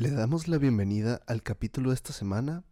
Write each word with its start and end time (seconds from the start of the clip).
Le 0.00 0.12
damos 0.12 0.46
la 0.46 0.58
bienvenida 0.58 1.22
al 1.26 1.42
capítulo 1.42 1.90
de 1.90 1.96
esta 1.96 2.12
semana 2.12 2.62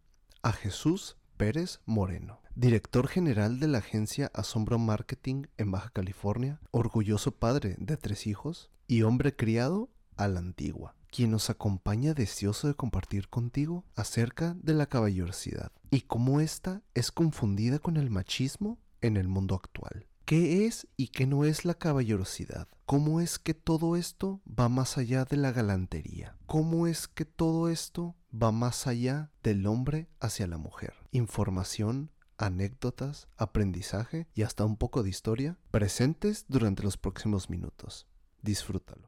a 0.43 0.53
Jesús 0.53 1.17
Pérez 1.35 1.81
Moreno, 1.85 2.39
director 2.55 3.09
general 3.09 3.59
de 3.59 3.67
la 3.67 3.79
agencia 3.79 4.31
Asombro 4.33 4.79
Marketing 4.79 5.43
en 5.57 5.69
Baja 5.69 5.89
California, 5.89 6.61
orgulloso 6.71 7.31
padre 7.33 7.75
de 7.79 7.97
tres 7.97 8.27
hijos 8.27 8.71
y 8.87 9.01
hombre 9.01 9.35
criado 9.35 9.89
a 10.15 10.29
la 10.29 10.39
antigua, 10.39 10.95
quien 11.11 11.31
nos 11.31 11.49
acompaña 11.49 12.13
deseoso 12.13 12.69
de 12.69 12.75
compartir 12.75 13.27
contigo 13.27 13.83
acerca 13.97 14.55
de 14.63 14.73
la 14.73 14.85
caballerosidad 14.85 15.73
y 15.91 16.03
cómo 16.03 16.39
ésta 16.39 16.81
es 16.93 17.11
confundida 17.11 17.79
con 17.79 17.97
el 17.97 18.09
machismo 18.09 18.79
en 19.01 19.17
el 19.17 19.27
mundo 19.27 19.53
actual. 19.53 20.07
¿Qué 20.27 20.65
es 20.65 20.89
y 20.97 21.07
qué 21.07 21.25
no 21.25 21.45
es 21.45 21.63
la 21.63 21.73
caballerosidad? 21.73 22.67
¿Cómo 22.85 23.21
es 23.21 23.39
que 23.39 23.53
todo 23.53 23.95
esto 23.95 24.41
va 24.45 24.67
más 24.67 24.97
allá 24.97 25.23
de 25.23 25.37
la 25.37 25.53
galantería? 25.53 26.35
¿Cómo 26.47 26.85
es 26.85 27.07
que 27.07 27.23
todo 27.23 27.69
esto 27.69 28.13
va 28.33 28.51
más 28.51 28.87
allá 28.87 29.31
del 29.41 29.65
hombre 29.65 30.09
hacia 30.19 30.45
la 30.45 30.57
mujer? 30.57 30.95
Información, 31.11 32.11
anécdotas, 32.37 33.29
aprendizaje 33.37 34.27
y 34.35 34.41
hasta 34.41 34.65
un 34.65 34.75
poco 34.75 35.01
de 35.01 35.11
historia 35.11 35.57
presentes 35.71 36.43
durante 36.49 36.83
los 36.83 36.97
próximos 36.97 37.49
minutos. 37.49 38.05
Disfrútalo. 38.41 39.07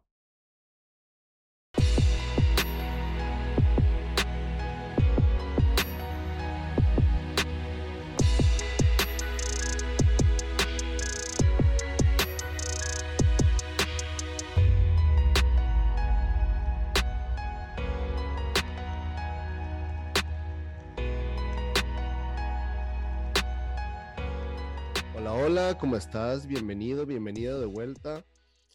Hola, 25.59 25.77
¿cómo 25.77 25.97
estás? 25.97 26.47
Bienvenido, 26.47 27.05
bienvenido 27.05 27.59
de 27.59 27.65
vuelta 27.65 28.25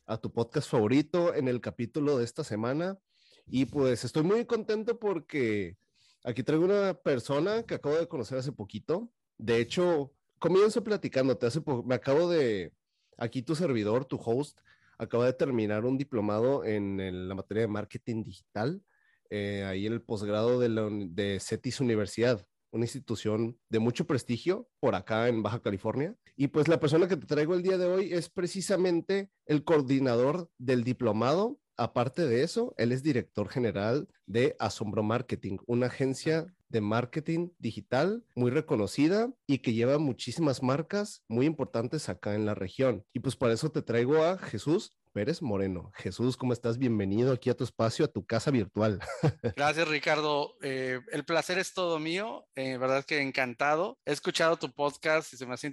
a 0.07 0.19
tu 0.19 0.31
podcast 0.31 0.69
favorito 0.71 1.35
en 1.35 1.49
el 1.49 1.63
capítulo 1.63 2.19
de 2.19 2.25
esta 2.25 2.45
semana. 2.45 2.99
Y 3.47 3.65
pues 3.65 4.05
estoy 4.05 4.23
muy 4.23 4.45
contento 4.45 4.99
porque 4.99 5.79
aquí 6.25 6.43
traigo 6.43 6.67
una 6.67 6.93
persona 6.93 7.63
que 7.63 7.77
acabo 7.77 7.97
de 7.97 8.07
conocer 8.07 8.37
hace 8.37 8.53
poquito. 8.53 9.11
De 9.39 9.61
hecho, 9.61 10.13
comienzo 10.39 10.85
platicándote. 10.85 11.47
Hace 11.47 11.63
me 11.87 11.95
acabo 11.95 12.29
de, 12.29 12.75
aquí 13.17 13.41
tu 13.41 13.55
servidor, 13.55 14.05
tu 14.05 14.21
host, 14.23 14.61
acaba 14.99 15.25
de 15.25 15.33
terminar 15.33 15.87
un 15.87 15.97
diplomado 15.97 16.67
en, 16.67 17.29
la 17.29 17.35
materia 17.35 17.63
de 17.63 17.69
marketing 17.69 18.25
digital, 18.25 18.83
eh, 19.31 19.65
ahí 19.65 19.87
en 19.87 19.95
el 19.95 20.03
posgrado 20.03 20.61
de 20.61 21.39
CETIS 21.41 21.81
Universidad 21.81 22.47
una 22.75 22.85
institución 22.85 23.57
de 23.71 23.79
mucho 23.79 24.07
prestigio 24.07 24.69
por 24.81 24.95
acá 24.95 25.29
en 25.29 25.43
Baja 25.43 25.63
California. 25.63 26.17
Y 26.37 26.49
pues 26.49 26.67
la 26.69 26.81
persona 26.81 27.09
que 27.09 27.17
te 27.17 27.27
traigo 27.27 27.55
el 27.55 27.63
día 27.63 27.79
de 27.79 27.87
hoy 27.87 28.13
es 28.13 28.29
precisamente 28.29 29.31
el 29.47 29.65
coordinador 29.65 30.51
del 30.59 30.83
diplomado. 30.83 31.61
Aparte 31.77 32.27
de 32.27 32.43
eso, 32.43 32.75
él 32.77 32.93
es 32.93 33.03
director 33.03 33.49
general 33.49 34.09
de 34.27 34.57
Asombro 34.59 35.03
Marketing, 35.03 35.59
una 35.67 35.87
agencia 35.87 36.53
de 36.69 36.81
marketing 36.81 37.51
digital 37.59 38.25
muy 38.35 38.51
reconocida 38.51 39.33
y 39.47 39.59
que 39.59 39.73
lleva 39.73 39.99
muchísimas 39.99 40.63
marcas 40.63 41.23
muy 41.29 41.47
importantes 41.47 42.09
acá 42.09 42.35
en 42.35 42.47
la 42.47 42.55
región. 42.55 43.05
Y 43.13 43.21
pues 43.21 43.37
para 43.37 43.55
eso 43.55 43.71
te 43.71 43.83
traigo 43.83 44.25
a 44.25 44.39
Jesús 44.39 44.93
Pérez 45.15 45.41
Moreno. 45.43 45.93
Jesús, 45.95 46.37
¿cómo 46.37 46.53
estás? 46.53 46.77
Bienvenido 46.77 47.33
aquí 47.33 47.49
a 47.49 47.55
tu 47.55 47.63
espacio, 47.63 48.05
a 48.05 48.09
tu 48.09 48.27
casa 48.27 48.51
virtual. 48.51 48.99
Gracias, 49.57 49.87
Ricardo. 49.87 50.57
Eh, 50.61 50.99
el 51.13 51.25
placer 51.25 51.57
es 51.59 51.73
todo 51.73 52.01
mío. 52.01 52.49
Eh, 52.57 52.79
verdad 52.79 53.05
que 53.05 53.21
encantado. 53.21 53.97
He 54.05 54.13
escuchado 54.13 54.57
tu 54.57 54.73
podcast 54.73 55.33
y 55.33 55.37
se 55.37 55.47
me 55.47 55.55
hace 55.55 55.73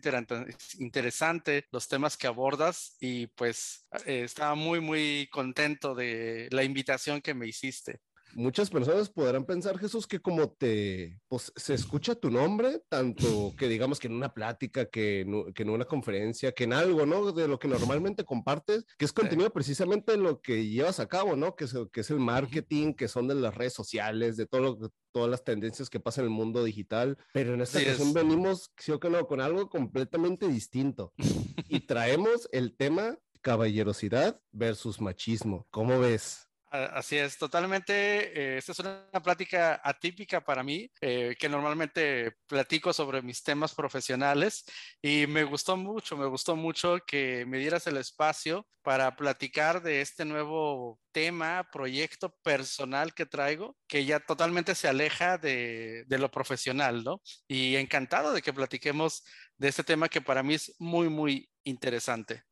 interesante 0.78 1.66
los 1.72 1.88
temas 1.88 2.18
que 2.18 2.28
abordas 2.28 2.96
y 3.00 3.28
pues 3.28 3.88
eh, 4.06 4.22
estaba 4.26 4.54
muy, 4.54 4.80
muy 4.80 5.28
contento 5.32 5.96
de 5.96 6.48
la 6.52 6.64
invitación 6.64 7.20
que 7.20 7.34
me 7.34 7.48
hiciste. 7.48 8.00
Muchas 8.34 8.70
personas 8.70 9.10
podrán 9.10 9.46
pensar, 9.46 9.78
Jesús, 9.78 10.08
que 10.08 10.20
como 10.20 10.50
te, 10.52 11.20
pues 11.28 11.52
se 11.56 11.74
escucha 11.74 12.16
tu 12.16 12.30
nombre, 12.30 12.82
tanto 12.90 13.54
que 13.58 13.68
digamos 13.68 14.00
que 14.00 14.08
en 14.08 14.14
una 14.14 14.34
plática, 14.34 14.86
que 14.86 15.22
en, 15.22 15.54
que 15.54 15.64
en 15.64 15.70
una 15.70 15.86
conferencia, 15.86 16.52
que 16.52 16.66
en 16.66 16.74
algo, 16.74 17.06
¿no? 17.06 17.32
De 17.32 17.48
lo 17.48 17.60
que 17.60 17.68
normalmente 17.68 18.24
compartes, 18.24 18.86
que 18.98 19.06
es 19.06 19.14
contenido 19.14 19.52
precisamente 19.52 20.14
de 20.14 20.18
lo 20.18 20.42
que 20.42 20.68
llevas 20.68 21.00
a 21.00 21.08
cabo, 21.08 21.36
¿no? 21.36 21.56
Que 21.56 21.66
es, 21.66 21.76
que 21.92 22.02
es 22.02 22.10
el 22.10 22.20
marketing, 22.20 22.94
que 22.94 23.08
son 23.08 23.28
de 23.28 23.36
las 23.36 23.56
redes 23.56 23.74
sociales, 23.74 24.38
de 24.38 24.46
todo 24.46 24.62
lo, 24.62 24.92
todas 25.12 25.30
las 25.30 25.44
tendencias 25.44 25.90
que 25.90 26.00
pasan 26.00 26.26
en 26.26 26.32
el 26.32 26.38
mundo 26.38 26.64
digital. 26.64 27.18
Pero 27.34 27.54
en 27.54 27.62
esta 27.62 27.80
Sí 27.80 27.86
ocasión 27.86 28.10
es. 28.10 28.14
venimos, 28.14 28.72
sí 28.78 28.92
o 28.92 29.00
que 29.00 29.10
no, 29.10 29.26
con 29.28 29.42
algo 29.42 29.70
completamente 29.70 30.48
distinto. 30.48 31.14
y 31.68 31.82
traemos 31.82 32.48
el 32.52 32.76
tema 32.76 33.18
caballerosidad 33.42 34.40
versus 34.52 35.02
machismo. 35.02 35.68
¿Cómo 35.72 36.00
ves? 36.00 36.51
Así 36.74 37.18
es, 37.18 37.38
totalmente. 37.38 38.54
eh, 38.56 38.58
esta 38.58 38.72
es 38.72 38.80
una 38.80 39.10
plática 39.22 39.82
atípica 39.84 40.40
para 40.42 40.64
mí, 40.64 40.90
eh, 41.02 41.36
que 41.38 41.50
normalmente 41.50 42.32
platico 42.48 42.94
sobre 42.94 43.22
mis 43.22 43.44
temas 43.44 43.76
profesionales 43.76 44.64
y 45.02 45.28
me 45.28 45.44
gustó 45.44 45.76
mucho, 45.76 46.16
me 46.16 46.28
gustó 46.28 46.56
mucho 46.56 47.00
que 47.06 47.46
me 47.46 47.58
dieras 47.60 47.88
el 47.88 47.98
espacio 47.98 48.66
para 48.84 49.14
platicar 49.18 49.82
de 49.84 50.00
este 50.00 50.24
nuevo 50.24 50.98
tema, 51.12 51.68
proyecto 51.74 52.34
personal 52.42 53.14
que 53.14 53.26
traigo, 53.26 53.76
que 53.86 54.06
ya 54.06 54.22
totalmente 54.22 54.74
se 54.74 54.88
aleja 54.88 55.38
de, 55.38 56.06
de 56.08 56.18
lo 56.20 56.32
profesional, 56.32 57.04
¿no? 57.04 57.22
Y 57.50 57.76
encantado 57.76 58.32
de 58.32 58.42
que 58.42 58.54
platiquemos 58.54 59.24
de 59.58 59.68
este 59.68 59.84
tema 59.84 60.08
que 60.08 60.22
para 60.22 60.42
mí 60.42 60.54
es 60.54 60.74
muy, 60.80 61.10
muy 61.10 61.50
interesante. 61.66 62.44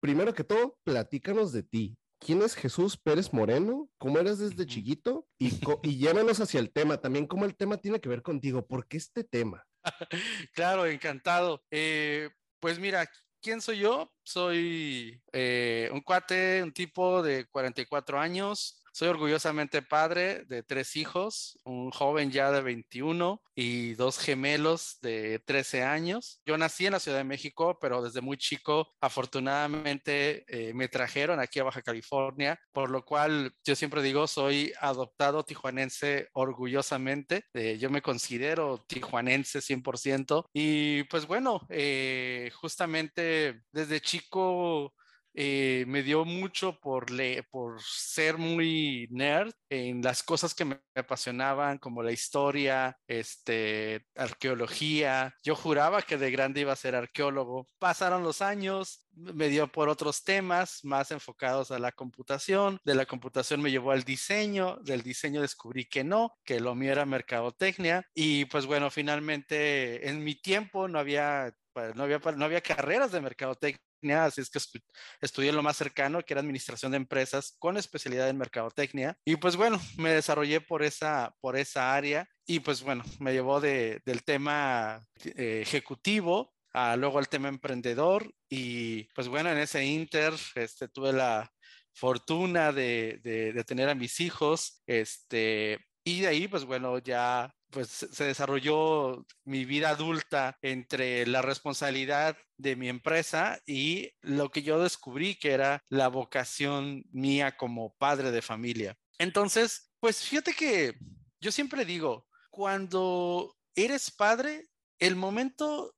primero 0.00 0.32
que 0.34 0.44
todo, 0.44 0.78
platícanos 0.84 1.52
de 1.52 1.62
ti. 1.62 1.96
¿Quién 2.24 2.40
es 2.40 2.54
Jesús 2.54 2.96
Pérez 2.96 3.34
Moreno? 3.34 3.90
¿Cómo 3.98 4.18
eras 4.18 4.38
desde 4.38 4.64
chiquito? 4.64 5.28
Y, 5.38 5.60
y 5.82 5.98
llévanos 5.98 6.40
hacia 6.40 6.58
el 6.58 6.72
tema, 6.72 6.96
también 6.96 7.26
cómo 7.26 7.44
el 7.44 7.54
tema 7.54 7.76
tiene 7.76 8.00
que 8.00 8.08
ver 8.08 8.22
contigo. 8.22 8.66
¿Por 8.66 8.88
qué 8.88 8.96
este 8.96 9.24
tema? 9.24 9.66
Claro, 10.54 10.86
encantado. 10.86 11.62
Eh, 11.70 12.30
pues 12.60 12.78
mira, 12.78 13.06
¿quién 13.42 13.60
soy 13.60 13.80
yo? 13.80 14.10
Soy 14.22 15.22
eh, 15.34 15.90
un 15.92 16.00
cuate, 16.00 16.62
un 16.62 16.72
tipo 16.72 17.22
de 17.22 17.44
44 17.50 18.18
años. 18.18 18.82
Soy 18.94 19.08
orgullosamente 19.08 19.82
padre 19.82 20.44
de 20.44 20.62
tres 20.62 20.94
hijos, 20.94 21.58
un 21.64 21.90
joven 21.90 22.30
ya 22.30 22.52
de 22.52 22.62
21 22.62 23.42
y 23.56 23.94
dos 23.94 24.20
gemelos 24.20 24.98
de 25.02 25.40
13 25.40 25.82
años. 25.82 26.40
Yo 26.46 26.56
nací 26.56 26.86
en 26.86 26.92
la 26.92 27.00
Ciudad 27.00 27.18
de 27.18 27.24
México, 27.24 27.76
pero 27.80 28.02
desde 28.02 28.20
muy 28.20 28.36
chico, 28.36 28.94
afortunadamente, 29.00 30.44
eh, 30.46 30.72
me 30.74 30.86
trajeron 30.86 31.40
aquí 31.40 31.58
a 31.58 31.64
Baja 31.64 31.82
California, 31.82 32.56
por 32.70 32.88
lo 32.88 33.04
cual 33.04 33.52
yo 33.64 33.74
siempre 33.74 34.00
digo, 34.00 34.28
soy 34.28 34.72
adoptado 34.80 35.42
tijuanense 35.42 36.28
orgullosamente. 36.32 37.46
Eh, 37.52 37.78
yo 37.80 37.90
me 37.90 38.00
considero 38.00 38.84
tijuanense 38.86 39.60
100%. 39.60 40.46
Y 40.52 41.02
pues 41.04 41.26
bueno, 41.26 41.66
eh, 41.68 42.48
justamente 42.54 43.62
desde 43.72 44.00
chico 44.00 44.94
eh, 45.34 45.84
me 45.88 46.02
dio 46.02 46.24
mucho 46.24 46.78
por, 46.78 47.06
por 47.50 47.82
ser 47.82 48.38
muy 48.38 49.08
nerd 49.10 49.52
en 49.68 50.00
las 50.00 50.22
cosas 50.22 50.54
que 50.54 50.64
me 50.64 50.80
apasionaban, 50.94 51.78
como 51.78 52.02
la 52.02 52.12
historia, 52.12 52.96
este, 53.08 54.06
arqueología. 54.14 55.34
Yo 55.42 55.56
juraba 55.56 56.02
que 56.02 56.16
de 56.16 56.30
grande 56.30 56.60
iba 56.60 56.72
a 56.72 56.76
ser 56.76 56.94
arqueólogo. 56.94 57.68
Pasaron 57.80 58.22
los 58.22 58.42
años, 58.42 59.08
me 59.12 59.48
dio 59.48 59.66
por 59.68 59.88
otros 59.88 60.22
temas 60.22 60.84
más 60.84 61.10
enfocados 61.10 61.70
a 61.72 61.78
la 61.80 61.92
computación. 61.92 62.78
De 62.84 62.94
la 62.94 63.06
computación 63.06 63.60
me 63.60 63.72
llevó 63.72 63.90
al 63.90 64.04
diseño, 64.04 64.76
del 64.82 65.02
diseño 65.02 65.40
descubrí 65.40 65.86
que 65.86 66.04
no, 66.04 66.32
que 66.44 66.60
lo 66.60 66.74
mío 66.74 66.92
era 66.92 67.06
mercadotecnia. 67.06 68.06
Y 68.14 68.44
pues 68.46 68.66
bueno, 68.66 68.90
finalmente 68.90 70.08
en 70.08 70.22
mi 70.22 70.34
tiempo 70.36 70.86
no 70.86 70.98
había 71.00 71.54
pues, 71.74 71.96
no 71.96 72.04
había, 72.04 72.20
no 72.36 72.44
había 72.44 72.60
carreras 72.60 73.10
de 73.10 73.20
mercadotecnia, 73.20 73.82
así 74.12 74.40
es 74.40 74.50
que 74.50 74.58
estu 74.58 74.78
estudié 75.20 75.52
lo 75.52 75.62
más 75.62 75.76
cercano, 75.76 76.22
que 76.22 76.34
era 76.34 76.40
administración 76.40 76.92
de 76.92 76.98
empresas 76.98 77.56
con 77.58 77.76
especialidad 77.76 78.28
en 78.28 78.38
mercadotecnia. 78.38 79.16
Y 79.24 79.36
pues 79.36 79.56
bueno, 79.56 79.80
me 79.96 80.10
desarrollé 80.10 80.60
por 80.60 80.82
esa, 80.82 81.34
por 81.40 81.56
esa 81.56 81.94
área 81.94 82.28
y 82.46 82.60
pues 82.60 82.82
bueno, 82.82 83.04
me 83.20 83.32
llevó 83.32 83.60
de, 83.60 84.02
del 84.04 84.22
tema 84.24 85.04
eh, 85.24 85.60
ejecutivo 85.62 86.52
a 86.72 86.96
luego 86.96 87.18
al 87.18 87.28
tema 87.28 87.48
emprendedor 87.48 88.34
y 88.48 89.04
pues 89.14 89.28
bueno, 89.28 89.50
en 89.50 89.58
ese 89.58 89.84
inter 89.84 90.34
este, 90.56 90.88
tuve 90.88 91.12
la 91.12 91.50
fortuna 91.92 92.72
de, 92.72 93.20
de, 93.22 93.52
de 93.52 93.64
tener 93.64 93.88
a 93.88 93.94
mis 93.94 94.20
hijos, 94.20 94.82
este, 94.86 95.78
y 96.04 96.22
de 96.22 96.26
ahí 96.26 96.48
pues 96.48 96.64
bueno, 96.64 96.98
ya 96.98 97.54
pues 97.74 97.88
se 97.88 98.24
desarrolló 98.24 99.26
mi 99.44 99.64
vida 99.64 99.90
adulta 99.90 100.56
entre 100.62 101.26
la 101.26 101.42
responsabilidad 101.42 102.38
de 102.56 102.76
mi 102.76 102.88
empresa 102.88 103.60
y 103.66 104.12
lo 104.22 104.50
que 104.50 104.62
yo 104.62 104.80
descubrí 104.80 105.34
que 105.34 105.50
era 105.50 105.82
la 105.88 106.06
vocación 106.08 107.04
mía 107.10 107.56
como 107.56 107.94
padre 107.96 108.30
de 108.30 108.42
familia. 108.42 108.96
Entonces, 109.18 109.90
Pues 110.00 110.22
fíjate 110.22 110.52
que 110.52 110.94
yo 111.40 111.50
siempre 111.50 111.84
digo, 111.84 112.26
cuando 112.50 113.56
eres 113.74 114.10
padre, 114.10 114.68
el 114.98 115.16
momento 115.16 115.94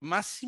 más 0.00 0.40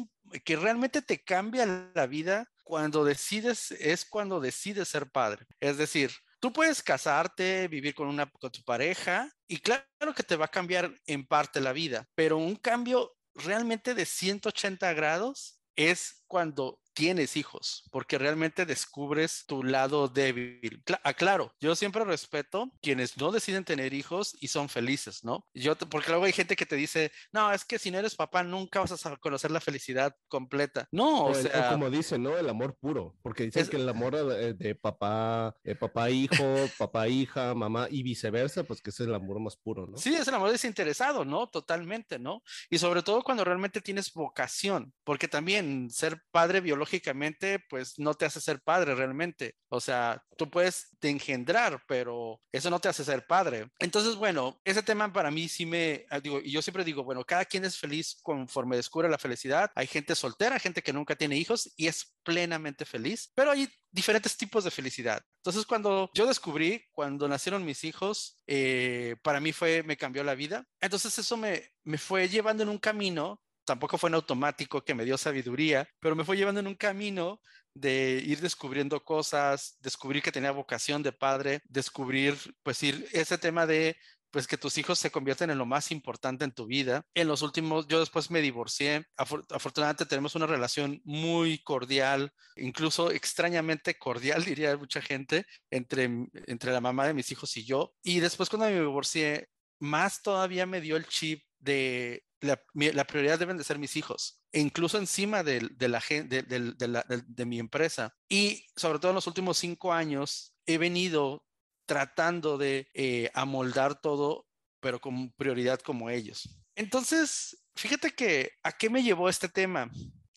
que 0.44 0.56
realmente 0.56 1.02
te 1.02 1.22
cambia 1.22 1.92
la 1.94 2.06
vida 2.06 2.50
cuando 2.64 3.04
decides 3.04 3.70
es 3.72 4.06
cuando 4.06 4.40
decides 4.40 4.88
ser 4.88 5.10
padre. 5.10 5.46
Es 5.60 5.76
decir, 5.76 6.10
tú 6.42 6.52
puedes 6.52 6.82
casarte, 6.82 7.68
vivir 7.68 7.94
con 7.94 8.08
una 8.08 8.28
con 8.28 8.50
tu 8.50 8.64
pareja 8.64 9.30
y 9.46 9.58
claro 9.58 9.86
que 10.16 10.24
te 10.24 10.34
va 10.34 10.46
a 10.46 10.50
cambiar 10.50 10.92
en 11.06 11.24
parte 11.24 11.60
la 11.60 11.72
vida, 11.72 12.08
pero 12.16 12.36
un 12.36 12.56
cambio 12.56 13.16
realmente 13.32 13.94
de 13.94 14.04
180 14.04 14.92
grados 14.92 15.60
es 15.76 16.24
cuando 16.26 16.81
tienes 16.94 17.36
hijos, 17.36 17.84
porque 17.90 18.18
realmente 18.18 18.66
descubres 18.66 19.44
tu 19.46 19.62
lado 19.62 20.08
débil. 20.08 20.82
Aclaro, 21.02 21.50
ah, 21.52 21.56
yo 21.60 21.74
siempre 21.74 22.04
respeto 22.04 22.70
quienes 22.80 23.16
no 23.16 23.32
deciden 23.32 23.64
tener 23.64 23.94
hijos 23.94 24.36
y 24.40 24.48
son 24.48 24.68
felices, 24.68 25.24
¿no? 25.24 25.46
Yo, 25.54 25.76
porque 25.76 26.10
luego 26.10 26.24
hay 26.24 26.32
gente 26.32 26.56
que 26.56 26.66
te 26.66 26.76
dice, 26.76 27.12
no, 27.32 27.52
es 27.52 27.64
que 27.64 27.78
si 27.78 27.90
no 27.90 27.98
eres 27.98 28.14
papá 28.14 28.42
nunca 28.42 28.80
vas 28.80 29.06
a 29.06 29.16
conocer 29.16 29.50
la 29.50 29.60
felicidad 29.60 30.14
completa. 30.28 30.88
No, 30.92 31.26
o, 31.26 31.34
sea... 31.34 31.70
como 31.70 31.90
dicen, 31.90 32.22
¿no? 32.22 32.36
El 32.36 32.48
amor 32.48 32.76
puro, 32.80 33.16
porque 33.22 33.44
dicen 33.44 33.66
que 33.68 33.76
el 33.76 33.88
amor 33.88 34.16
de, 34.16 34.74
papá, 34.74 35.54
de 35.62 35.76
papá 35.76 36.10
hijo, 36.10 36.56
papá 36.78 37.08
hija, 37.08 37.54
mamá 37.54 37.86
y 37.90 38.02
viceversa, 38.02 38.64
pues 38.64 38.80
que 38.80 38.90
es 38.90 39.00
el 39.00 39.14
amor 39.14 39.40
más 39.40 39.56
puro, 39.56 39.86
¿no? 39.86 39.96
Sí, 39.96 40.14
es 40.14 40.28
el 40.28 40.34
amor 40.34 40.50
desinteresado, 40.50 41.24
¿no? 41.24 41.48
Totalmente, 41.48 42.18
¿no? 42.18 42.42
Y 42.70 42.78
sobre 42.78 43.02
todo 43.02 43.22
cuando 43.22 43.44
realmente 43.44 43.80
tienes 43.80 44.12
vocación, 44.12 44.92
porque 45.04 45.28
también 45.28 45.90
ser 45.90 46.22
padre 46.30 46.60
biológicamente, 46.82 47.60
pues 47.70 47.98
no 47.98 48.14
te 48.14 48.24
hace 48.24 48.40
ser 48.40 48.60
padre 48.60 48.94
realmente. 48.94 49.54
O 49.68 49.80
sea, 49.80 50.22
tú 50.36 50.50
puedes 50.50 50.88
te 50.98 51.08
engendrar, 51.08 51.82
pero 51.86 52.40
eso 52.50 52.70
no 52.70 52.80
te 52.80 52.88
hace 52.88 53.04
ser 53.04 53.26
padre. 53.26 53.68
Entonces, 53.78 54.16
bueno, 54.16 54.60
ese 54.64 54.82
tema 54.82 55.12
para 55.12 55.30
mí 55.30 55.48
sí 55.48 55.64
me, 55.64 56.04
ah, 56.10 56.20
digo, 56.20 56.40
y 56.42 56.50
yo 56.50 56.60
siempre 56.60 56.84
digo, 56.84 57.04
bueno, 57.04 57.24
cada 57.24 57.44
quien 57.44 57.64
es 57.64 57.78
feliz 57.78 58.18
conforme 58.22 58.76
descubre 58.76 59.08
la 59.08 59.18
felicidad. 59.18 59.70
Hay 59.74 59.86
gente 59.86 60.14
soltera, 60.14 60.58
gente 60.58 60.82
que 60.82 60.92
nunca 60.92 61.14
tiene 61.14 61.36
hijos 61.36 61.72
y 61.76 61.86
es 61.86 62.16
plenamente 62.24 62.84
feliz, 62.84 63.30
pero 63.34 63.52
hay 63.52 63.68
diferentes 63.90 64.36
tipos 64.36 64.64
de 64.64 64.70
felicidad. 64.70 65.22
Entonces, 65.38 65.66
cuando 65.66 66.10
yo 66.14 66.26
descubrí, 66.26 66.84
cuando 66.92 67.28
nacieron 67.28 67.64
mis 67.64 67.84
hijos, 67.84 68.42
eh, 68.46 69.16
para 69.22 69.40
mí 69.40 69.52
fue, 69.52 69.82
me 69.82 69.96
cambió 69.96 70.24
la 70.24 70.34
vida. 70.34 70.64
Entonces, 70.80 71.16
eso 71.18 71.36
me, 71.36 71.62
me 71.84 71.98
fue 71.98 72.28
llevando 72.28 72.62
en 72.62 72.68
un 72.68 72.78
camino 72.78 73.40
tampoco 73.64 73.98
fue 73.98 74.08
en 74.08 74.14
automático 74.14 74.84
que 74.84 74.94
me 74.94 75.04
dio 75.04 75.18
sabiduría, 75.18 75.88
pero 76.00 76.16
me 76.16 76.24
fue 76.24 76.36
llevando 76.36 76.60
en 76.60 76.66
un 76.66 76.74
camino 76.74 77.40
de 77.74 78.22
ir 78.24 78.40
descubriendo 78.40 79.02
cosas, 79.02 79.76
descubrir 79.80 80.22
que 80.22 80.32
tenía 80.32 80.50
vocación 80.50 81.02
de 81.02 81.12
padre, 81.12 81.60
descubrir, 81.68 82.36
pues 82.62 82.82
ir 82.82 83.08
ese 83.12 83.38
tema 83.38 83.66
de 83.66 83.96
pues 84.32 84.46
que 84.46 84.56
tus 84.56 84.78
hijos 84.78 84.98
se 84.98 85.10
convierten 85.10 85.50
en 85.50 85.58
lo 85.58 85.66
más 85.66 85.92
importante 85.92 86.44
en 86.44 86.52
tu 86.52 86.66
vida. 86.66 87.04
En 87.14 87.28
los 87.28 87.42
últimos, 87.42 87.86
yo 87.86 88.00
después 88.00 88.30
me 88.30 88.40
divorcié. 88.40 89.04
afortunadamente 89.16 90.06
tenemos 90.06 90.34
una 90.34 90.46
relación 90.46 91.02
muy 91.04 91.58
cordial, 91.62 92.32
incluso 92.56 93.10
extrañamente 93.10 93.98
cordial, 93.98 94.42
diría 94.56 94.76
mucha 94.76 95.02
gente, 95.02 95.44
entre, 95.70 96.04
entre 96.46 96.72
la 96.72 96.80
mamá 96.80 97.06
de 97.06 97.14
mis 97.14 97.30
hijos 97.30 97.56
y 97.58 97.64
yo. 97.64 97.94
Y 98.02 98.20
después 98.20 98.48
cuando 98.48 98.66
me 98.66 98.80
divorcié, 98.80 99.48
más 99.78 100.22
todavía 100.22 100.64
me 100.64 100.80
dio 100.80 100.96
el 100.96 101.06
chip 101.06 101.44
de 101.58 102.24
la, 102.42 103.04
prioridad 103.04 103.38
deben 103.38 103.56
de 103.56 103.64
ser 103.64 103.78
mis 103.78 103.96
hijos, 103.96 104.42
e 104.52 104.60
incluso 104.60 104.98
encima 104.98 105.42
de, 105.42 105.60
la, 105.78 106.02
de, 106.08 107.22
de, 107.26 107.46
mi 107.46 107.58
empresa. 107.58 108.14
Y 108.28 108.66
sobre 108.76 108.98
todo 108.98 109.12
en 109.12 109.16
los 109.16 109.26
últimos 109.26 109.58
cinco 109.58 109.92
años 109.92 110.54
he 110.66 110.78
venido 110.78 111.46
tratando 111.86 112.58
de 112.58 112.88
eh, 112.94 113.30
amoldar 113.34 114.00
todo, 114.00 114.46
pero 114.80 115.00
con 115.00 115.30
prioridad 115.32 115.80
como 115.80 116.10
ellos. 116.10 116.48
Entonces, 116.74 117.64
fíjate 117.76 118.10
que 118.10 118.52
a 118.62 118.72
qué 118.72 118.90
me 118.90 119.02
llevó 119.02 119.28
este 119.28 119.48
tema. 119.48 119.90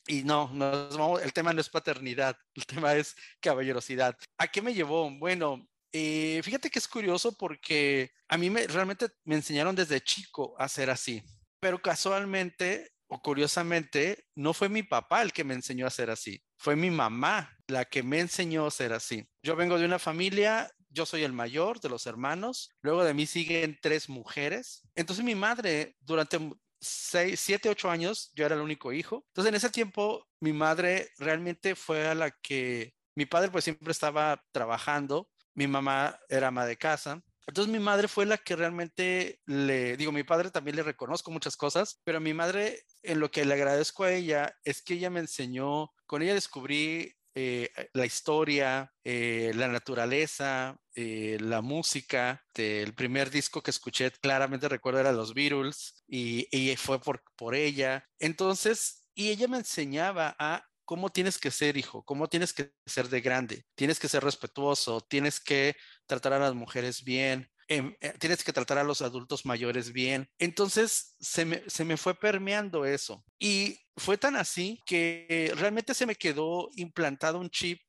Y 0.07 0.23
no, 0.23 0.51
no, 0.53 1.17
el 1.17 1.33
tema 1.33 1.51
no 1.51 1.61
es 1.61 1.69
paternidad, 1.69 2.37
el 2.53 2.65
tema 2.67 2.93
es 2.93 3.15
caballerosidad. 3.39 4.15
¿A 4.37 4.47
qué 4.47 4.61
me 4.61 4.73
llevó? 4.73 5.09
Bueno, 5.09 5.67
eh, 5.91 6.41
fíjate 6.43 6.69
que 6.69 6.77
es 6.77 6.87
curioso 6.87 7.35
porque 7.35 8.11
a 8.27 8.37
mí 8.37 8.51
me, 8.51 8.67
realmente 8.67 9.07
me 9.23 9.35
enseñaron 9.35 9.75
desde 9.75 10.01
chico 10.01 10.53
a 10.59 10.67
ser 10.69 10.91
así 10.91 11.23
pero 11.65 11.81
casualmente 11.81 12.91
o 13.07 13.19
curiosamente, 13.19 14.27
no 14.35 14.53
fue 14.53 14.69
mi 14.69 14.83
papá 14.83 15.23
el 15.23 15.33
que 15.33 15.43
me 15.43 15.55
enseñó 15.55 15.87
a 15.87 15.89
ser 15.89 16.11
así, 16.11 16.39
fue 16.59 16.75
mi 16.75 16.91
mamá 16.91 17.57
la 17.65 17.85
que 17.85 18.03
me 18.03 18.19
enseñó 18.19 18.67
a 18.67 18.71
ser 18.71 18.93
así. 18.93 19.27
Yo 19.41 19.55
vengo 19.55 19.79
de 19.79 19.85
una 19.85 19.97
familia, 19.97 20.71
yo 20.89 21.07
soy 21.07 21.23
el 21.23 21.33
mayor 21.33 21.79
de 21.79 21.89
los 21.89 22.05
hermanos, 22.05 22.69
luego 22.83 23.03
de 23.03 23.15
mí 23.15 23.25
siguen 23.25 23.79
tres 23.81 24.09
mujeres. 24.09 24.83
Entonces 24.93 25.25
mi 25.25 25.33
madre 25.33 25.95
durante 26.01 26.37
seis, 26.79 27.39
siete, 27.39 27.67
ocho 27.67 27.89
años, 27.89 28.31
yo 28.35 28.45
era 28.45 28.53
el 28.53 28.61
único 28.61 28.93
hijo. 28.93 29.25
Entonces 29.29 29.49
en 29.49 29.55
ese 29.55 29.71
tiempo 29.71 30.27
mi 30.39 30.53
madre 30.53 31.09
realmente 31.17 31.73
fue 31.73 32.07
a 32.07 32.13
la 32.13 32.29
que, 32.29 32.93
mi 33.15 33.25
padre 33.25 33.49
pues 33.49 33.63
siempre 33.63 33.91
estaba 33.91 34.39
trabajando, 34.51 35.31
mi 35.55 35.65
mamá 35.65 36.19
era 36.29 36.49
ama 36.49 36.67
de 36.67 36.77
casa, 36.77 37.23
entonces 37.47 37.71
mi 37.71 37.79
madre 37.79 38.07
fue 38.07 38.25
la 38.25 38.37
que 38.37 38.55
realmente 38.55 39.39
le, 39.45 39.97
digo, 39.97 40.11
mi 40.11 40.23
padre 40.23 40.51
también 40.51 40.75
le 40.75 40.83
reconozco 40.83 41.31
muchas 41.31 41.57
cosas, 41.57 42.01
pero 42.03 42.19
mi 42.19 42.33
madre 42.33 42.83
en 43.03 43.19
lo 43.19 43.29
que 43.31 43.45
le 43.45 43.53
agradezco 43.53 44.03
a 44.03 44.11
ella 44.11 44.55
es 44.63 44.81
que 44.81 44.95
ella 44.95 45.09
me 45.09 45.19
enseñó, 45.19 45.91
con 46.05 46.21
ella 46.21 46.33
descubrí 46.33 47.15
eh, 47.37 47.69
la 47.93 48.05
historia, 48.05 48.93
eh, 49.03 49.51
la 49.55 49.67
naturaleza, 49.67 50.77
eh, 50.95 51.37
la 51.41 51.61
música. 51.61 52.45
el 52.55 52.93
primer 52.95 53.29
disco 53.29 53.61
que 53.61 53.71
escuché, 53.71 54.09
claramente 54.11 54.69
recuerdo, 54.69 55.01
era 55.01 55.11
Los 55.11 55.33
Beatles 55.33 56.03
y, 56.07 56.47
y 56.49 56.75
fue 56.77 57.01
por, 57.01 57.23
por 57.35 57.53
ella. 57.53 58.07
Entonces, 58.19 59.09
y 59.13 59.29
ella 59.29 59.49
me 59.49 59.57
enseñaba 59.57 60.35
a 60.39 60.65
cómo 60.85 61.09
tienes 61.09 61.37
que 61.37 61.51
ser 61.51 61.77
hijo, 61.77 62.03
cómo 62.03 62.27
tienes 62.27 62.53
que 62.53 62.71
ser 62.85 63.09
de 63.09 63.21
grande, 63.21 63.65
tienes 63.75 63.99
que 63.99 64.07
ser 64.07 64.23
respetuoso, 64.23 65.01
tienes 65.01 65.39
que 65.39 65.75
tratar 66.07 66.33
a 66.33 66.39
las 66.39 66.53
mujeres 66.53 67.03
bien, 67.03 67.49
em, 67.67 67.95
eh, 68.01 68.13
tienes 68.19 68.43
que 68.43 68.53
tratar 68.53 68.77
a 68.77 68.83
los 68.83 69.01
adultos 69.01 69.45
mayores 69.45 69.91
bien. 69.91 70.29
Entonces 70.39 71.15
se 71.19 71.45
me, 71.45 71.63
se 71.67 71.83
me 71.85 71.97
fue 71.97 72.13
permeando 72.15 72.85
eso. 72.85 73.25
Y 73.39 73.79
fue 73.97 74.17
tan 74.17 74.35
así 74.35 74.79
que 74.85 75.51
realmente 75.55 75.93
se 75.93 76.05
me 76.05 76.15
quedó 76.15 76.69
implantado 76.75 77.39
un 77.39 77.49
chip 77.49 77.81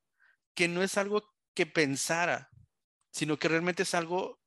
que 0.54 0.68
no 0.68 0.82
es 0.82 0.96
algo 0.96 1.22
que 1.54 1.66
pensara, 1.66 2.48
sino 3.12 3.38
que 3.38 3.48
realmente 3.48 3.82
es 3.84 3.94
algo 3.94 4.40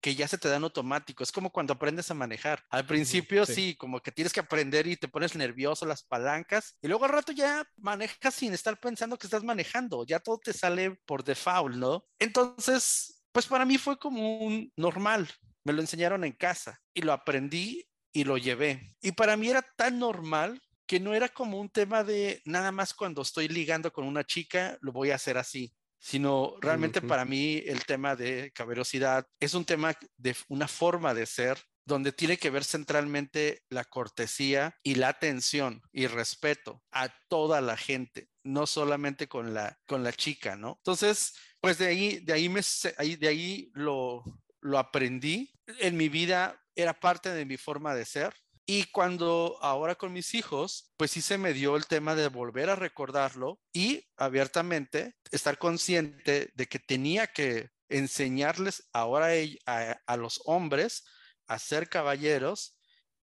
que 0.00 0.14
ya 0.14 0.28
se 0.28 0.38
te 0.38 0.48
dan 0.48 0.64
automático. 0.64 1.22
Es 1.22 1.32
como 1.32 1.50
cuando 1.50 1.72
aprendes 1.72 2.10
a 2.10 2.14
manejar. 2.14 2.64
Al 2.70 2.86
principio 2.86 3.46
sí. 3.46 3.76
como 3.76 4.00
que 4.00 4.12
tienes 4.12 4.32
que 4.32 4.40
aprender 4.40 4.86
y 4.86 4.96
te 4.96 5.08
pones 5.08 5.34
nervioso 5.34 5.86
las 5.86 6.02
palancas 6.02 6.76
y 6.80 6.88
luego 6.88 7.04
al 7.04 7.12
rato 7.12 7.32
ya 7.32 7.66
manejas 7.76 8.34
sin 8.34 8.52
estar 8.52 8.78
pensando 8.78 9.18
que 9.18 9.26
estás 9.26 9.42
manejando. 9.42 10.04
Ya 10.06 10.20
todo 10.20 10.38
te 10.38 10.52
sale 10.52 10.92
por 11.06 11.24
default, 11.24 11.76
¿no? 11.76 12.04
Entonces, 12.18 13.22
pues 13.32 13.46
para 13.46 13.64
mí 13.64 13.78
fue 13.78 13.98
como 13.98 14.38
un 14.38 14.72
normal. 14.76 15.28
Me 15.64 15.72
lo 15.72 15.80
enseñaron 15.80 16.24
en 16.24 16.32
casa 16.32 16.80
y 16.94 17.02
lo 17.02 17.12
aprendí 17.12 17.88
y 18.12 18.24
lo 18.24 18.38
llevé. 18.38 18.94
Y 19.02 19.12
para 19.12 19.36
mí 19.36 19.48
era 19.48 19.62
tan 19.76 19.98
normal 19.98 20.62
que 20.86 21.00
no 21.00 21.14
era 21.14 21.28
como 21.28 21.60
un 21.60 21.68
tema 21.68 22.04
de 22.04 22.40
nada 22.44 22.70
más 22.70 22.94
cuando 22.94 23.22
estoy 23.22 23.48
ligando 23.48 23.92
con 23.92 24.06
una 24.06 24.22
chica, 24.22 24.78
lo 24.80 24.92
voy 24.92 25.10
a 25.10 25.16
hacer 25.16 25.36
así 25.36 25.74
sino 26.06 26.54
realmente 26.60 27.02
para 27.02 27.24
mí 27.24 27.60
el 27.66 27.84
tema 27.84 28.14
de 28.14 28.52
caballerosidad 28.54 29.26
es 29.40 29.54
un 29.54 29.64
tema 29.64 29.92
de 30.16 30.36
una 30.46 30.68
forma 30.68 31.14
de 31.14 31.26
ser 31.26 31.58
donde 31.84 32.12
tiene 32.12 32.36
que 32.36 32.50
ver 32.50 32.62
centralmente 32.62 33.64
la 33.70 33.82
cortesía 33.84 34.76
y 34.84 34.94
la 34.94 35.08
atención 35.08 35.82
y 35.92 36.06
respeto 36.06 36.80
a 36.92 37.08
toda 37.28 37.60
la 37.60 37.76
gente, 37.76 38.28
no 38.44 38.68
solamente 38.68 39.26
con 39.26 39.52
la, 39.52 39.80
con 39.84 40.04
la 40.04 40.12
chica, 40.12 40.54
¿no? 40.54 40.76
Entonces, 40.78 41.34
pues 41.60 41.78
de 41.78 41.86
ahí, 41.86 42.20
de 42.20 42.34
ahí, 42.34 42.48
me, 42.48 42.60
de 42.60 43.28
ahí 43.28 43.72
lo, 43.74 44.22
lo 44.60 44.78
aprendí. 44.78 45.52
En 45.80 45.96
mi 45.96 46.08
vida 46.08 46.62
era 46.76 46.94
parte 46.94 47.30
de 47.30 47.44
mi 47.44 47.56
forma 47.56 47.96
de 47.96 48.04
ser 48.04 48.32
y 48.66 48.84
cuando 48.90 49.58
ahora 49.62 49.94
con 49.94 50.12
mis 50.12 50.34
hijos, 50.34 50.92
pues 50.96 51.12
sí 51.12 51.22
se 51.22 51.38
me 51.38 51.52
dio 51.52 51.76
el 51.76 51.86
tema 51.86 52.16
de 52.16 52.26
volver 52.26 52.68
a 52.68 52.74
recordarlo 52.74 53.60
y 53.72 54.08
abiertamente 54.16 55.14
estar 55.30 55.56
consciente 55.56 56.50
de 56.52 56.66
que 56.66 56.80
tenía 56.80 57.28
que 57.28 57.70
enseñarles 57.88 58.88
ahora 58.92 59.28
a, 59.66 60.16
los 60.16 60.40
hombres 60.44 61.04
a 61.46 61.60
ser 61.60 61.88
caballeros 61.88 62.76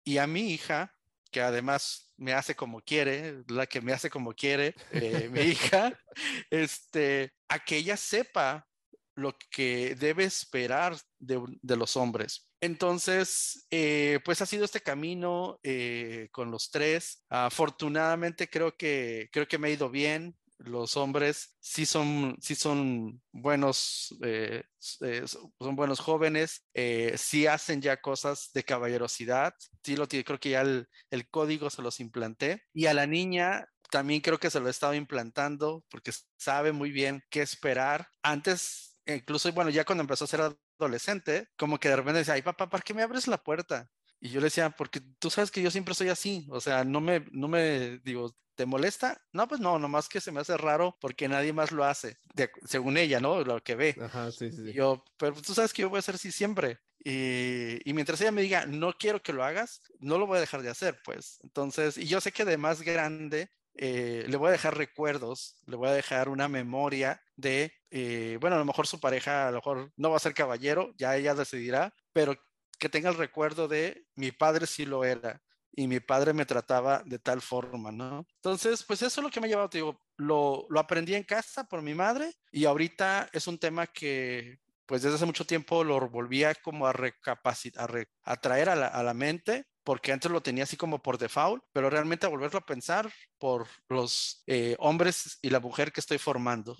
y 0.03 0.19
a 0.19 0.27
mi 0.27 0.51
hija, 0.53 0.93
que 1.31 1.41
además 1.41 2.13
me 2.17 2.33
hace 2.33 2.55
como 2.55 2.81
quiere, 2.81 3.43
la 3.47 3.65
que 3.65 3.81
me 3.81 3.93
hace 3.93 4.11
como 4.11 4.33
quiere, 4.33 4.75
eh, 4.91 5.27
mi 5.31 5.41
hija, 5.41 5.97
este, 6.51 7.33
a 7.49 7.57
que 7.57 7.77
ella 7.77 7.97
sepa 7.97 8.67
lo 9.15 9.35
que 9.49 9.95
debe 9.95 10.25
esperar 10.25 10.95
de 11.21 11.75
los 11.77 11.95
hombres. 11.97 12.51
Entonces, 12.61 13.67
eh, 13.71 14.19
pues 14.25 14.41
ha 14.41 14.45
sido 14.45 14.65
este 14.65 14.81
camino 14.81 15.59
eh, 15.63 16.27
con 16.31 16.51
los 16.51 16.69
tres. 16.71 17.23
Afortunadamente 17.29 18.49
creo 18.49 18.75
que, 18.75 19.29
creo 19.31 19.47
que 19.47 19.57
me 19.57 19.69
ha 19.69 19.71
ido 19.71 19.89
bien. 19.89 20.35
los 20.65 20.97
hombres 20.97 21.57
sí 21.59 21.85
son, 21.85 22.37
sí 22.41 22.55
son 22.55 23.21
buenos, 23.31 24.15
eh, 24.23 24.63
eh, 25.01 25.25
son 25.27 25.75
buenos 25.75 25.99
jóvenes, 25.99 26.65
eh, 26.73 27.13
sí 27.17 27.47
hacen 27.47 27.81
ya 27.81 27.97
cosas 28.01 28.51
de 28.53 28.63
caballerosidad, 28.63 29.53
sí 29.83 29.95
lo 29.95 30.07
creo 30.07 30.39
que 30.39 30.51
ya 30.51 30.61
el, 30.61 30.87
el 31.09 31.29
código 31.29 31.69
se 31.69 31.81
los 31.81 31.99
implanté. 31.99 32.63
Y 32.73 32.85
a 32.87 32.93
la 32.93 33.07
niña 33.07 33.65
también 33.89 34.21
creo 34.21 34.39
que 34.39 34.49
se 34.49 34.59
lo 34.59 34.67
he 34.67 34.71
estado 34.71 34.93
implantando 34.93 35.83
porque 35.89 36.11
sabe 36.37 36.71
muy 36.71 36.91
bien 36.91 37.23
qué 37.29 37.41
esperar. 37.41 38.07
Antes, 38.23 38.97
incluso, 39.05 39.51
bueno, 39.53 39.69
ya 39.69 39.85
cuando 39.85 40.03
empezó 40.03 40.25
a 40.25 40.27
ser 40.27 40.41
adolescente, 40.85 41.49
como 41.57 41.79
que 41.79 41.89
de 41.89 41.95
repente 41.95 42.19
decía, 42.19 42.35
ay 42.35 42.41
papá, 42.41 42.69
¿para 42.69 42.83
qué 42.83 42.93
me 42.93 43.03
abres 43.03 43.27
la 43.27 43.43
puerta? 43.43 43.89
Y 44.19 44.29
yo 44.29 44.39
le 44.39 44.45
decía, 44.45 44.69
porque 44.69 45.01
tú 45.19 45.29
sabes 45.29 45.49
que 45.49 45.61
yo 45.61 45.71
siempre 45.71 45.95
soy 45.95 46.09
así, 46.09 46.47
o 46.49 46.61
sea, 46.61 46.83
no 46.83 47.01
me, 47.01 47.25
no 47.31 47.47
me 47.47 47.99
digo, 48.03 48.35
¿te 48.55 48.65
molesta? 48.65 49.19
No, 49.33 49.47
pues 49.47 49.59
no, 49.59 49.79
nomás 49.79 50.07
que 50.07 50.21
se 50.21 50.31
me 50.31 50.39
hace 50.39 50.55
raro 50.57 50.95
porque 51.01 51.27
nadie 51.27 51.53
más 51.53 51.71
lo 51.71 51.83
hace, 51.83 52.17
según 52.65 52.97
ella, 52.97 53.19
¿no? 53.19 53.43
Lo 53.43 53.63
que 53.63 53.75
ve. 53.75 53.95
Ajá, 53.99 54.31
sí, 54.31 54.51
sí. 54.51 54.73
yo, 54.73 55.03
pero 55.17 55.33
tú 55.41 55.53
sabes 55.53 55.73
que 55.73 55.81
yo 55.81 55.89
voy 55.89 55.97
a 55.97 55.99
hacer 55.99 56.15
así 56.15 56.31
siempre. 56.31 56.79
Y, 57.03 57.79
y, 57.89 57.93
mientras 57.93 58.21
ella 58.21 58.31
me 58.31 58.43
diga, 58.43 58.67
no 58.67 58.93
quiero 58.93 59.23
que 59.23 59.33
lo 59.33 59.43
hagas, 59.43 59.81
no 59.99 60.19
lo 60.19 60.27
voy 60.27 60.37
a 60.37 60.41
dejar 60.41 60.61
de 60.61 60.69
hacer, 60.69 60.99
pues. 61.03 61.39
Entonces, 61.41 61.97
y 61.97 62.05
yo 62.05 62.21
sé 62.21 62.31
que 62.31 62.45
de 62.45 62.57
más 62.57 62.83
grande, 62.83 63.49
eh, 63.75 64.25
le 64.27 64.37
voy 64.37 64.49
a 64.49 64.51
dejar 64.51 64.77
recuerdos, 64.77 65.55
le 65.65 65.75
voy 65.77 65.89
a 65.89 65.93
dejar 65.93 66.29
una 66.29 66.47
memoria 66.47 67.21
de, 67.41 67.73
eh, 67.89 68.37
bueno, 68.39 68.55
a 68.55 68.59
lo 68.59 68.65
mejor 68.65 68.87
su 68.87 68.99
pareja, 68.99 69.47
a 69.47 69.51
lo 69.51 69.57
mejor 69.57 69.91
no 69.97 70.11
va 70.11 70.17
a 70.17 70.19
ser 70.19 70.33
caballero, 70.33 70.93
ya 70.97 71.15
ella 71.15 71.35
decidirá, 71.35 71.93
pero 72.13 72.35
que 72.79 72.89
tenga 72.89 73.09
el 73.09 73.17
recuerdo 73.17 73.67
de 73.67 74.05
mi 74.15 74.31
padre 74.31 74.65
sí 74.65 74.85
lo 74.85 75.03
era 75.03 75.41
y 75.73 75.87
mi 75.87 75.99
padre 75.99 76.33
me 76.33 76.45
trataba 76.45 77.01
de 77.05 77.19
tal 77.19 77.41
forma, 77.41 77.91
¿no? 77.91 78.25
Entonces, 78.35 78.83
pues 78.83 79.01
eso 79.01 79.21
es 79.21 79.23
lo 79.23 79.29
que 79.29 79.39
me 79.39 79.47
ha 79.47 79.49
llevado, 79.49 79.69
te 79.69 79.77
digo, 79.77 80.01
lo, 80.17 80.65
lo 80.69 80.79
aprendí 80.79 81.15
en 81.15 81.23
casa 81.23 81.63
por 81.63 81.81
mi 81.81 81.93
madre 81.93 82.33
y 82.51 82.65
ahorita 82.65 83.29
es 83.31 83.47
un 83.47 83.57
tema 83.57 83.87
que 83.87 84.59
pues 84.85 85.03
desde 85.03 85.15
hace 85.15 85.25
mucho 85.25 85.45
tiempo 85.45 85.85
lo 85.85 86.09
volvía 86.09 86.53
como 86.55 86.85
a 86.85 86.91
recapacitar, 86.91 88.07
a, 88.23 88.35
traer 88.35 88.67
a 88.67 88.75
la, 88.75 88.87
a 88.87 89.03
la, 89.03 89.13
mente, 89.13 89.65
porque 89.85 90.11
antes 90.11 90.29
lo 90.29 90.41
tenía 90.41 90.65
así 90.65 90.75
como 90.75 91.01
por 91.01 91.17
default, 91.17 91.63
pero 91.71 91.89
realmente 91.89 92.25
a 92.25 92.29
volverlo 92.29 92.59
a 92.59 92.65
pensar 92.65 93.09
por 93.37 93.67
los 93.87 94.43
eh, 94.47 94.75
hombres 94.79 95.39
y 95.41 95.49
la 95.49 95.61
mujer 95.61 95.93
que 95.93 96.01
estoy 96.01 96.17
formando 96.17 96.75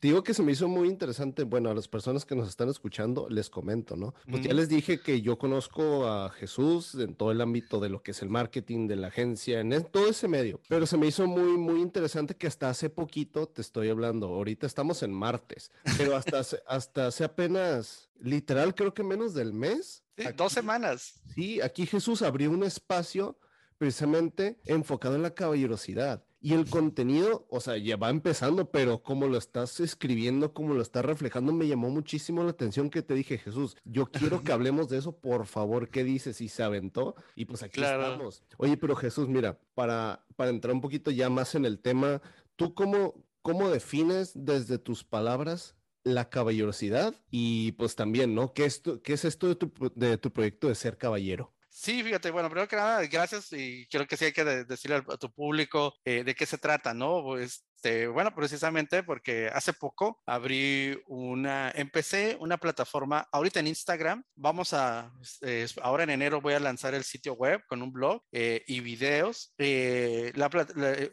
digo 0.00 0.22
que 0.22 0.34
se 0.34 0.42
me 0.42 0.52
hizo 0.52 0.68
muy 0.68 0.88
interesante. 0.88 1.44
Bueno, 1.44 1.70
a 1.70 1.74
las 1.74 1.88
personas 1.88 2.24
que 2.24 2.34
nos 2.34 2.48
están 2.48 2.68
escuchando, 2.68 3.28
les 3.28 3.50
comento, 3.50 3.96
¿no? 3.96 4.14
Pues 4.28 4.42
ya 4.42 4.52
les 4.54 4.68
dije 4.68 5.00
que 5.00 5.20
yo 5.20 5.38
conozco 5.38 6.06
a 6.08 6.30
Jesús 6.30 6.94
en 6.94 7.14
todo 7.14 7.32
el 7.32 7.40
ámbito 7.40 7.80
de 7.80 7.88
lo 7.88 8.02
que 8.02 8.12
es 8.12 8.22
el 8.22 8.30
marketing 8.30 8.88
de 8.88 8.96
la 8.96 9.08
agencia, 9.08 9.60
en 9.60 9.84
todo 9.84 10.08
ese 10.08 10.28
medio. 10.28 10.60
Pero 10.68 10.86
se 10.86 10.96
me 10.96 11.06
hizo 11.06 11.26
muy, 11.26 11.58
muy 11.58 11.80
interesante 11.80 12.36
que 12.36 12.46
hasta 12.46 12.68
hace 12.68 12.90
poquito, 12.90 13.46
te 13.46 13.60
estoy 13.60 13.88
hablando, 13.88 14.28
ahorita 14.28 14.66
estamos 14.66 15.02
en 15.02 15.12
martes, 15.12 15.70
pero 15.96 16.16
hasta, 16.16 16.40
hace, 16.40 16.62
hasta 16.66 17.06
hace 17.08 17.24
apenas, 17.24 18.10
literal, 18.20 18.74
creo 18.74 18.94
que 18.94 19.02
menos 19.02 19.34
del 19.34 19.52
mes. 19.52 20.02
Sí, 20.16 20.24
dos 20.36 20.52
semanas. 20.52 21.20
Sí, 21.34 21.60
aquí 21.60 21.86
Jesús 21.86 22.22
abrió 22.22 22.50
un 22.50 22.64
espacio 22.64 23.38
precisamente 23.78 24.58
enfocado 24.66 25.14
en 25.14 25.22
la 25.22 25.34
caballerosidad. 25.34 26.22
Y 26.42 26.54
el 26.54 26.70
contenido, 26.70 27.46
o 27.50 27.60
sea, 27.60 27.76
ya 27.76 27.98
va 27.98 28.08
empezando, 28.08 28.70
pero 28.70 29.02
como 29.02 29.26
lo 29.26 29.36
estás 29.36 29.78
escribiendo, 29.78 30.54
como 30.54 30.72
lo 30.72 30.80
estás 30.80 31.04
reflejando, 31.04 31.52
me 31.52 31.68
llamó 31.68 31.90
muchísimo 31.90 32.42
la 32.42 32.50
atención 32.50 32.88
que 32.88 33.02
te 33.02 33.12
dije, 33.12 33.36
Jesús, 33.36 33.76
yo 33.84 34.06
quiero 34.06 34.42
que 34.42 34.52
hablemos 34.52 34.88
de 34.88 34.96
eso, 34.98 35.12
por 35.12 35.44
favor, 35.44 35.90
¿qué 35.90 36.02
dices? 36.02 36.40
Y 36.40 36.48
se 36.48 36.62
aventó, 36.62 37.14
y 37.34 37.44
pues 37.44 37.62
aquí 37.62 37.82
estamos. 37.82 38.42
Oye, 38.56 38.78
pero 38.78 38.96
Jesús, 38.96 39.28
mira, 39.28 39.60
para, 39.74 40.24
para 40.36 40.50
entrar 40.50 40.74
un 40.74 40.80
poquito 40.80 41.10
ya 41.10 41.28
más 41.28 41.54
en 41.54 41.66
el 41.66 41.78
tema, 41.78 42.22
¿tú 42.56 42.72
cómo, 42.72 43.22
cómo 43.42 43.68
defines 43.68 44.32
desde 44.34 44.78
tus 44.78 45.04
palabras 45.04 45.76
la 46.04 46.30
caballerosidad? 46.30 47.14
Y 47.30 47.72
pues 47.72 47.96
también, 47.96 48.34
¿no? 48.34 48.54
¿Qué 48.54 48.64
es, 48.64 48.82
qué 49.02 49.12
es 49.12 49.26
esto 49.26 49.46
de 49.46 49.56
tu, 49.56 49.72
de 49.94 50.16
tu 50.16 50.32
proyecto 50.32 50.68
de 50.68 50.74
ser 50.74 50.96
caballero? 50.96 51.52
Sí, 51.72 52.02
fíjate, 52.02 52.30
bueno, 52.32 52.48
primero 52.50 52.68
que 52.68 52.76
nada, 52.76 53.06
gracias 53.06 53.52
y 53.52 53.86
creo 53.86 54.06
que 54.06 54.16
sí 54.16 54.26
hay 54.26 54.32
que 54.32 54.44
decirle 54.44 54.96
a, 54.96 55.16
tu 55.16 55.32
público 55.32 55.94
eh, 56.04 56.24
de 56.24 56.34
qué 56.34 56.44
se 56.44 56.58
trata, 56.58 56.92
¿no? 56.92 57.22
Pues, 57.22 57.64
este, 57.76 58.08
bueno, 58.08 58.34
precisamente 58.34 59.02
porque 59.02 59.48
hace 59.48 59.72
poco 59.72 60.20
abrí 60.26 61.00
una, 61.06 61.70
empecé 61.74 62.36
una 62.38 62.58
plataforma 62.58 63.26
ahorita 63.32 63.60
en 63.60 63.68
Instagram. 63.68 64.22
Vamos 64.34 64.74
a, 64.74 65.10
eh, 65.40 65.66
ahora 65.80 66.02
en 66.02 66.10
enero 66.10 66.42
voy 66.42 66.52
a 66.52 66.60
lanzar 66.60 66.92
el 66.92 67.04
sitio 67.04 67.32
web 67.34 67.62
con 67.66 67.80
un 67.80 67.90
blog 67.90 68.22
eh, 68.32 68.62
y 68.66 68.80
videos. 68.80 69.54
La, 69.56 70.50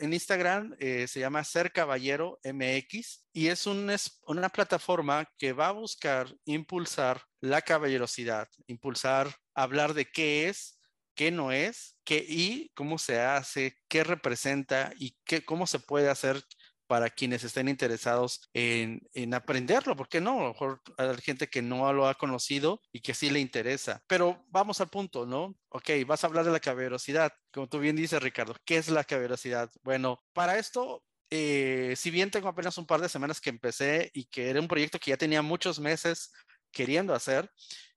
en 0.01 0.11
Instagram 0.11 0.75
se 0.79 1.19
llama 1.19 1.45
Ser 1.45 1.71
Caballero 1.71 2.37
MX 2.43 3.27
y 3.31 3.47
es, 3.47 3.65
un, 3.65 3.89
es 3.89 4.19
una 4.25 4.49
plataforma 4.49 5.25
que 5.37 5.53
va 5.53 5.69
a 5.69 5.71
buscar 5.71 6.35
impulsar 6.43 7.21
la 7.39 7.61
caballerosidad, 7.61 8.49
impulsar 8.65 9.33
hablar 9.57 9.93
de 9.93 10.05
qué 10.05 10.47
es, 10.47 10.79
qué 11.15 11.31
no 11.31 11.51
es, 11.51 11.97
qué 12.05 12.23
y 12.27 12.71
cómo 12.75 12.97
se 12.99 13.19
hace, 13.19 13.75
qué 13.89 14.03
representa 14.03 14.93
y 14.97 15.17
qué, 15.25 15.43
cómo 15.43 15.65
se 15.65 15.79
puede 15.79 16.09
hacer 16.09 16.43
para 16.85 17.09
quienes 17.09 17.43
estén 17.43 17.67
interesados 17.67 18.49
en, 18.53 19.01
en, 19.13 19.33
aprenderlo, 19.33 19.95
¿por 19.95 20.07
qué 20.07 20.21
no? 20.21 20.39
A 20.39 20.43
lo 20.43 20.47
mejor 20.53 20.81
hay 20.97 21.17
gente 21.17 21.47
que 21.47 21.61
no 21.61 21.91
lo 21.91 22.07
ha 22.07 22.15
conocido 22.15 22.81
y 22.93 23.01
que 23.01 23.13
sí 23.13 23.29
le 23.29 23.41
interesa. 23.41 24.01
Pero 24.07 24.45
vamos 24.47 24.79
al 24.79 24.89
punto, 24.89 25.25
¿no? 25.25 25.57
Ok, 25.69 25.89
vas 26.05 26.23
a 26.23 26.27
hablar 26.27 26.45
de 26.45 26.51
la 26.51 26.61
caballerosidad. 26.61 27.33
Como 27.51 27.67
tú 27.67 27.79
bien 27.79 27.97
dices, 27.97 28.23
Ricardo, 28.23 28.55
¿qué 28.63 28.77
es 28.77 28.87
la 28.87 29.03
caballerosidad? 29.03 29.69
Bueno, 29.83 30.19
para 30.31 30.57
esto, 30.59 31.03
eh, 31.29 31.93
si 31.97 32.09
bien 32.09 32.31
tengo 32.31 32.47
apenas 32.47 32.77
un 32.77 32.85
par 32.85 33.01
de 33.01 33.09
semanas 33.09 33.41
que 33.41 33.49
empecé 33.49 34.11
y 34.13 34.25
que 34.25 34.49
era 34.49 34.61
un 34.61 34.69
proyecto 34.69 34.97
que 34.97 35.11
ya 35.11 35.17
tenía 35.17 35.41
muchos 35.41 35.79
meses 35.79 36.31
queriendo 36.71 37.13
hacer, 37.13 37.49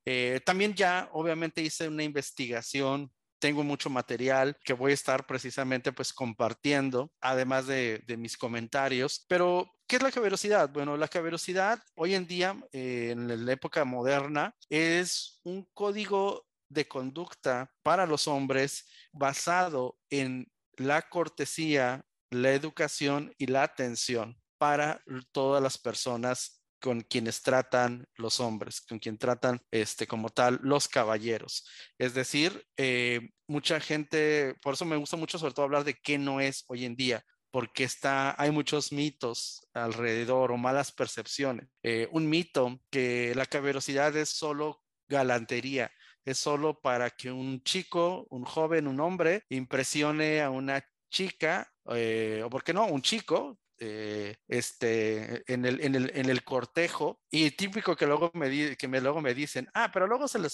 eh, 0.04 0.40
también 0.44 0.74
ya 0.74 1.08
obviamente 1.12 1.62
hice 1.62 1.88
una 1.88 2.02
investigación 2.02 3.10
tengo 3.40 3.64
mucho 3.64 3.90
material 3.90 4.56
que 4.62 4.74
voy 4.74 4.92
a 4.92 4.94
estar 4.94 5.26
precisamente 5.26 5.92
pues 5.92 6.12
compartiendo, 6.12 7.10
además 7.20 7.66
de, 7.66 8.04
mis 8.18 8.36
comentarios. 8.36 9.24
Pero, 9.26 9.72
¿qué 9.88 9.96
es 9.96 10.02
la 10.02 10.12
caballerosidad? 10.12 10.70
Bueno, 10.70 10.96
la 10.96 11.08
caballerosidad 11.08 11.82
hoy 11.96 12.14
en 12.14 12.26
día, 12.26 12.56
eh, 12.72 13.08
en 13.12 13.46
la 13.46 13.52
época 13.52 13.84
moderna, 13.84 14.54
es 14.68 15.40
un 15.42 15.66
código 15.74 16.46
de 16.68 16.86
conducta 16.86 17.72
para 17.82 18.06
los 18.06 18.28
hombres 18.28 18.86
basado 19.10 19.98
en 20.10 20.46
la 20.76 21.02
cortesía, 21.02 22.04
la 22.30 22.52
educación 22.52 23.34
y 23.38 23.46
la 23.46 23.64
atención 23.64 24.38
para 24.58 25.02
todas 25.32 25.62
las 25.62 25.78
personas 25.78 26.59
con 26.80 27.02
quienes 27.02 27.42
tratan 27.42 28.06
los 28.16 28.40
hombres, 28.40 28.80
con 28.80 28.98
quien 28.98 29.18
tratan 29.18 29.60
este, 29.70 30.06
como 30.06 30.30
tal 30.30 30.58
los 30.62 30.88
caballeros. 30.88 31.68
Es 31.98 32.14
decir, 32.14 32.64
eh, 32.76 33.30
mucha 33.46 33.80
gente, 33.80 34.54
por 34.62 34.74
eso 34.74 34.84
me 34.84 34.96
gusta 34.96 35.16
mucho 35.16 35.38
sobre 35.38 35.54
todo 35.54 35.64
hablar 35.64 35.84
de 35.84 35.94
qué 35.94 36.18
no 36.18 36.40
es 36.40 36.64
hoy 36.68 36.84
en 36.84 36.96
día, 36.96 37.24
porque 37.50 37.84
está, 37.84 38.40
hay 38.40 38.50
muchos 38.50 38.92
mitos 38.92 39.68
alrededor 39.74 40.52
o 40.52 40.56
malas 40.56 40.92
percepciones. 40.92 41.68
Eh, 41.82 42.08
un 42.12 42.28
mito 42.28 42.80
que 42.90 43.34
la 43.34 43.46
caballerosidad 43.46 44.16
es 44.16 44.30
solo 44.30 44.82
galantería, 45.08 45.90
es 46.24 46.38
solo 46.38 46.80
para 46.80 47.10
que 47.10 47.32
un 47.32 47.62
chico, 47.62 48.26
un 48.30 48.44
joven, 48.44 48.86
un 48.86 49.00
hombre 49.00 49.44
impresione 49.48 50.40
a 50.40 50.50
una 50.50 50.84
chica, 51.10 51.68
eh, 51.92 52.42
o 52.44 52.50
por 52.50 52.62
qué 52.62 52.72
no, 52.72 52.86
un 52.86 53.02
chico 53.02 53.58
eh, 53.82 54.36
este, 54.46 55.42
en, 55.52 55.64
el, 55.64 55.80
en, 55.80 55.94
el, 55.94 56.12
en 56.14 56.28
el 56.28 56.44
cortejo 56.44 57.18
y 57.30 57.50
típico 57.52 57.96
que 57.96 58.06
luego 58.06 58.30
me, 58.34 58.76
que 58.76 58.88
me, 58.88 59.00
luego 59.00 59.22
me 59.22 59.32
dicen, 59.32 59.68
ah, 59.72 59.90
pero 59.90 60.06
luego 60.06 60.28
se 60.28 60.38
le, 60.38 60.48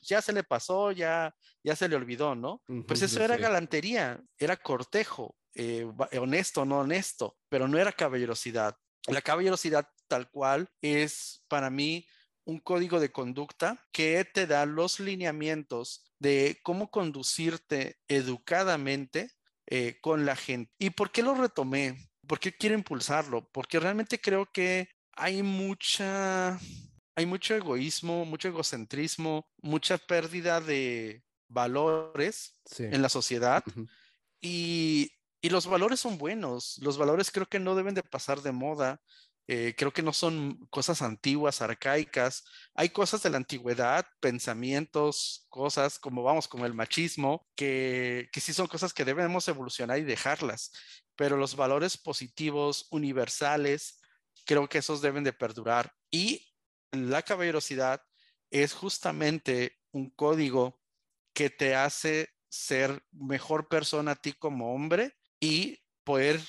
ya 0.00 0.22
se 0.22 0.32
le 0.32 0.44
pasó, 0.44 0.90
ya, 0.90 1.34
ya 1.62 1.76
se 1.76 1.88
le 1.88 1.96
olvidó, 1.96 2.34
¿no? 2.34 2.62
pues 2.86 3.02
eso 3.02 3.22
era 3.22 3.36
galantería, 3.36 4.18
era 4.38 4.56
cortejo, 4.56 5.36
eh, 5.54 5.86
honesto, 6.18 6.64
no 6.64 6.78
honesto, 6.80 7.36
pero 7.50 7.68
no 7.68 7.78
era 7.78 7.92
caballerosidad. 7.92 8.74
La 9.08 9.20
caballerosidad 9.20 9.86
tal 10.08 10.30
cual 10.30 10.68
es 10.80 11.44
para 11.48 11.68
mí 11.68 12.06
un 12.44 12.60
código 12.60 12.98
de 12.98 13.12
conducta 13.12 13.86
que 13.92 14.24
te 14.24 14.46
da 14.46 14.64
los 14.66 15.00
lineamientos 15.00 16.10
de 16.18 16.58
cómo 16.62 16.90
conducirte 16.90 17.98
educadamente 18.08 19.30
eh, 19.66 19.98
con 20.00 20.26
la 20.26 20.34
gente. 20.34 20.72
¿Y 20.78 20.90
por 20.90 21.12
qué 21.12 21.22
lo 21.22 21.34
retomé? 21.34 22.09
¿Por 22.30 22.38
qué 22.38 22.52
quiero 22.52 22.76
impulsarlo? 22.76 23.44
Porque 23.50 23.80
realmente 23.80 24.20
creo 24.20 24.46
que 24.46 24.88
hay 25.14 25.42
mucha, 25.42 26.60
hay 27.16 27.26
mucho 27.26 27.56
egoísmo, 27.56 28.24
mucho 28.24 28.46
egocentrismo, 28.46 29.48
mucha 29.60 29.98
pérdida 29.98 30.60
de 30.60 31.24
valores 31.48 32.54
en 32.78 33.02
la 33.02 33.08
sociedad. 33.08 33.64
y, 34.40 35.10
y, 35.42 35.50
los 35.50 35.66
valores 35.66 35.98
son 35.98 36.18
buenos. 36.18 36.78
Los 36.78 36.98
valores 36.98 37.32
creo 37.32 37.46
que 37.46 37.58
no 37.58 37.74
deben 37.74 37.96
de 37.96 38.04
pasar 38.04 38.42
de 38.42 38.52
moda. 38.52 39.02
Eh, 39.52 39.74
creo 39.76 39.92
que 39.92 40.04
no 40.04 40.12
son 40.12 40.64
cosas 40.70 41.02
antiguas, 41.02 41.60
arcaicas. 41.60 42.44
Hay 42.72 42.90
cosas 42.90 43.20
de 43.24 43.30
la 43.30 43.36
antigüedad, 43.36 44.06
pensamientos, 44.20 45.44
cosas 45.48 45.98
como, 45.98 46.22
vamos, 46.22 46.46
como 46.46 46.66
el 46.66 46.72
machismo, 46.74 47.48
que, 47.56 48.28
que 48.32 48.40
sí 48.40 48.52
son 48.52 48.68
cosas 48.68 48.94
que 48.94 49.04
debemos 49.04 49.48
evolucionar 49.48 49.98
y 49.98 50.04
dejarlas. 50.04 50.70
Pero 51.16 51.36
los 51.36 51.56
valores 51.56 51.98
positivos, 51.98 52.86
universales, 52.92 54.00
creo 54.46 54.68
que 54.68 54.78
esos 54.78 55.02
deben 55.02 55.24
de 55.24 55.32
perdurar. 55.32 55.92
Y 56.12 56.54
la 56.92 57.22
caballerosidad 57.22 58.00
es 58.50 58.72
justamente 58.72 59.80
un 59.90 60.10
código 60.10 60.80
que 61.34 61.50
te 61.50 61.74
hace 61.74 62.28
ser 62.48 63.02
mejor 63.10 63.66
persona 63.66 64.12
a 64.12 64.16
ti 64.16 64.32
como 64.32 64.72
hombre 64.72 65.16
y 65.40 65.82
poder, 66.04 66.40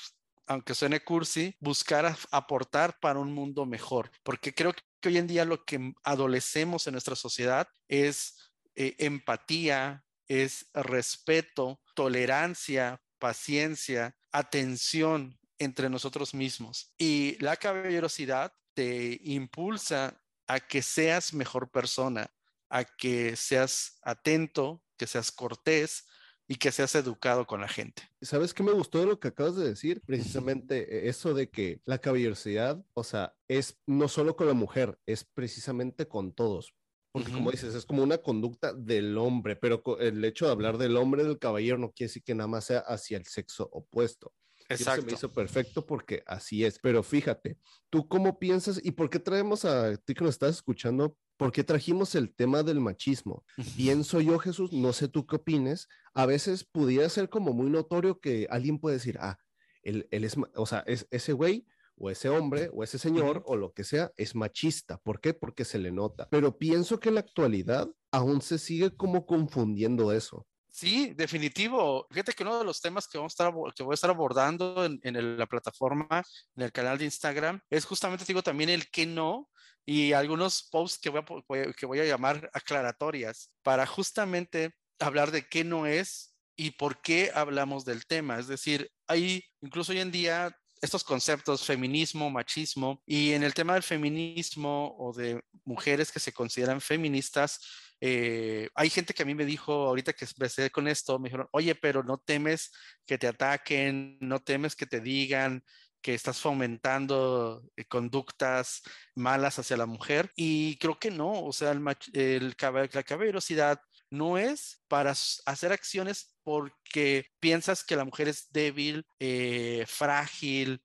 aunque 0.52 0.76
suene 0.76 1.00
cursi, 1.00 1.56
buscar 1.62 2.18
aportar 2.30 3.00
para 3.00 3.20
un 3.20 3.32
mundo 3.32 3.66
mejor. 3.66 4.12
Porque 4.22 4.54
creo 4.54 4.74
que 5.00 5.10
hoy 5.10 5.18
en 5.18 5.28
día 5.28 5.46
lo 5.46 5.64
que 5.64 5.94
adolecemos 6.04 6.88
en 6.88 6.94
nuestra 6.94 7.16
sociedad 7.16 7.70
es 7.88 8.52
eh, 8.76 8.96
empatía, 9.00 10.04
es 10.28 10.68
respeto, 10.74 11.80
tolerancia, 11.96 13.02
paciencia, 13.18 14.14
atención 14.32 15.40
entre 15.58 15.90
nosotros 15.90 16.34
mismos. 16.34 16.94
Y 16.98 17.38
la 17.40 17.56
caballerosidad 17.56 18.54
te 18.74 19.22
impulsa 19.24 20.22
a 20.48 20.60
que 20.60 20.82
seas 20.82 21.34
mejor 21.34 21.72
persona, 21.72 22.30
a 22.70 22.84
que 22.84 23.38
seas 23.38 24.00
atento, 24.02 24.84
que 24.98 25.08
seas 25.08 25.32
cortés 25.32 26.06
y 26.52 26.56
que 26.56 26.74
seas 26.74 26.94
educado 26.96 27.48
con 27.48 27.62
la 27.62 27.70
gente. 27.70 28.04
¿Sabes 28.22 28.54
qué 28.54 28.62
me 28.62 28.74
gustó 28.74 29.00
de 29.00 29.06
lo 29.06 29.22
que 29.22 29.30
acabas 29.30 29.56
de 29.56 29.70
decir? 29.70 30.02
Precisamente 30.06 31.06
e, 31.06 31.08
eso 31.08 31.34
de 31.34 31.50
que 31.50 31.80
la 31.86 32.00
caballerosidad, 32.00 32.84
o 32.94 33.06
sea, 33.06 33.34
es 33.48 33.80
no 33.86 34.10
solo 34.10 34.36
con 34.36 34.48
la 34.48 34.54
mujer, 34.54 35.00
es 35.06 35.24
precisamente 35.24 36.10
con 36.10 36.34
todos. 36.34 36.76
Porque 37.14 37.32
como 37.32 37.52
dices, 37.52 37.74
es 37.74 37.86
como 37.86 38.04
una 38.04 38.18
conducta 38.18 38.74
del 38.74 39.18
hombre, 39.18 39.56
pero 39.56 39.82
el 40.02 40.26
hecho 40.26 40.46
de 40.46 40.52
hablar 40.52 40.78
del 40.78 40.98
hombre 40.98 41.24
del 41.24 41.40
caballero 41.40 41.78
no 41.78 41.94
quiere 41.94 42.10
decir 42.10 42.24
que 42.24 42.36
nada 42.36 42.50
más 42.50 42.66
sea 42.66 42.80
hacia 42.80 43.16
el 43.16 43.26
sexo 43.26 43.70
opuesto. 43.72 44.34
Exacto. 44.68 45.06
me 45.06 45.14
hizo 45.14 45.32
perfecto 45.32 45.86
porque 45.86 46.22
así 46.26 46.66
es. 46.66 46.80
Pero 46.80 47.02
fíjate, 47.02 47.58
¿tú 47.90 48.10
cómo 48.10 48.40
piensas 48.40 48.80
y 48.84 48.92
por 48.92 49.10
qué 49.10 49.20
traemos 49.20 49.64
a 49.64 49.96
ti 49.96 50.14
que 50.14 50.24
nos 50.26 50.36
estás 50.36 50.56
escuchando? 50.56 51.16
¿Por 51.42 51.52
qué 51.52 51.64
trajimos 51.64 52.14
el 52.14 52.36
tema 52.36 52.62
del 52.62 52.80
machismo? 52.80 53.44
Pienso 53.76 54.22
yo, 54.22 54.38
Jesús, 54.38 54.72
no 54.74 54.94
sé 54.94 55.08
tú 55.08 55.26
qué 55.26 55.38
opines, 55.38 55.88
a 56.14 56.28
veces 56.28 56.64
pudiera 56.64 57.10
ser 57.10 57.30
como 57.30 57.52
muy 57.52 57.68
notorio 57.72 58.20
que 58.20 58.46
alguien 58.52 58.78
puede 58.78 58.98
decir, 58.98 59.18
ah, 59.20 59.40
él, 59.82 60.08
él 60.12 60.24
es, 60.24 60.36
o 60.56 60.66
sea, 60.68 60.84
es, 60.86 61.08
ese 61.10 61.34
güey 61.34 61.66
o 61.98 62.12
ese 62.12 62.30
hombre 62.30 62.70
o 62.72 62.84
ese 62.84 63.00
señor 63.00 63.42
o 63.48 63.56
lo 63.56 63.74
que 63.74 63.84
sea 63.84 64.12
es 64.18 64.36
machista. 64.36 65.00
¿Por 65.00 65.20
qué? 65.20 65.34
Porque 65.34 65.66
se 65.66 65.80
le 65.80 65.92
nota. 65.92 66.28
Pero 66.30 66.60
pienso 66.60 67.00
que 67.00 67.10
en 67.10 67.16
la 67.16 67.22
actualidad 67.22 67.90
aún 68.12 68.44
se 68.44 68.60
sigue 68.60 68.96
como 68.96 69.26
confundiendo 69.26 70.12
eso. 70.12 70.46
Sí, 70.72 71.14
definitivo. 71.16 72.08
Fíjate 72.12 72.34
que 72.34 72.44
uno 72.44 72.60
de 72.60 72.66
los 72.66 72.80
temas 72.80 73.08
que, 73.08 73.18
vamos 73.18 73.34
a 73.40 73.50
estar, 73.50 73.74
que 73.76 73.82
voy 73.82 73.94
a 73.94 73.96
estar 73.96 74.10
abordando 74.10 74.86
en, 74.86 75.38
la 75.38 75.48
plataforma, 75.48 76.24
en 76.56 76.64
el 76.64 76.72
canal 76.72 76.98
de 77.00 77.06
Instagram, 77.06 77.60
es 77.70 77.84
justamente, 77.84 78.26
digo, 78.26 78.42
también 78.42 78.70
el 78.70 78.92
que 78.92 79.06
no 79.06 79.50
y 79.86 80.14
algunos 80.14 80.68
posts 80.72 81.00
que 81.00 81.10
voy 81.10 81.22
a, 81.60 81.74
que 81.74 81.86
voy 81.86 82.00
a 82.00 82.06
llamar 82.06 82.50
aclaratorias 82.54 83.52
para 83.64 83.86
justamente 83.86 84.76
hablar 85.00 85.32
de 85.32 85.48
qué 85.48 85.64
no 85.64 85.86
es 85.86 86.36
y 86.56 86.72
por 86.72 87.02
qué 87.02 87.32
hablamos 87.34 87.86
del 87.86 88.06
tema. 88.06 88.40
Es 88.40 88.48
decir, 88.48 88.92
hay 89.08 89.44
incluso 89.62 89.92
hoy 89.92 90.00
en 90.00 90.12
día 90.12 90.56
estos 90.82 91.04
conceptos, 91.04 91.64
feminismo, 91.64 92.30
machismo, 92.30 93.02
y 93.06 93.34
en 93.34 93.44
el 93.44 93.54
tema 93.54 93.76
del 93.76 93.84
feminismo 93.84 94.96
o 94.98 95.14
de 95.14 95.40
mujeres 95.64 96.12
que 96.12 96.20
se 96.20 96.34
consideran 96.34 96.82
feministas, 96.82 97.60
eh, 98.00 98.68
hay 98.74 98.90
gente 98.90 99.14
que 99.14 99.22
a 99.22 99.26
mí 99.26 99.36
me 99.36 99.46
dijo, 99.46 99.72
ahorita 99.72 100.14
que 100.14 100.26
empecé 100.26 100.72
con 100.72 100.88
esto, 100.88 101.20
me 101.20 101.30
dijeron, 101.30 101.48
oye, 101.52 101.76
pero 101.76 102.04
no 102.04 102.18
temes 102.18 102.72
que 103.06 103.20
te 103.20 103.28
ataquen, 103.28 104.18
no 104.20 104.40
temes 104.40 104.76
que 104.76 104.88
te 104.88 105.00
digan 105.00 105.64
que 106.02 106.14
estás 106.14 106.40
fomentando 106.40 107.64
eh, 107.76 107.86
conductas 107.86 108.82
malas 109.16 109.60
hacia 109.60 109.78
la 109.78 109.86
mujer. 109.86 110.32
Y 110.36 110.78
creo 110.78 111.00
que 111.00 111.12
no, 111.12 111.44
o 111.44 111.54
sea, 111.54 111.72
el, 111.72 111.82
el, 112.14 112.56
la 112.94 113.04
caballerosidad 113.04 113.80
no 114.10 114.38
es 114.38 114.84
para 114.88 115.12
hacer 115.12 115.72
acciones 115.72 116.36
porque 116.44 117.28
piensas 117.40 117.84
que 117.84 117.96
la 117.96 118.04
mujer 118.04 118.28
es 118.28 118.52
débil, 118.52 119.06
eh, 119.20 119.86
frágil, 119.88 120.82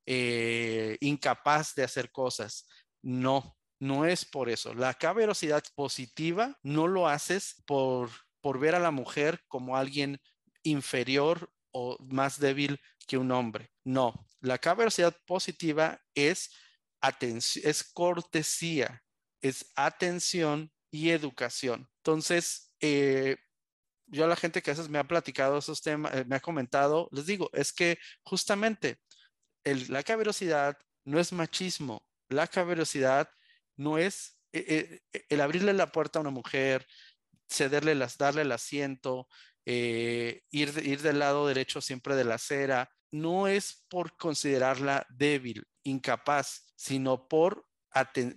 incapaz 1.01 1.75
de 1.75 1.83
hacer 1.83 2.12
cosas. 2.12 2.69
No, 3.03 3.57
no 3.81 4.05
es 4.05 4.25
por 4.25 4.49
eso. 4.49 4.75
La 4.75 4.95
caballerosidad 4.95 5.64
positiva 5.75 6.57
no 6.62 6.87
lo 6.87 7.09
haces 7.09 7.62
por, 7.67 8.11
por 8.41 8.59
ver 8.59 8.75
a 8.75 8.81
la 8.81 8.91
mujer 8.91 9.41
como 9.49 9.77
alguien 9.77 10.21
inferior 10.62 11.51
o 11.73 11.97
más 12.01 12.38
débil 12.38 12.81
que 13.07 13.19
un 13.19 13.31
hombre. 13.31 13.71
No, 13.85 14.27
la 14.40 14.59
caballerosidad 14.59 15.16
positiva 15.27 16.01
es 16.14 16.51
es 17.62 17.85
cortesía, 17.92 19.03
es 19.40 19.73
atención 19.77 20.73
y 20.90 21.11
educación. 21.11 21.88
Entonces, 21.99 22.73
eh, 22.81 23.37
yo 24.07 24.25
a 24.25 24.29
la 24.29 24.37
gente 24.37 24.62
que 24.62 24.71
a 24.71 24.75
veces 24.75 24.88
me 24.88 24.99
ha 24.99 25.05
platicado 25.05 25.59
esos 25.59 25.83
temas, 25.83 26.14
eh, 26.14 26.25
me 26.27 26.37
ha 26.37 26.40
comentado, 26.40 27.09
les 27.12 27.27
digo, 27.27 27.51
es 27.53 27.73
que 27.73 27.99
justamente 28.23 28.99
la 29.64 30.03
caballerosidad 30.03 30.77
no 31.05 31.19
es 31.19 31.33
machismo, 31.33 32.07
la 32.29 32.47
caballerosidad 32.47 33.29
no 33.77 33.99
es 33.99 34.38
eh, 34.53 35.01
el 35.29 35.40
abrirle 35.40 35.73
la 35.73 35.90
puerta 35.92 36.19
a 36.19 36.23
una 36.23 36.31
mujer, 36.31 36.87
cederle 37.49 37.95
las, 37.95 38.16
darle 38.16 38.42
el 38.42 38.53
asiento, 38.53 39.29
eh, 39.67 40.43
ir, 40.51 40.73
ir 40.85 41.03
del 41.03 41.19
lado 41.19 41.47
derecho 41.47 41.81
siempre 41.81 42.15
de 42.15 42.25
la 42.25 42.37
acera, 42.37 42.89
no 43.11 43.49
es 43.49 43.85
por 43.89 44.17
considerarla 44.17 45.07
débil, 45.11 45.65
incapaz, 45.85 46.73
sino 46.77 47.29
por, 47.29 47.67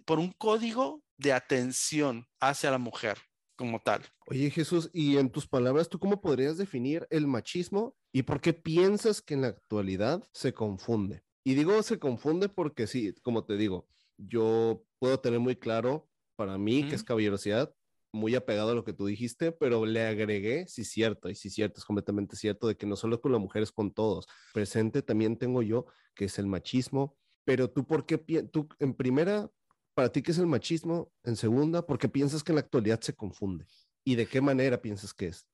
por 0.05 0.19
un 0.19 0.31
código 0.33 1.03
de 1.17 1.33
atención 1.33 2.27
hacia 2.39 2.71
la 2.71 2.77
mujer 2.77 3.19
como 3.55 3.81
tal. 3.81 4.03
Oye 4.27 4.49
Jesús, 4.49 4.89
y 4.93 5.17
en 5.17 5.29
tus 5.29 5.47
palabras, 5.47 5.89
¿tú 5.89 5.99
cómo 5.99 6.21
podrías 6.21 6.57
definir 6.57 7.05
el 7.09 7.27
machismo 7.27 7.95
y 8.13 8.23
por 8.23 8.39
qué 8.39 8.53
piensas 8.53 9.21
que 9.21 9.33
en 9.33 9.41
la 9.41 9.49
actualidad 9.49 10.23
se 10.31 10.53
confunde? 10.53 11.23
Y 11.43 11.55
digo 11.55 11.83
se 11.83 11.99
confunde 11.99 12.47
porque 12.47 12.87
sí, 12.87 13.13
como 13.21 13.43
te 13.43 13.57
digo, 13.57 13.87
yo 14.17 14.85
puedo 14.97 15.19
tener 15.19 15.39
muy 15.39 15.55
claro 15.55 16.09
para 16.37 16.57
mí 16.57 16.87
que 16.87 16.95
es 16.95 17.03
caballerosidad, 17.03 17.75
muy 18.11 18.35
apegado 18.35 18.71
a 18.71 18.75
lo 18.75 18.83
que 18.83 18.93
tú 18.93 19.05
dijiste, 19.05 19.51
pero 19.51 19.85
le 19.85 20.05
agregué, 20.05 20.67
sí 20.67 20.83
cierto, 20.83 21.29
y 21.29 21.35
sí 21.35 21.49
cierto, 21.49 21.79
es 21.79 21.85
completamente 21.85 22.35
cierto, 22.35 22.67
de 22.67 22.75
que 22.75 22.85
no 22.85 22.95
solo 22.95 23.21
con 23.21 23.31
las 23.31 23.41
mujeres, 23.41 23.71
con 23.71 23.91
todos. 23.91 24.27
Presente 24.53 25.01
también 25.01 25.37
tengo 25.37 25.61
yo, 25.61 25.85
que 26.15 26.25
es 26.25 26.39
el 26.39 26.47
machismo, 26.47 27.17
pero 27.45 27.69
tú, 27.69 27.85
¿por 27.85 28.05
qué, 28.05 28.17
tú 28.17 28.67
en 28.79 28.93
primera, 28.93 29.49
para 29.93 30.11
ti, 30.11 30.21
qué 30.21 30.31
es 30.31 30.37
el 30.37 30.47
machismo? 30.47 31.11
En 31.23 31.35
segunda, 31.35 31.85
¿por 31.85 31.97
qué 31.97 32.09
piensas 32.09 32.43
que 32.43 32.51
en 32.51 32.57
la 32.57 32.61
actualidad 32.61 33.01
se 33.01 33.15
confunde? 33.15 33.65
¿Y 34.03 34.15
de 34.15 34.27
qué 34.27 34.41
manera 34.41 34.81
piensas 34.81 35.13
que 35.13 35.27
es? 35.27 35.45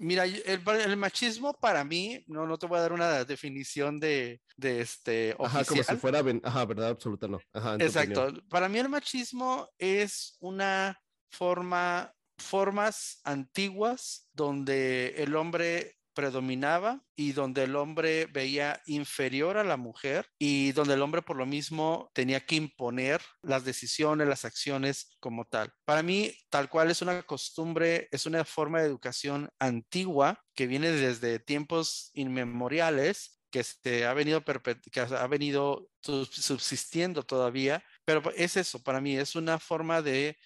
Mira, 0.00 0.24
el, 0.26 0.96
machismo 0.96 1.52
para 1.54 1.82
mí, 1.82 2.22
no, 2.28 2.46
no 2.46 2.56
te 2.56 2.66
voy 2.66 2.78
a 2.78 2.82
dar 2.82 2.92
una 2.92 3.24
definición 3.24 3.98
de, 3.98 4.40
de 4.56 4.80
este 4.80 5.34
Ajá, 5.40 5.64
como 5.64 5.82
si 5.82 5.96
fuera, 5.96 6.22
ajá, 6.44 6.64
verdad 6.66 6.90
absoluta, 6.90 7.26
no. 7.26 7.40
Ajá, 7.52 7.74
Exacto. 7.80 8.32
Para 8.48 8.68
mí 8.68 8.78
el 8.78 8.88
machismo 8.88 9.68
es 9.76 10.36
una 10.38 10.96
forma, 11.30 12.12
formas 12.38 13.20
antiguas 13.24 14.28
donde 14.32 15.14
el 15.18 15.36
hombre 15.36 15.98
predominaba 16.18 17.00
y 17.14 17.30
donde 17.30 17.62
el 17.62 17.76
hombre 17.76 18.26
veía 18.26 18.82
inferior 18.86 19.56
a 19.56 19.62
la 19.62 19.76
mujer 19.76 20.26
y 20.36 20.72
donde 20.72 20.94
el 20.94 21.02
hombre 21.02 21.22
por 21.22 21.36
lo 21.36 21.46
mismo 21.46 22.10
tenía 22.12 22.44
que 22.44 22.56
imponer 22.56 23.20
las 23.40 23.64
decisiones, 23.64 24.26
las 24.26 24.44
acciones 24.44 25.16
como 25.20 25.44
tal. 25.44 25.72
Para 25.84 26.02
mí, 26.02 26.34
tal 26.50 26.68
cual 26.68 26.90
es 26.90 27.02
una 27.02 27.22
costumbre, 27.22 28.08
es 28.10 28.26
una 28.26 28.44
forma 28.44 28.80
de 28.80 28.88
educación 28.88 29.48
antigua 29.60 30.42
que 30.56 30.66
viene 30.66 30.90
desde 30.90 31.38
tiempos 31.38 32.10
inmemoriales 32.14 33.38
que 33.52 33.62
se 33.62 34.04
ha 34.04 34.12
venido, 34.12 34.42
que 34.44 35.00
ha 35.00 35.26
venido 35.28 35.88
subsistiendo 36.02 37.22
todavía 37.22 37.84
pero 38.08 38.32
es 38.34 38.56
eso, 38.56 38.82
para 38.82 39.02
mí 39.02 39.18
es 39.18 39.36
una 39.36 39.58
forma 39.58 40.00
de, 40.00 40.38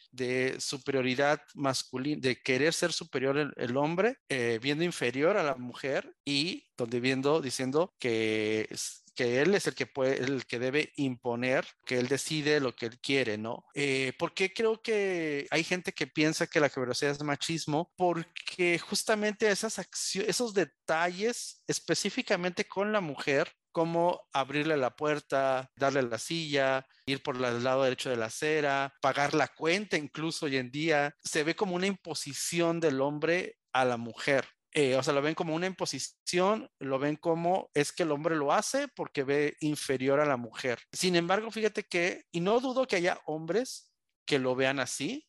superioridad 0.58 1.40
masculina, 1.54 2.20
de 2.20 2.42
querer 2.42 2.74
ser 2.74 2.92
superior 2.92 3.54
el, 3.56 3.76
hombre, 3.76 4.18
eh, 4.28 4.58
viendo 4.60 4.82
inferior 4.82 5.36
a 5.36 5.44
la 5.44 5.54
mujer 5.54 6.12
y 6.24 6.66
donde 6.76 6.98
viendo, 6.98 7.40
diciendo 7.40 7.94
que, 8.00 8.68
que 9.14 9.42
él 9.42 9.54
es 9.54 9.68
el 9.68 9.76
que 9.76 9.88
el 9.94 10.44
que 10.46 10.58
debe 10.58 10.92
imponer, 10.96 11.64
que 11.86 12.00
él 12.00 12.08
decide 12.08 12.58
lo 12.58 12.74
que 12.74 12.86
él 12.86 12.98
quiere, 12.98 13.38
¿no? 13.38 13.64
Eh, 13.74 14.12
¿Por 14.18 14.34
qué 14.34 14.52
creo 14.52 14.82
que 14.82 15.46
hay 15.52 15.62
gente 15.62 15.92
que 15.92 16.08
piensa 16.08 16.48
que 16.48 16.58
la 16.58 16.68
caballerosidad 16.68 17.12
es 17.12 17.22
machismo? 17.22 17.92
Porque 17.96 18.80
justamente 18.80 19.48
esas 19.48 19.80
esos 20.16 20.52
detalles 20.52 21.62
específicamente 21.68 22.64
con 22.64 22.90
la 22.90 23.00
mujer 23.00 23.52
como 23.72 24.22
abrirle 24.32 24.76
la 24.76 24.94
puerta, 24.94 25.70
darle 25.76 26.02
la 26.02 26.18
silla, 26.18 26.86
ir 27.06 27.22
por 27.22 27.36
el 27.36 27.64
lado 27.64 27.82
derecho 27.82 28.10
de 28.10 28.16
la 28.16 28.26
acera, 28.26 28.94
pagar 29.00 29.34
la 29.34 29.48
cuenta 29.48 29.96
incluso 29.96 30.46
hoy 30.46 30.56
en 30.56 30.70
día. 30.70 31.14
Se 31.22 31.42
ve 31.42 31.56
como 31.56 31.74
una 31.74 31.86
imposición 31.86 32.80
del 32.80 33.00
hombre 33.00 33.56
a 33.72 33.84
la 33.84 33.96
mujer. 33.96 34.46
Eh, 34.74 34.96
o 34.96 35.02
sea, 35.02 35.12
lo 35.12 35.20
ven 35.20 35.34
como 35.34 35.54
una 35.54 35.66
imposición, 35.66 36.70
lo 36.78 36.98
ven 36.98 37.16
como 37.16 37.70
es 37.74 37.92
que 37.92 38.04
el 38.04 38.12
hombre 38.12 38.36
lo 38.36 38.52
hace 38.52 38.88
porque 38.88 39.22
ve 39.22 39.56
inferior 39.60 40.20
a 40.20 40.26
la 40.26 40.38
mujer. 40.38 40.78
Sin 40.92 41.14
embargo, 41.16 41.50
fíjate 41.50 41.84
que, 41.84 42.24
y 42.32 42.40
no 42.40 42.58
dudo 42.60 42.86
que 42.86 42.96
haya 42.96 43.20
hombres 43.26 43.92
que 44.24 44.38
lo 44.38 44.54
vean 44.54 44.80
así, 44.80 45.26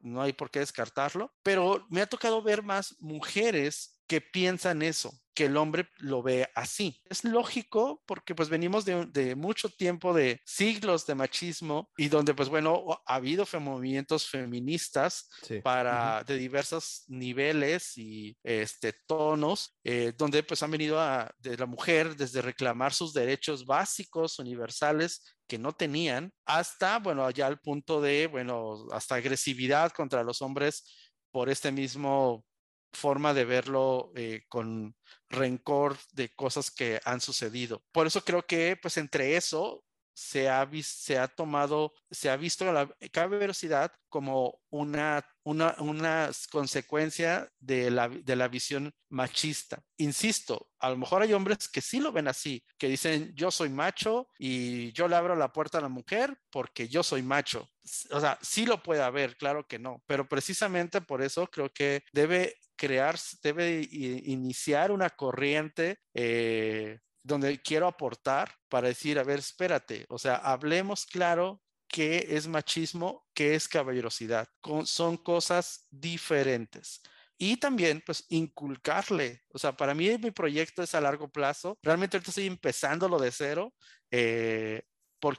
no 0.00 0.22
hay 0.22 0.32
por 0.32 0.50
qué 0.50 0.60
descartarlo, 0.60 1.32
pero 1.42 1.86
me 1.90 2.02
ha 2.02 2.06
tocado 2.06 2.42
ver 2.42 2.62
más 2.62 2.96
mujeres 3.00 4.00
que 4.06 4.20
piensan 4.20 4.82
eso, 4.82 5.12
que 5.34 5.46
el 5.46 5.56
hombre 5.56 5.88
lo 5.98 6.22
ve 6.22 6.48
así. 6.54 7.00
Es 7.04 7.24
lógico 7.24 8.02
porque 8.06 8.34
pues 8.34 8.48
venimos 8.48 8.84
de, 8.84 9.34
mucho 9.36 9.68
tiempo, 9.68 10.12
de 10.12 10.40
siglos 10.44 11.06
de 11.06 11.14
machismo 11.14 11.90
y 11.96 12.08
donde 12.08 12.34
pues 12.34 12.48
bueno, 12.48 12.84
ha 13.06 13.14
habido 13.14 13.46
movimientos 13.60 14.28
feministas 14.28 15.28
para 15.62 16.24
de 16.24 16.36
diversos 16.36 17.04
niveles 17.08 17.96
y 17.96 18.36
este, 18.42 18.94
tonos, 19.06 19.76
eh, 19.84 20.12
donde 20.16 20.42
pues 20.42 20.62
han 20.62 20.70
venido 20.70 21.00
a, 21.00 21.30
de 21.38 21.56
la 21.56 21.66
mujer 21.66 22.16
desde 22.16 22.42
reclamar 22.42 22.92
sus 22.92 23.12
derechos 23.12 23.66
básicos, 23.66 24.38
universales, 24.38 25.22
que 25.46 25.58
no 25.58 25.72
tenían, 25.72 26.32
hasta, 26.46 26.98
bueno, 26.98 27.28
ya 27.30 27.46
al 27.46 27.60
punto 27.60 28.00
de, 28.00 28.26
bueno, 28.26 28.86
hasta 28.90 29.16
agresividad 29.16 29.92
contra 29.92 30.22
los 30.22 30.40
hombres 30.40 30.84
por 31.30 31.50
este 31.50 31.70
mismo 31.72 32.44
forma 32.92 33.34
de 33.34 33.44
verlo 33.44 34.12
eh, 34.16 34.42
con 34.48 34.96
rencor 35.28 35.96
de 36.12 36.28
cosas 36.34 36.70
que 36.70 37.00
han 37.04 37.20
sucedido. 37.20 37.82
Por 37.92 38.06
eso 38.06 38.22
creo 38.24 38.42
que, 38.42 38.76
pues, 38.80 38.96
entre 38.96 39.36
eso 39.36 39.84
se 40.14 40.48
ha, 40.48 40.68
se 40.82 41.18
ha 41.18 41.28
tomado, 41.28 41.92
se 42.10 42.30
ha 42.30 42.36
visto 42.36 42.70
la 42.70 43.26
velocidad 43.26 43.92
como 44.08 44.60
una, 44.70 45.26
una, 45.42 45.74
una 45.78 46.30
consecuencia 46.50 47.48
de 47.58 47.90
la, 47.90 48.08
de 48.08 48.36
la 48.36 48.48
visión 48.48 48.92
machista. 49.08 49.82
Insisto, 49.96 50.68
a 50.78 50.90
lo 50.90 50.98
mejor 50.98 51.22
hay 51.22 51.32
hombres 51.32 51.68
que 51.68 51.80
sí 51.80 51.98
lo 51.98 52.12
ven 52.12 52.28
así, 52.28 52.62
que 52.78 52.88
dicen 52.88 53.32
yo 53.34 53.50
soy 53.50 53.70
macho 53.70 54.28
y 54.38 54.92
yo 54.92 55.08
le 55.08 55.16
abro 55.16 55.34
la 55.34 55.52
puerta 55.52 55.78
a 55.78 55.82
la 55.82 55.88
mujer 55.88 56.36
porque 56.50 56.88
yo 56.88 57.02
soy 57.02 57.22
macho. 57.22 57.66
O 58.10 58.20
sea, 58.20 58.38
sí 58.42 58.66
lo 58.66 58.82
puede 58.82 59.02
haber, 59.02 59.36
claro 59.36 59.66
que 59.66 59.78
no, 59.78 60.02
pero 60.06 60.28
precisamente 60.28 61.00
por 61.00 61.22
eso 61.22 61.46
creo 61.46 61.70
que 61.70 62.04
debe 62.12 62.56
crear, 62.76 63.16
debe 63.42 63.86
iniciar 63.90 64.90
una 64.90 65.10
corriente 65.10 65.98
eh, 66.14 66.98
donde 67.22 67.60
quiero 67.62 67.86
aportar 67.86 68.54
para 68.68 68.88
decir, 68.88 69.18
a 69.18 69.24
ver, 69.24 69.38
espérate, 69.38 70.06
o 70.08 70.18
sea, 70.18 70.36
hablemos 70.36 71.06
claro 71.06 71.62
qué 71.88 72.26
es 72.30 72.48
machismo, 72.48 73.26
qué 73.34 73.54
es 73.54 73.68
caballerosidad. 73.68 74.48
son 74.84 75.16
cosas 75.18 75.86
diferentes. 75.90 77.02
Y 77.38 77.56
también, 77.56 78.02
pues, 78.06 78.24
inculcarle. 78.28 79.42
O 79.48 79.58
sea, 79.58 79.76
para 79.76 79.94
mí 79.94 80.16
mi 80.18 80.30
proyecto 80.30 80.82
es 80.82 80.94
a 80.94 81.00
largo 81.00 81.28
plazo. 81.28 81.78
Realmente 81.82 82.16
ahorita 82.16 82.30
estoy 82.30 82.46
empezando 82.46 83.08
lo 83.08 83.18
de 83.18 83.32
cero, 83.32 83.74
eh, 84.10 84.82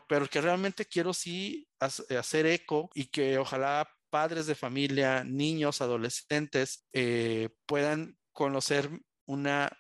pero 0.08 0.28
que 0.28 0.42
realmente 0.42 0.86
quiero 0.86 1.14
sí 1.14 1.68
hacer 1.80 2.46
eco 2.46 2.90
y 2.94 3.06
que 3.06 3.38
ojalá 3.38 3.90
padres 4.14 4.46
de 4.46 4.54
familia, 4.54 5.24
niños, 5.24 5.82
adolescentes 5.82 6.86
eh, 6.94 7.50
puedan 7.66 8.16
conocer 8.32 8.88
una 9.26 9.76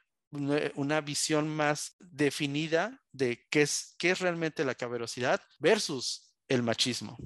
una 0.75 1.01
visión 1.01 1.47
más 1.47 1.95
definida 1.99 2.99
de 3.11 3.45
qué 3.51 3.61
es, 3.61 3.93
qué 3.99 4.09
es 4.09 4.19
realmente 4.19 4.65
la 4.65 4.73
caballerosidad 4.73 5.39
versus 5.59 6.33
el 6.47 6.63
machismo. 6.63 7.17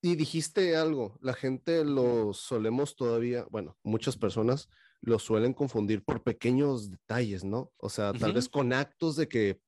Y 0.00 0.14
dijiste 0.14 0.76
algo, 0.76 1.18
la 1.20 1.34
gente 1.34 1.84
lo 1.84 2.32
solemos 2.32 2.94
todavía, 2.94 3.44
bueno, 3.50 3.76
muchas 3.82 4.16
personas 4.16 4.68
lo 5.00 5.18
suelen 5.18 5.52
confundir 5.52 6.04
por 6.04 6.22
pequeños 6.22 6.92
detalles, 6.92 7.42
¿no? 7.42 7.72
O 7.76 7.88
sea, 7.88 8.12
tal 8.12 8.32
vez 8.32 8.48
con 8.48 8.72
actos 8.72 9.16
de 9.16 9.28
que, 9.28 9.60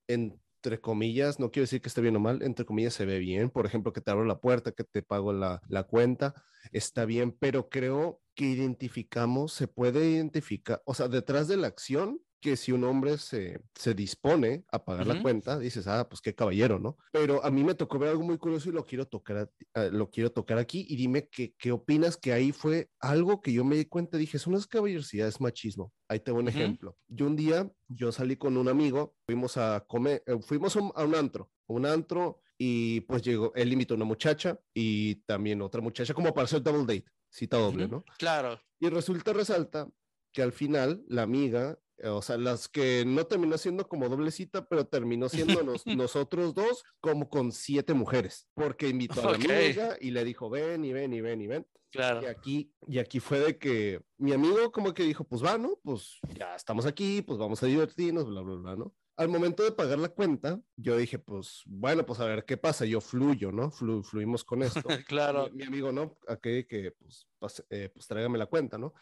entre 0.56 0.80
comillas, 0.80 1.38
no 1.38 1.50
quiero 1.50 1.64
decir 1.64 1.80
que 1.80 1.88
esté 1.88 2.00
bien 2.00 2.16
o 2.16 2.20
mal, 2.20 2.42
entre 2.42 2.64
comillas 2.64 2.94
se 2.94 3.04
ve 3.04 3.18
bien, 3.18 3.50
por 3.50 3.66
ejemplo, 3.66 3.92
que 3.92 4.00
te 4.00 4.10
abro 4.10 4.24
la 4.24 4.40
puerta, 4.40 4.72
que 4.72 4.84
te 4.84 5.02
pago 5.02 5.32
la, 5.32 5.62
la 5.68 5.84
cuenta, 5.84 6.34
está 6.72 7.04
bien, 7.04 7.32
pero 7.32 7.68
creo 7.68 8.20
que 8.34 8.46
identificamos, 8.46 9.52
se 9.52 9.68
puede 9.68 10.10
identificar, 10.10 10.82
o 10.84 10.94
sea, 10.94 11.08
detrás 11.08 11.48
de 11.48 11.56
la 11.56 11.68
acción 11.68 12.20
que 12.46 12.56
si 12.56 12.70
un 12.70 12.84
hombre 12.84 13.18
se, 13.18 13.60
se 13.74 13.92
dispone 13.92 14.64
a 14.70 14.84
pagar 14.84 15.08
la 15.08 15.20
cuenta, 15.20 15.58
dices, 15.58 15.88
ah, 15.88 16.08
pues 16.08 16.20
qué 16.20 16.32
caballero, 16.32 16.78
¿no? 16.78 16.96
Pero 17.10 17.44
a 17.44 17.50
mí 17.50 17.64
me 17.64 17.74
tocó 17.74 17.98
ver 17.98 18.10
algo 18.10 18.22
muy 18.22 18.38
curioso 18.38 18.68
y 18.68 18.72
lo 18.72 18.86
quiero 18.86 19.04
tocar, 19.04 19.50
eh, 19.74 19.90
lo 19.90 20.08
quiero 20.10 20.30
tocar 20.30 20.56
aquí 20.56 20.86
y 20.88 20.94
dime 20.94 21.28
qué, 21.28 21.56
qué 21.58 21.72
opinas 21.72 22.16
que 22.16 22.32
ahí 22.32 22.52
fue 22.52 22.88
algo 23.00 23.40
que 23.40 23.52
yo 23.52 23.64
me 23.64 23.74
di 23.74 23.86
cuenta, 23.86 24.16
dije, 24.16 24.36
es 24.36 24.46
una 24.46 24.60
caballerosidad, 24.60 25.26
es 25.26 25.40
machismo. 25.40 25.92
Ahí 26.08 26.20
tengo 26.20 26.38
un 26.38 26.46
ejemplo. 26.46 26.96
Yo 27.08 27.26
un 27.26 27.34
día, 27.34 27.68
yo 27.88 28.12
salí 28.12 28.36
con 28.36 28.56
un 28.56 28.68
amigo, 28.68 29.16
fuimos 29.26 29.56
a 29.56 29.84
comer, 29.88 30.22
eh, 30.24 30.38
fuimos 30.40 30.76
a 30.76 30.80
un, 31.04 31.14
antro, 31.16 31.50
un 31.66 31.84
antro 31.84 32.42
y 32.56 33.00
pues 33.00 33.22
llegó, 33.22 33.52
él 33.56 33.72
invitó 33.72 33.94
a 33.94 33.96
una 33.96 34.06
muchacha 34.06 34.56
y 34.72 35.16
también 35.24 35.62
otra 35.62 35.80
muchacha 35.80 36.14
como 36.14 36.32
para 36.32 36.44
hacer 36.44 36.62
double 36.62 36.82
date, 36.82 37.10
cita 37.28 37.56
doble, 37.56 37.88
¿no? 37.88 38.04
Claro. 38.18 38.60
Y 38.78 38.88
resulta, 38.88 39.32
resalta 39.32 39.88
que 40.32 40.42
al 40.42 40.52
final 40.52 41.02
la 41.08 41.22
amiga 41.22 41.76
o 42.04 42.22
sea, 42.22 42.36
las 42.36 42.68
que 42.68 43.04
no 43.06 43.26
terminó 43.26 43.56
siendo 43.58 43.88
como 43.88 44.08
doble 44.08 44.30
cita, 44.30 44.66
pero 44.66 44.86
terminó 44.86 45.28
siendo 45.28 45.62
nosotros 45.86 46.54
dos 46.54 46.84
como 47.00 47.28
con 47.28 47.52
siete 47.52 47.94
mujeres, 47.94 48.48
porque 48.54 48.88
invitó 48.88 49.20
a 49.22 49.32
la 49.32 49.36
amiga 49.36 49.96
y 50.00 50.10
le 50.10 50.24
dijo, 50.24 50.50
ven 50.50 50.84
y 50.84 50.92
ven 50.92 51.12
y 51.12 51.20
ven 51.20 51.40
y 51.40 51.46
ven. 51.46 51.66
Claro. 51.90 52.22
Y 52.22 52.26
aquí, 52.26 52.72
y 52.86 52.98
aquí 52.98 53.20
fue 53.20 53.38
de 53.38 53.58
que 53.58 54.02
mi 54.18 54.32
amigo 54.32 54.70
como 54.70 54.92
que 54.92 55.04
dijo, 55.04 55.24
pues 55.24 55.42
va, 55.42 55.56
¿no? 55.56 55.78
Pues 55.82 56.18
ya 56.34 56.54
estamos 56.54 56.84
aquí, 56.84 57.22
pues 57.22 57.38
vamos 57.38 57.62
a 57.62 57.66
divertirnos, 57.66 58.26
bla, 58.26 58.42
bla, 58.42 58.56
bla, 58.56 58.76
¿no? 58.76 58.94
Al 59.16 59.28
momento 59.28 59.62
de 59.62 59.72
pagar 59.72 59.98
la 59.98 60.10
cuenta, 60.10 60.60
yo 60.76 60.94
dije, 60.98 61.18
pues 61.18 61.62
bueno, 61.64 62.04
pues 62.04 62.20
a 62.20 62.26
ver 62.26 62.44
qué 62.44 62.58
pasa, 62.58 62.84
yo 62.84 63.00
fluyo, 63.00 63.50
¿no? 63.50 63.70
fluimos 63.70 64.44
con 64.44 64.62
esto. 64.62 64.82
claro. 65.08 65.48
Mi, 65.54 65.64
amigo, 65.64 65.90
¿no? 65.90 66.18
Aquí 66.28 66.64
que, 66.64 66.92
pues, 66.98 67.26
eh, 67.70 67.88
pues 67.94 68.06
tráigame 68.06 68.36
la 68.36 68.44
cuenta, 68.44 68.76
¿no? 68.76 68.92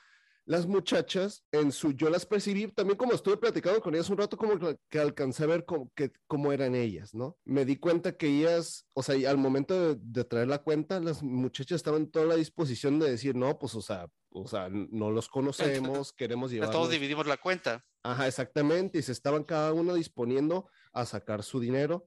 Las 0.46 0.66
muchachas, 0.66 1.44
en 1.52 1.72
su, 1.72 1.92
yo 1.92 2.10
las 2.10 2.26
percibí 2.26 2.68
también 2.68 2.98
como 2.98 3.12
estuve 3.14 3.36
platicando 3.36 3.80
con 3.80 3.94
ellas 3.94 4.10
un 4.10 4.18
rato, 4.18 4.36
como 4.36 4.58
que 4.90 4.98
alcancé 4.98 5.44
a 5.44 5.46
ver 5.46 5.64
cómo, 5.64 5.90
que, 5.94 6.12
cómo 6.26 6.52
eran 6.52 6.74
ellas, 6.74 7.14
¿no? 7.14 7.38
Me 7.44 7.64
di 7.64 7.76
cuenta 7.76 8.16
que 8.16 8.26
ellas, 8.26 8.86
o 8.92 9.02
sea, 9.02 9.30
al 9.30 9.38
momento 9.38 9.94
de, 9.94 10.24
traer 10.24 10.48
la 10.48 10.58
cuenta, 10.58 11.00
las 11.00 11.22
muchachas 11.22 11.76
estaban 11.76 12.02
en 12.02 12.10
toda 12.10 12.26
la 12.26 12.36
disposición 12.36 12.98
de 12.98 13.10
decir, 13.10 13.34
no, 13.34 13.58
pues, 13.58 13.74
o 13.74 13.82
sea, 13.82 14.08
o 14.30 14.46
sea, 14.46 14.68
no 14.70 15.10
los 15.10 15.28
conocemos, 15.28 16.12
queremos 16.12 16.50
llevar. 16.50 16.70
Todos 16.70 16.90
dividimos 16.90 17.26
la 17.26 17.36
cuenta. 17.36 17.84
Ajá, 18.02 18.26
exactamente, 18.26 18.98
y 18.98 19.02
se 19.02 19.12
estaban 19.12 19.44
cada 19.44 19.72
uno 19.72 19.94
disponiendo 19.94 20.68
a 20.92 21.06
sacar 21.06 21.42
su 21.42 21.58
dinero 21.58 22.06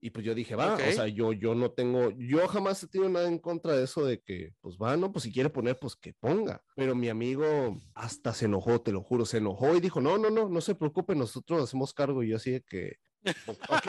y 0.00 0.10
pues 0.10 0.24
yo 0.24 0.34
dije, 0.34 0.56
va, 0.56 0.74
o 0.74 0.92
sea, 0.92 1.06
yo, 1.08 1.32
yo 1.32 1.54
no 1.54 1.70
tengo, 1.72 2.10
yo 2.16 2.48
jamás 2.48 2.82
he 2.82 2.88
tenido 2.88 3.10
nada 3.10 3.28
en 3.28 3.38
contra 3.38 3.76
de 3.76 3.84
eso 3.84 4.04
de 4.04 4.20
que, 4.20 4.54
pues 4.60 4.76
va, 4.78 4.96
no, 4.96 5.12
pues 5.12 5.24
si 5.24 5.32
quiere 5.32 5.50
poner, 5.50 5.78
pues 5.78 5.94
que 5.94 6.14
ponga. 6.14 6.64
Pero 6.74 6.94
mi 6.94 7.10
amigo 7.10 7.78
hasta 7.94 8.32
se 8.32 8.46
enojó, 8.46 8.80
te 8.80 8.92
lo 8.92 9.02
juro, 9.02 9.26
se 9.26 9.38
enojó 9.38 9.76
y 9.76 9.80
dijo, 9.80 10.00
no, 10.00 10.16
no, 10.16 10.30
no, 10.30 10.48
no 10.48 10.60
se 10.62 10.74
preocupe, 10.74 11.14
nosotros 11.14 11.62
hacemos 11.62 11.92
cargo. 11.92 12.22
Y 12.22 12.28
yo 12.28 12.36
así 12.36 12.50
de 12.50 12.62
que, 12.62 12.96
ok, 13.46 13.88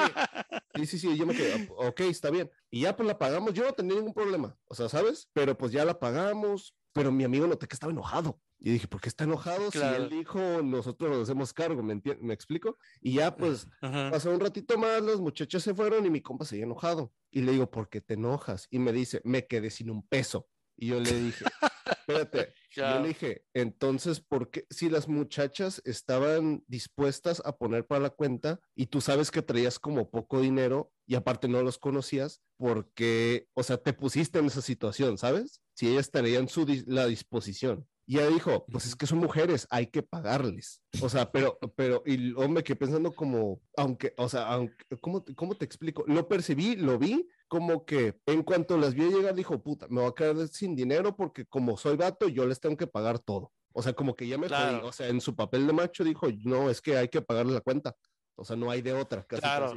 sí, 0.75 0.85
sí, 0.85 0.99
sí, 0.99 1.17
yo 1.17 1.25
me 1.25 1.33
quedé, 1.33 1.69
ok, 1.77 2.01
está 2.01 2.29
bien. 2.29 2.51
Y 2.69 2.81
ya 2.81 2.95
pues 2.95 3.07
la 3.07 3.17
pagamos, 3.17 3.53
yo 3.53 3.63
no 3.63 3.71
tenía 3.71 3.95
ningún 3.95 4.13
problema, 4.13 4.57
o 4.65 4.75
sea, 4.75 4.89
¿sabes? 4.89 5.29
Pero 5.31 5.57
pues 5.57 5.71
ya 5.71 5.85
la 5.85 5.97
pagamos, 5.97 6.75
pero 6.91 7.11
mi 7.11 7.23
amigo 7.23 7.47
noté 7.47 7.67
que 7.67 7.75
estaba 7.75 7.93
enojado. 7.93 8.37
Y 8.63 8.71
dije, 8.71 8.87
¿por 8.87 9.01
qué 9.01 9.09
está 9.09 9.23
enojado 9.23 9.71
si 9.71 9.79
él 9.79 10.07
dijo 10.07 10.39
nosotros 10.61 11.09
nos 11.09 11.23
hacemos 11.23 11.51
cargo? 11.51 11.81
¿Me, 11.81 11.99
¿Me 12.21 12.33
explico? 12.33 12.77
Y 13.01 13.13
ya 13.13 13.35
pues 13.35 13.67
pasó 13.81 14.29
un 14.31 14.39
ratito 14.39 14.77
más, 14.77 15.01
las 15.01 15.19
muchachas 15.19 15.63
se 15.63 15.73
fueron 15.73 16.05
y 16.05 16.11
mi 16.11 16.21
compa 16.21 16.45
seguía 16.45 16.65
enojado. 16.65 17.11
Y 17.31 17.41
le 17.41 17.53
digo, 17.53 17.71
¿por 17.71 17.89
qué 17.89 18.01
te 18.01 18.13
enojas? 18.13 18.67
Y 18.69 18.77
me 18.77 18.93
dice, 18.93 19.19
me 19.23 19.47
quedé 19.47 19.71
sin 19.71 19.89
un 19.89 20.07
peso. 20.07 20.47
Y 20.77 20.87
yo 20.87 20.99
le 20.99 21.11
dije, 21.11 21.45
espérate, 21.85 22.53
yo 22.75 22.99
le 22.99 23.07
dije, 23.09 23.45
entonces, 23.53 24.19
¿por 24.19 24.51
qué 24.51 24.65
si 24.69 24.89
las 24.89 25.07
muchachas 25.07 25.81
estaban 25.85 26.63
dispuestas 26.67 27.41
a 27.45 27.57
poner 27.57 27.87
para 27.87 28.01
la 28.01 28.09
cuenta 28.11 28.59
y 28.75 28.87
tú 28.87 29.01
sabes 29.01 29.31
que 29.31 29.41
traías 29.41 29.79
como 29.79 30.09
poco 30.11 30.39
dinero 30.39 30.91
y 31.07 31.15
aparte 31.15 31.47
no 31.47 31.61
los 31.61 31.77
conocías, 31.77 32.41
porque, 32.57 33.47
o 33.53 33.63
sea, 33.63 33.77
te 33.77 33.93
pusiste 33.93 34.39
en 34.39 34.45
esa 34.45 34.61
situación, 34.61 35.17
¿sabes? 35.17 35.61
Si 35.73 35.87
ellas 35.87 36.11
traían 36.11 36.47
su 36.47 36.65
la 36.85 37.07
disposición. 37.07 37.87
Y 38.05 38.17
ella 38.17 38.27
dijo, 38.27 38.65
pues 38.71 38.85
es 38.85 38.95
que 38.95 39.07
son 39.07 39.19
mujeres, 39.19 39.67
hay 39.69 39.87
que 39.87 40.03
pagarles. 40.03 40.81
O 41.01 41.09
sea, 41.09 41.31
pero, 41.31 41.57
pero, 41.75 42.03
y 42.05 42.33
hombre, 42.33 42.63
que 42.63 42.75
pensando 42.75 43.13
como, 43.13 43.61
aunque, 43.77 44.13
o 44.17 44.27
sea, 44.27 44.47
aunque, 44.47 44.75
¿cómo, 44.99 45.23
¿cómo 45.35 45.55
te 45.55 45.65
explico? 45.65 46.03
Lo 46.07 46.27
percibí, 46.27 46.75
lo 46.75 46.97
vi, 46.97 47.27
como 47.47 47.85
que 47.85 48.19
en 48.25 48.43
cuanto 48.43 48.77
las 48.77 48.93
vio 48.93 49.09
llegar, 49.09 49.35
dijo, 49.35 49.61
puta, 49.61 49.87
me 49.89 50.01
voy 50.01 50.09
a 50.09 50.15
quedar 50.15 50.47
sin 50.47 50.75
dinero 50.75 51.15
porque 51.15 51.45
como 51.45 51.77
soy 51.77 51.95
vato, 51.95 52.27
yo 52.27 52.45
les 52.45 52.59
tengo 52.59 52.77
que 52.77 52.87
pagar 52.87 53.19
todo. 53.19 53.51
O 53.73 53.81
sea, 53.81 53.93
como 53.93 54.15
que 54.15 54.27
ya 54.27 54.37
me 54.37 54.47
o 54.47 54.91
sea, 54.91 55.07
en 55.07 55.21
su 55.21 55.35
papel 55.35 55.67
de 55.67 55.73
macho 55.73 56.03
dijo, 56.03 56.27
no, 56.43 56.69
es 56.69 56.81
que 56.81 56.97
hay 56.97 57.07
que 57.07 57.21
pagarle 57.21 57.53
la 57.53 57.61
cuenta. 57.61 57.95
O 58.35 58.43
sea, 58.43 58.55
no 58.55 58.69
hay 58.71 58.81
de 58.81 58.93
otra, 58.93 59.23
casi, 59.25 59.41
claro. 59.41 59.75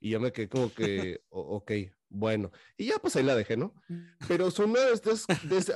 Y 0.00 0.10
yo 0.10 0.20
me 0.20 0.32
quedé 0.32 0.48
como 0.48 0.72
que, 0.72 1.20
ok, 1.28 1.72
bueno. 2.10 2.50
Y 2.76 2.86
ya 2.86 2.98
pues 2.98 3.16
ahí 3.16 3.22
la 3.22 3.34
dejé, 3.34 3.56
¿no? 3.56 3.72
Mm. 3.88 4.00
Pero 4.28 4.50
son 4.50 4.70
una 4.70 4.80
desde, 5.44 5.74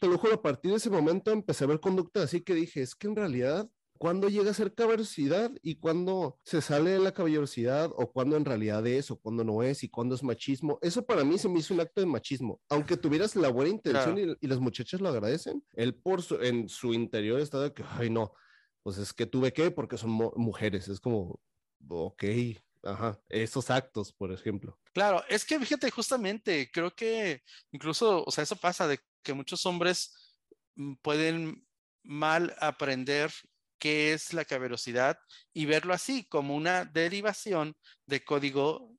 te 0.00 0.06
lo 0.06 0.16
juro, 0.16 0.34
a 0.34 0.42
partir 0.42 0.70
de 0.70 0.78
ese 0.78 0.88
momento 0.88 1.30
empecé 1.30 1.64
a 1.64 1.66
ver 1.66 1.80
conductas 1.80 2.24
así 2.24 2.40
que 2.40 2.54
dije, 2.54 2.80
es 2.80 2.94
que 2.94 3.08
en 3.08 3.16
realidad 3.16 3.68
cuándo 4.02 4.28
llega 4.28 4.50
a 4.50 4.54
ser 4.54 4.74
caballerosidad 4.74 5.52
y 5.62 5.76
cuándo 5.76 6.38
se 6.42 6.60
sale 6.60 6.90
de 6.90 6.98
la 6.98 7.12
caballerosidad 7.12 7.90
o 7.94 8.10
cuándo 8.10 8.36
en 8.36 8.44
realidad 8.44 8.84
es 8.84 9.12
o 9.12 9.16
cuándo 9.16 9.44
no 9.44 9.62
es 9.62 9.84
y 9.84 9.88
cuándo 9.88 10.16
es 10.16 10.24
machismo. 10.24 10.78
Eso 10.82 11.06
para 11.06 11.22
mí 11.22 11.38
se 11.38 11.48
me 11.48 11.60
hizo 11.60 11.72
un 11.72 11.80
acto 11.80 12.00
de 12.00 12.08
machismo. 12.08 12.60
Aunque 12.68 12.96
tuvieras 12.96 13.36
la 13.36 13.48
buena 13.48 13.70
intención 13.70 14.36
y, 14.40 14.46
las 14.48 14.58
muchachas 14.58 15.00
lo 15.00 15.08
agradecen, 15.08 15.64
él 15.74 15.94
por 15.94 16.20
en 16.40 16.68
su 16.68 16.92
interior 16.94 17.38
está 17.38 17.60
de 17.60 17.72
que, 17.72 17.84
ay 17.96 18.10
no, 18.10 18.32
pues 18.82 18.98
es 18.98 19.12
que 19.12 19.26
tuve 19.26 19.52
que 19.52 19.70
porque 19.70 19.96
son 19.96 20.10
mujeres. 20.10 20.88
Es 20.88 20.98
como, 20.98 21.38
ok, 21.88 22.24
Ajá, 22.82 23.20
esos 23.28 23.70
actos, 23.70 24.12
por 24.12 24.32
ejemplo. 24.32 24.78
Claro, 24.92 25.24
es 25.28 25.44
que 25.44 25.58
fíjate, 25.58 25.90
justamente, 25.90 26.70
creo 26.72 26.94
que 26.94 27.42
incluso, 27.70 28.24
o 28.24 28.30
sea, 28.30 28.44
eso 28.44 28.56
pasa 28.56 28.88
de 28.88 28.98
que 29.22 29.32
muchos 29.32 29.64
hombres 29.66 30.36
mm, 30.74 30.94
pueden 31.02 31.66
mal 32.02 32.54
aprender 32.60 33.32
qué 33.78 34.12
es 34.12 34.32
la 34.32 34.44
caballerosidad 34.44 35.18
y 35.52 35.66
verlo 35.66 35.94
así 35.94 36.24
como 36.24 36.54
una 36.54 36.84
derivación 36.84 37.76
de 38.06 38.24
código 38.24 38.96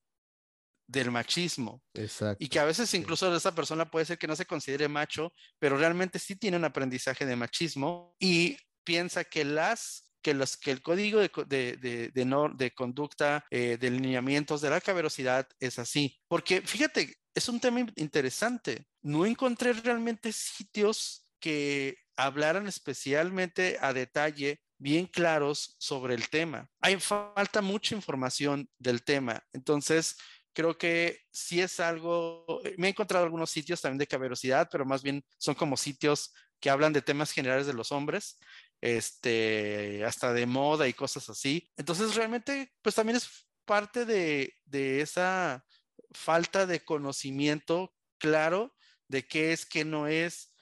del 0.87 1.11
machismo. 1.11 1.81
Exacto. 1.93 2.43
Y 2.43 2.47
que 2.47 2.59
a 2.59 2.65
veces 2.65 2.93
incluso 2.93 3.33
esa 3.35 3.55
persona 3.55 3.89
puede 3.89 4.05
ser 4.05 4.17
que 4.17 4.27
no 4.27 4.35
se 4.35 4.45
considere 4.45 4.87
macho, 4.87 5.33
pero 5.59 5.77
realmente 5.77 6.19
sí 6.19 6.35
tiene 6.35 6.57
un 6.57 6.65
aprendizaje 6.65 7.25
de 7.25 7.35
machismo 7.35 8.15
y 8.19 8.57
piensa 8.83 9.23
que 9.23 9.45
las 9.45 10.12
que, 10.23 10.33
los, 10.33 10.57
que 10.57 10.71
el 10.71 10.81
código 10.81 11.19
de, 11.19 11.29
de, 11.77 12.11
de, 12.13 12.25
no, 12.25 12.49
de 12.49 12.73
conducta, 12.73 13.45
eh, 13.51 13.77
de 13.79 13.91
lineamientos 13.91 14.61
de 14.61 14.71
la 14.71 14.81
caballerosidad 14.81 15.47
es 15.59 15.77
así. 15.77 16.19
Porque 16.27 16.61
fíjate, 16.61 17.15
es 17.35 17.49
un 17.49 17.59
tema 17.59 17.85
interesante. 17.95 18.87
No 19.01 19.25
encontré 19.25 19.73
realmente 19.73 20.31
sitios 20.31 21.29
que 21.39 21.97
hablaran 22.15 22.67
especialmente 22.67 23.77
a 23.81 23.93
detalle 23.93 24.61
bien 24.77 25.05
claros 25.05 25.75
sobre 25.77 26.15
el 26.15 26.29
tema. 26.29 26.67
Hay 26.79 26.99
falta 26.99 27.61
mucha 27.61 27.95
información 27.95 28.69
del 28.77 29.03
tema. 29.03 29.43
Entonces, 29.53 30.17
creo 30.53 30.77
que 30.77 31.19
sí 31.31 31.61
es 31.61 31.79
algo, 31.79 32.61
eh, 32.63 32.75
me 32.77 32.87
he 32.87 32.89
encontrado 32.91 33.25
algunos 33.25 33.49
sitios 33.49 33.81
también 33.81 33.99
de 33.99 34.07
caballerosidad, 34.07 34.69
pero 34.71 34.85
más 34.85 35.03
bien 35.03 35.23
son 35.37 35.55
como 35.55 35.77
sitios 35.77 36.33
que 36.59 36.69
hablan 36.69 36.93
de 36.93 37.01
temas 37.01 37.31
generales 37.31 37.67
de 37.67 37.73
los 37.73 37.91
hombres, 37.91 38.37
este, 38.83 40.03
hasta 40.03 40.33
de 40.33 40.45
moda 40.45 40.89
y 40.89 40.93
cosas 40.93 41.29
así. 41.29 41.71
Entonces, 41.77 42.15
realmente, 42.15 42.73
pues 42.81 42.95
también 42.95 43.15
es 43.15 43.47
parte 43.63 44.03
de, 44.03 44.57
de 44.65 44.99
esa 44.99 45.65
falta 46.11 46.65
de 46.65 46.83
conocimiento 46.83 47.95
claro 48.17 48.75
de 49.07 49.25
qué 49.25 49.53
es, 49.53 49.65
qué 49.65 49.85
no 49.85 50.07
es, 50.07 50.53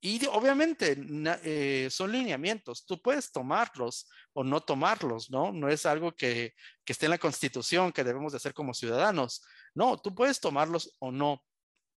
y 0.00 0.24
obviamente 0.26 0.96
eh, 1.44 1.88
son 1.90 2.10
lineamientos, 2.10 2.84
tú 2.84 3.00
puedes 3.00 3.30
tomarlos 3.30 4.08
o 4.32 4.42
no 4.42 4.60
tomarlos, 4.60 5.30
¿no? 5.30 5.52
No 5.52 5.68
es 5.68 5.86
algo 5.86 6.12
que, 6.12 6.54
que, 6.84 6.92
esté 6.92 7.06
en 7.06 7.10
la 7.10 7.18
constitución 7.18 7.92
que 7.92 8.04
debemos 8.04 8.32
de 8.32 8.36
hacer 8.36 8.54
como 8.54 8.74
ciudadanos. 8.74 9.44
No, 9.74 9.98
tú 9.98 10.14
puedes 10.14 10.40
tomarlos 10.40 10.96
o 11.00 11.10
no. 11.12 11.44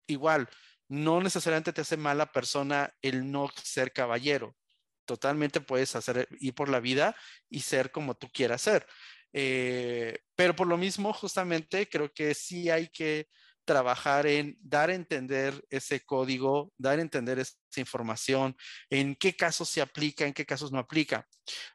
Igual, 0.08 0.48
no 0.90 1.22
necesariamente 1.22 1.74
te 1.74 1.82
hace 1.82 1.98
mala 1.98 2.32
persona 2.32 2.92
el 3.02 3.32
no 3.32 3.50
ser 3.64 3.94
caballero. 3.94 4.56
Totalmente 5.12 5.60
puedes 5.60 5.94
hacer 5.98 6.26
ir 6.40 6.56
por 6.56 6.70
la 6.70 6.80
vida 6.80 7.14
y 7.50 7.60
ser 7.60 7.92
como 7.92 8.16
tú 8.16 8.30
quieras 8.32 8.62
ser. 8.62 8.88
Eh, 9.34 10.20
pero 10.38 10.56
por 10.56 10.68
lo 10.68 10.78
mismo, 10.78 11.12
justamente 11.12 11.90
creo 11.90 12.14
que 12.14 12.34
sí 12.34 12.70
hay 12.70 12.88
que 12.88 13.28
trabajar 13.66 14.26
en 14.26 14.56
dar 14.62 14.90
a 14.90 14.94
entender 14.94 15.62
ese 15.70 16.00
código, 16.06 16.72
dar 16.78 17.00
a 17.00 17.02
entender 17.02 17.40
esa 17.40 17.58
información, 17.76 18.56
en 18.90 19.18
qué 19.18 19.36
casos 19.36 19.68
se 19.68 19.82
aplica, 19.82 20.26
en 20.26 20.32
qué 20.32 20.46
casos 20.46 20.72
no 20.72 20.80
aplica. 20.80 21.28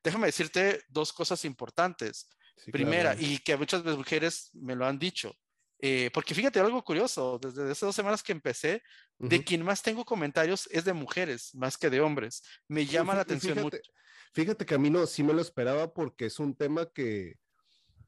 Déjame 0.03 0.29
decirte 0.29 0.81
dos 0.89 1.13
cosas 1.13 1.45
importantes. 1.45 2.31
Primera, 2.73 3.15
y 3.19 3.41
que 3.41 3.55
muchas 3.59 3.85
mujeres 3.85 4.49
me 4.55 4.75
lo 4.75 4.87
han 4.87 4.99
dicho, 4.99 5.37
eh, 5.79 6.11
porque 6.13 6.35
fíjate 6.35 6.59
algo 6.59 6.83
curioso, 6.83 7.39
desde 7.41 7.71
hace 7.71 7.87
dos 7.87 7.95
semanas 7.95 8.23
que 8.23 8.33
empecé, 8.33 8.83
de 9.19 9.45
quien 9.45 9.63
más 9.63 9.83
tengo 9.83 10.05
comentarios 10.05 10.69
es 10.71 10.85
de 10.85 10.93
mujeres, 10.93 11.55
más 11.55 11.77
que 11.77 11.91
de 11.91 12.01
hombres. 12.01 12.43
Me 12.69 12.87
llama 12.87 13.15
la 13.15 13.23
atención 13.23 13.55
fíjate, 13.55 13.77
mucho. 13.77 13.93
Fíjate 14.33 14.67
que 14.67 14.75
a 14.75 14.79
mí 14.79 14.91
no, 14.91 15.07
sí 15.07 15.23
me 15.23 15.33
lo 15.33 15.41
esperaba 15.41 15.93
porque 15.93 16.27
es 16.27 16.39
un 16.39 16.55
tema 16.55 16.87
que, 16.87 17.37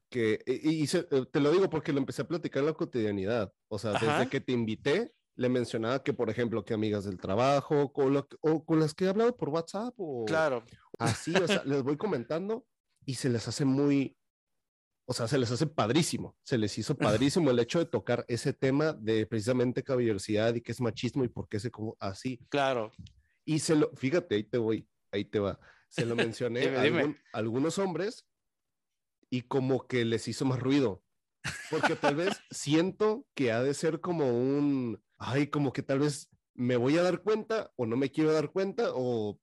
que, 0.09 0.39
y, 0.45 0.83
eh, 0.83 1.25
te 1.31 1.39
lo 1.39 1.51
digo 1.51 1.69
porque 1.69 1.93
lo 1.93 1.99
empecé 1.99 2.23
a 2.23 2.27
platicar 2.27 2.61
en 2.61 2.67
la 2.67 2.73
cotidianidad. 2.73 3.51
O 3.67 3.79
sea, 3.79 3.93
desde 3.93 4.29
que 4.29 4.41
te 4.41 4.51
invité, 4.51 5.13
le 5.35 5.49
mencionaba 5.49 6.03
que, 6.03 6.13
por 6.13 6.29
ejemplo, 6.29 6.65
que 6.65 6.73
amigas 6.73 7.05
del 7.05 7.17
trabajo, 7.17 7.93
con 7.93 8.17
o 8.41 8.65
con 8.65 8.79
las 8.79 8.93
que 8.93 9.05
he 9.05 9.09
hablado 9.09 9.35
por 9.37 9.49
WhatsApp, 9.49 9.93
o 9.97 10.25
claro. 10.25 10.63
así, 10.97 11.33
o 11.35 11.47
sea, 11.47 11.63
les 11.65 11.81
voy 11.81 11.97
comentando 11.97 12.65
y 13.05 13.15
se 13.15 13.29
les 13.29 13.47
hace 13.47 13.63
muy, 13.63 14.17
o 15.09 15.13
sea, 15.13 15.27
se 15.27 15.39
les 15.39 15.49
hace 15.49 15.65
padrísimo, 15.65 16.37
se 16.43 16.55
les 16.59 16.77
hizo 16.77 16.95
padrísimo 16.95 17.49
el 17.49 17.57
hecho 17.57 17.79
de 17.79 17.87
tocar 17.87 18.25
ese 18.27 18.53
tema 18.53 18.93
de 18.93 19.25
precisamente 19.25 19.81
caballerosidad 19.81 20.53
y 20.53 20.61
qué 20.61 20.71
es 20.71 20.79
machismo 20.81 21.23
y 21.23 21.29
por 21.29 21.49
qué 21.49 21.59
se 21.59 21.71
como 21.71 21.97
así. 21.99 22.37
Claro. 22.49 22.91
Y 23.43 23.57
se 23.57 23.75
lo, 23.75 23.89
fíjate, 23.95 24.35
ahí 24.35 24.43
te 24.43 24.59
voy, 24.59 24.87
ahí 25.11 25.25
te 25.25 25.39
va. 25.39 25.59
Se 25.87 26.05
lo 26.05 26.15
mencioné 26.15 26.67
a 26.67 27.15
algunos 27.33 27.79
hombres 27.79 28.27
y 29.31 29.41
como 29.41 29.87
que 29.87 30.05
les 30.05 30.27
hizo 30.27 30.45
más 30.45 30.59
ruido. 30.59 31.03
Porque 31.71 31.95
tal 31.95 32.15
vez 32.15 32.39
siento 32.51 33.25
que 33.33 33.51
ha 33.51 33.63
de 33.63 33.73
ser 33.73 34.01
como 34.01 34.27
un, 34.27 35.03
ay, 35.17 35.47
como 35.47 35.73
que 35.73 35.81
tal 35.81 35.97
vez 35.97 36.29
me 36.53 36.77
voy 36.77 36.99
a 36.99 37.01
dar 37.01 37.23
cuenta 37.23 37.73
o 37.77 37.87
no 37.87 37.97
me 37.97 38.11
quiero 38.11 38.31
dar 38.31 38.51
cuenta 38.51 38.91
o 38.93 39.41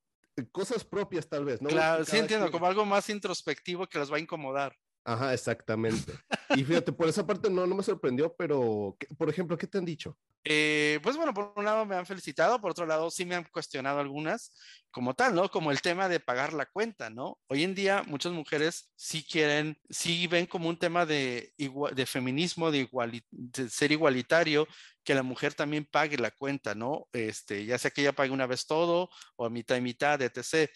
cosas 0.53 0.85
propias 0.85 1.29
tal 1.29 1.45
vez, 1.45 1.61
¿no? 1.61 1.71
Claro, 1.71 2.05
sí 2.05 2.19
entiendo, 2.19 2.53
como 2.53 2.67
algo 2.67 2.85
más 2.85 3.11
introspectivo 3.11 3.89
que 3.89 3.99
los 3.99 4.13
va 4.13 4.19
a 4.19 4.21
incomodar. 4.21 4.77
Ajá, 5.07 5.33
exactamente. 5.33 6.13
Y 6.57 6.65
fíjate, 6.65 6.91
por 6.93 7.09
esa 7.09 7.25
parte 7.25 7.49
no, 7.49 7.65
no 7.65 7.77
me 7.77 7.83
sorprendió, 7.85 8.35
pero, 8.35 8.97
por 9.17 9.31
ejemplo, 9.31 9.57
¿qué 9.57 9.69
te 9.69 9.79
han 9.79 9.85
dicho? 9.85 10.19
Eh, 10.43 10.99
pues 11.01 11.17
bueno, 11.17 11.33
por 11.33 11.53
un 11.55 11.65
lado 11.65 11.87
me 11.87 11.95
han 11.95 12.07
felicitado, 12.07 12.61
por 12.61 12.73
otro 12.73 12.87
lado 12.87 13.09
sí 13.09 13.25
me 13.25 13.37
han 13.37 13.45
cuestionado 13.45 14.01
algunas, 14.01 14.53
como 14.91 15.15
tal, 15.15 15.37
¿no? 15.37 15.49
Como 15.49 15.71
el 15.71 15.81
tema 15.81 16.09
de 16.09 16.19
pagar 16.19 16.53
la 16.53 16.67
cuenta, 16.67 17.09
¿no? 17.09 17.39
Hoy 17.49 17.63
en 17.63 17.77
día 17.77 18.03
muchas 18.05 18.33
mujeres 18.33 18.91
sí 18.97 19.25
quieren, 19.25 19.79
sí 19.91 20.27
ven 20.27 20.47
como 20.47 20.69
un 20.69 20.79
tema 20.79 21.07
de, 21.07 21.53
de 21.57 22.07
feminismo, 22.07 22.73
de, 22.73 22.89
de 23.31 23.71
ser 23.71 23.93
igualitario, 23.93 24.67
que 25.05 25.15
la 25.15 25.23
mujer 25.23 25.55
también 25.55 25.85
pague 25.85 26.19
la 26.19 26.33
cuenta, 26.33 26.75
¿no? 26.75 27.07
Este, 27.13 27.65
ya 27.65 27.79
sea 27.79 27.93
que 27.93 28.01
ella 28.01 28.13
pague 28.13 28.33
una 28.33 28.49
vez 28.49 28.67
todo 28.67 29.09
o 29.37 29.47
a 29.47 29.51
mitad 29.51 29.77
y 29.77 29.81
mitad, 29.81 30.21
etc. 30.21 30.69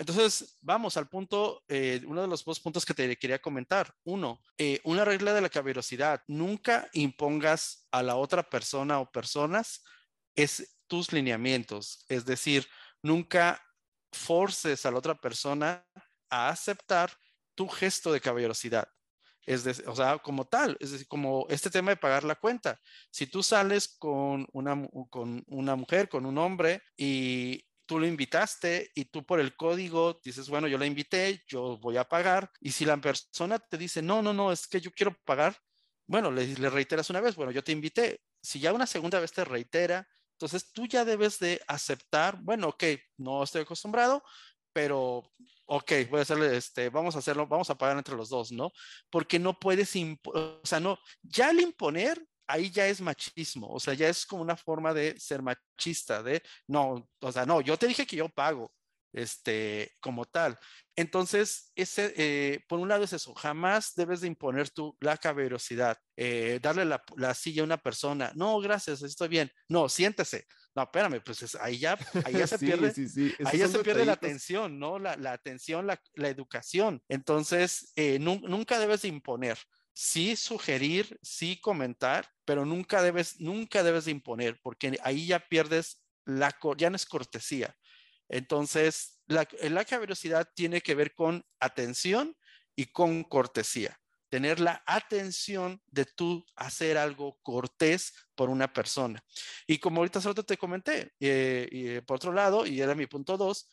Entonces, 0.00 0.56
vamos 0.62 0.96
al 0.96 1.10
punto, 1.10 1.62
eh, 1.68 2.00
uno 2.06 2.22
de 2.22 2.26
los 2.26 2.42
dos 2.42 2.58
puntos 2.58 2.86
que 2.86 2.94
te 2.94 3.18
quería 3.18 3.38
comentar. 3.38 3.94
Uno, 4.04 4.40
eh, 4.56 4.80
una 4.84 5.04
regla 5.04 5.34
de 5.34 5.42
la 5.42 5.50
caballerosidad. 5.50 6.22
Nunca 6.26 6.88
impongas 6.94 7.86
a 7.90 8.02
la 8.02 8.16
otra 8.16 8.42
persona 8.48 8.98
o 8.98 9.12
personas 9.12 9.84
es 10.34 10.80
tus 10.86 11.12
lineamientos. 11.12 12.06
Es 12.08 12.24
decir, 12.24 12.66
nunca 13.02 13.62
forces 14.10 14.86
a 14.86 14.90
la 14.90 14.96
otra 14.96 15.20
persona 15.20 15.86
a 16.30 16.48
aceptar 16.48 17.12
tu 17.54 17.68
gesto 17.68 18.10
de 18.10 18.22
caballerosidad. 18.22 18.88
Es 19.44 19.64
decir, 19.64 19.86
o 19.86 19.94
sea, 19.94 20.16
como 20.16 20.46
tal, 20.46 20.78
es 20.80 20.92
decir, 20.92 21.08
como 21.08 21.44
este 21.50 21.68
tema 21.68 21.90
de 21.90 21.98
pagar 21.98 22.24
la 22.24 22.36
cuenta. 22.36 22.80
Si 23.10 23.26
tú 23.26 23.42
sales 23.42 23.96
con 23.98 24.46
una, 24.52 24.88
con 25.10 25.44
una 25.48 25.76
mujer, 25.76 26.08
con 26.08 26.24
un 26.24 26.38
hombre 26.38 26.82
y 26.96 27.66
tú 27.90 27.98
lo 27.98 28.06
invitaste 28.06 28.92
y 28.94 29.06
tú 29.06 29.26
por 29.26 29.40
el 29.40 29.56
código 29.56 30.20
dices, 30.22 30.48
bueno, 30.48 30.68
yo 30.68 30.78
la 30.78 30.86
invité, 30.86 31.42
yo 31.48 31.76
voy 31.78 31.96
a 31.96 32.04
pagar. 32.04 32.48
Y 32.60 32.70
si 32.70 32.84
la 32.84 32.96
persona 32.98 33.58
te 33.58 33.76
dice, 33.76 34.00
no, 34.00 34.22
no, 34.22 34.32
no, 34.32 34.52
es 34.52 34.68
que 34.68 34.80
yo 34.80 34.92
quiero 34.92 35.12
pagar, 35.24 35.56
bueno, 36.06 36.30
le, 36.30 36.46
le 36.46 36.70
reiteras 36.70 37.10
una 37.10 37.20
vez, 37.20 37.34
bueno, 37.34 37.50
yo 37.50 37.64
te 37.64 37.72
invité. 37.72 38.20
Si 38.40 38.60
ya 38.60 38.72
una 38.72 38.86
segunda 38.86 39.18
vez 39.18 39.32
te 39.32 39.44
reitera, 39.44 40.06
entonces 40.34 40.70
tú 40.70 40.86
ya 40.86 41.04
debes 41.04 41.40
de 41.40 41.60
aceptar, 41.66 42.38
bueno, 42.40 42.68
ok, 42.68 42.84
no 43.16 43.42
estoy 43.42 43.62
acostumbrado, 43.62 44.22
pero 44.72 45.28
ok, 45.66 45.92
voy 46.10 46.20
a 46.20 46.22
hacerle, 46.22 46.56
este, 46.56 46.90
vamos 46.90 47.16
a 47.16 47.18
hacerlo, 47.18 47.48
vamos 47.48 47.70
a 47.70 47.74
pagar 47.76 47.98
entre 47.98 48.14
los 48.14 48.28
dos, 48.28 48.52
¿no? 48.52 48.70
Porque 49.10 49.40
no 49.40 49.58
puedes, 49.58 49.92
o 49.96 50.60
sea, 50.62 50.78
no, 50.78 50.96
ya 51.22 51.48
al 51.48 51.58
imponer 51.58 52.24
ahí 52.50 52.70
ya 52.70 52.86
es 52.86 53.00
machismo, 53.00 53.68
o 53.68 53.80
sea, 53.80 53.94
ya 53.94 54.08
es 54.08 54.26
como 54.26 54.42
una 54.42 54.56
forma 54.56 54.92
de 54.92 55.18
ser 55.18 55.42
machista, 55.42 56.22
de, 56.22 56.42
no, 56.66 57.08
o 57.20 57.32
sea, 57.32 57.46
no, 57.46 57.60
yo 57.60 57.76
te 57.76 57.86
dije 57.86 58.06
que 58.06 58.16
yo 58.16 58.28
pago, 58.28 58.72
este, 59.12 59.92
como 60.00 60.24
tal. 60.24 60.58
Entonces, 60.96 61.72
ese, 61.74 62.12
eh, 62.16 62.60
por 62.68 62.78
un 62.78 62.88
lado 62.88 63.04
es 63.04 63.12
eso, 63.12 63.34
jamás 63.34 63.94
debes 63.94 64.20
de 64.20 64.28
imponer 64.28 64.70
tú 64.70 64.96
la 65.00 65.16
caballerosidad, 65.16 65.96
eh, 66.16 66.58
darle 66.62 66.84
la, 66.84 67.34
silla 67.34 67.62
a 67.62 67.64
una 67.64 67.78
persona, 67.78 68.32
no, 68.34 68.58
gracias, 68.60 69.02
estoy 69.02 69.28
bien, 69.28 69.50
no, 69.68 69.88
siéntese, 69.88 70.46
no, 70.74 70.82
espérame, 70.82 71.20
pues 71.24 71.54
ahí 71.56 71.78
ya, 71.78 71.98
ahí 72.24 72.34
ya 72.34 72.46
se 72.46 72.58
pierde, 72.58 72.92
ahí 73.44 73.58
ya 73.58 73.68
se 73.68 73.78
pierde 73.78 74.04
la 74.04 74.12
atención, 74.12 74.78
¿no? 74.78 74.98
La, 74.98 75.14
atención, 75.32 75.86
la, 75.86 76.00
educación. 76.28 77.02
Entonces, 77.08 77.92
eh, 77.96 78.18
nunca 78.18 78.78
debes 78.78 79.02
de 79.02 79.08
imponer, 79.08 79.58
sí 79.92 80.36
sugerir, 80.36 81.18
sí 81.22 81.60
comentar, 81.60 82.28
pero 82.44 82.64
nunca 82.64 83.02
debes, 83.02 83.40
nunca 83.40 83.82
debes 83.82 84.06
de 84.06 84.12
imponer, 84.12 84.58
porque 84.62 84.98
ahí 85.02 85.26
ya 85.26 85.40
pierdes 85.40 86.02
la, 86.24 86.56
ya 86.76 86.90
no 86.90 86.96
es 86.96 87.06
cortesía, 87.06 87.76
entonces, 88.30 89.20
la, 89.26 89.46
la 89.62 89.84
caballerosidad 89.84 90.48
tiene 90.54 90.80
que 90.80 90.94
ver 90.94 91.14
con 91.14 91.44
atención 91.58 92.36
y 92.76 92.86
con 92.86 93.24
cortesía. 93.24 93.98
Tener 94.28 94.60
la 94.60 94.82
atención 94.86 95.82
de 95.88 96.04
tú 96.04 96.46
hacer 96.54 96.96
algo 96.96 97.40
cortés 97.42 98.14
por 98.36 98.48
una 98.48 98.72
persona. 98.72 99.20
Y 99.66 99.78
como 99.78 99.98
ahorita 99.98 100.20
solo 100.20 100.44
te 100.44 100.56
comenté, 100.56 101.12
eh, 101.18 101.68
y 101.72 102.00
por 102.02 102.16
otro 102.16 102.32
lado, 102.32 102.64
y 102.64 102.80
era 102.80 102.94
mi 102.94 103.06
punto 103.06 103.36
dos, 103.36 103.68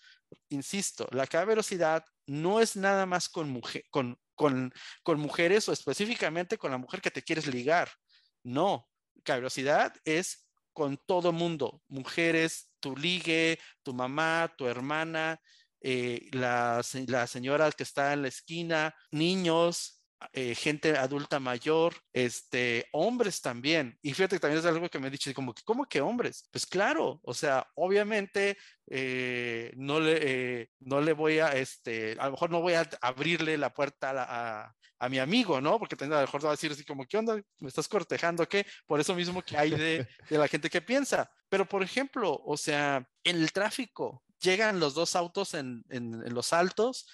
insisto, 0.49 1.07
la 1.11 1.27
caballerosidad 1.27 2.03
no 2.25 2.59
es 2.59 2.75
nada 2.75 3.05
más 3.05 3.29
con, 3.29 3.51
mujer, 3.51 3.85
con, 3.91 4.19
con, 4.37 4.71
con 5.03 5.19
mujeres 5.19 5.67
o 5.67 5.73
específicamente 5.73 6.57
con 6.57 6.71
la 6.71 6.77
mujer 6.77 7.01
que 7.01 7.11
te 7.11 7.23
quieres 7.23 7.47
ligar. 7.47 7.89
No, 8.43 8.87
caballerosidad 9.23 9.93
es 10.05 10.47
con 10.71 10.97
todo 11.05 11.33
mundo, 11.33 11.81
mujeres, 11.89 12.69
tu 12.79 12.95
ligue, 12.95 13.59
tu 13.83 13.93
mamá, 13.93 14.53
tu 14.57 14.67
hermana, 14.67 15.41
eh, 15.81 16.29
la 16.31 16.81
señora 16.83 17.71
que 17.71 17.83
está 17.83 18.13
en 18.13 18.21
la 18.21 18.27
esquina, 18.27 18.95
niños, 19.11 19.96
eh, 20.33 20.55
gente 20.55 20.97
adulta 20.97 21.39
mayor, 21.39 21.95
este, 22.11 22.87
hombres 22.91 23.39
también. 23.41 23.97
Y 24.01 24.13
fíjate 24.13 24.37
que 24.37 24.39
también 24.39 24.59
es 24.59 24.65
algo 24.65 24.89
que 24.89 24.97
me 24.97 25.07
he 25.07 25.11
dicho, 25.11 25.31
como 25.33 25.53
¿cómo 25.63 25.85
que 25.85 26.01
hombres? 26.01 26.47
Pues 26.51 26.65
claro, 26.65 27.19
o 27.23 27.33
sea, 27.35 27.67
obviamente 27.75 28.57
eh, 28.89 29.71
no, 29.75 29.99
le, 29.99 30.17
eh, 30.21 30.69
no 30.79 31.01
le 31.01 31.13
voy 31.13 31.39
a, 31.39 31.49
este, 31.49 32.15
a 32.19 32.25
lo 32.25 32.31
mejor 32.31 32.49
no 32.49 32.61
voy 32.61 32.73
a 32.73 32.89
abrirle 33.01 33.57
la 33.57 33.73
puerta 33.73 34.11
a, 34.11 34.75
a, 34.99 35.09
mi 35.09 35.19
amigo, 35.19 35.61
¿no? 35.61 35.77
Porque 35.77 35.95
a 36.03 36.07
lo 36.07 36.21
mejor 36.21 36.43
va 36.43 36.49
a 36.49 36.53
decir 36.53 36.71
así 36.71 36.83
como, 36.83 37.05
¿qué 37.05 37.17
onda? 37.17 37.39
¿Me 37.59 37.67
estás 37.67 37.87
cortejando? 37.87 38.47
¿Qué? 38.47 38.65
Por 38.87 38.99
eso 38.99 39.13
mismo 39.13 39.43
que 39.43 39.55
hay 39.55 39.69
de, 39.69 40.07
de 40.29 40.37
la 40.37 40.47
gente 40.47 40.69
que 40.69 40.81
piensa. 40.81 41.29
Pero, 41.47 41.67
por 41.67 41.83
ejemplo, 41.83 42.41
o 42.43 42.57
sea, 42.57 43.07
en 43.23 43.35
el 43.35 43.51
tráfico, 43.51 44.23
llegan 44.39 44.79
los 44.79 44.95
dos 44.95 45.15
autos 45.15 45.53
en, 45.53 45.85
en 45.89 46.33
los 46.33 46.53
altos 46.53 47.07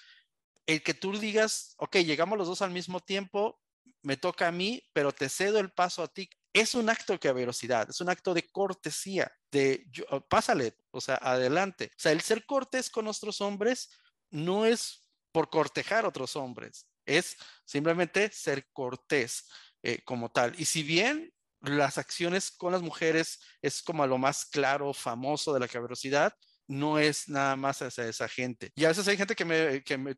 el 0.66 0.82
que 0.82 0.94
tú 0.94 1.16
digas, 1.18 1.74
ok, 1.78 1.96
llegamos 1.96 2.38
los 2.38 2.48
dos 2.48 2.62
al 2.62 2.70
mismo 2.70 3.00
tiempo, 3.00 3.60
me 4.02 4.16
toca 4.16 4.48
a 4.48 4.52
mí, 4.52 4.82
pero 4.92 5.12
te 5.12 5.28
cedo 5.28 5.58
el 5.58 5.72
paso 5.72 6.02
a 6.02 6.08
ti, 6.08 6.28
es 6.52 6.74
un 6.74 6.88
acto 6.88 7.12
de 7.12 7.18
caballerosidad, 7.18 7.90
es 7.90 8.00
un 8.00 8.08
acto 8.08 8.32
de 8.32 8.48
cortesía, 8.50 9.30
de 9.50 9.86
oh, 10.10 10.20
pásale, 10.20 10.76
o 10.90 11.00
sea, 11.00 11.16
adelante. 11.16 11.90
O 11.92 12.00
sea, 12.00 12.12
el 12.12 12.20
ser 12.20 12.46
cortés 12.46 12.90
con 12.90 13.04
nuestros 13.04 13.40
hombres 13.40 13.90
no 14.30 14.64
es 14.64 15.08
por 15.32 15.50
cortejar 15.50 16.04
a 16.04 16.08
otros 16.08 16.36
hombres, 16.36 16.86
es 17.06 17.36
simplemente 17.64 18.30
ser 18.30 18.68
cortés 18.72 19.48
eh, 19.82 20.02
como 20.04 20.30
tal. 20.30 20.58
Y 20.58 20.64
si 20.64 20.82
bien 20.82 21.34
las 21.60 21.98
acciones 21.98 22.50
con 22.50 22.72
las 22.72 22.82
mujeres 22.82 23.40
es 23.60 23.82
como 23.82 24.06
lo 24.06 24.18
más 24.18 24.44
claro, 24.44 24.94
famoso 24.94 25.52
de 25.52 25.60
la 25.60 25.68
caballerosidad, 25.68 26.34
no 26.66 26.98
es 26.98 27.28
nada 27.28 27.56
más 27.56 27.82
hacia 27.82 28.08
esa 28.08 28.28
gente. 28.28 28.70
Y 28.74 28.84
a 28.84 28.88
veces 28.88 29.06
hay 29.08 29.16
gente 29.16 29.34
que, 29.34 29.44
me, 29.44 29.82
que, 29.82 30.16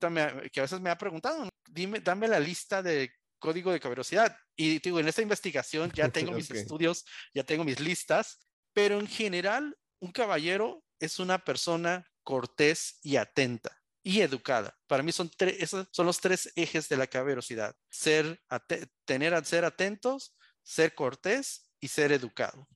que 0.53 0.61
a 0.61 0.63
veces 0.63 0.81
me 0.81 0.91
ha 0.91 0.99
preguntado, 0.99 1.49
dime, 1.69 2.01
dame 2.01 2.29
la 2.29 2.41
lista 2.41 2.83
de 2.83 3.13
código 3.39 3.73
de 3.73 3.81
caballerosidad. 3.81 4.37
Y 4.57 4.79
digo, 4.79 5.01
en 5.01 5.09
esta 5.09 5.23
investigación 5.23 5.91
ya 5.93 6.09
tengo 6.09 6.33
mis 6.33 6.51
estudios, 6.51 7.05
ya 7.35 7.45
tengo 7.45 7.65
mis 7.65 7.81
listas, 7.81 8.39
pero 8.73 8.99
en 8.99 9.07
general, 9.07 9.77
un 10.01 10.13
caballero 10.13 10.83
es 11.01 11.19
una 11.19 11.39
persona 11.39 12.07
cortés 12.23 12.99
y 13.03 13.17
atenta 13.17 13.81
y 14.03 14.21
educada. 14.21 14.77
Para 14.87 15.03
mí 15.03 15.13
son 15.13 15.31
esos 15.41 15.89
son 15.91 16.07
los 16.07 16.21
tres 16.21 16.53
ejes 16.55 16.89
de 16.89 16.97
la 16.97 17.07
caballerosidad. 17.07 17.75
Ser, 17.91 18.41
tener, 19.05 19.45
ser 19.45 19.65
atentos, 19.65 20.37
ser 20.63 20.95
cortés 20.95 21.71
y 21.81 21.89
ser 21.89 22.13
educado. 22.13 22.69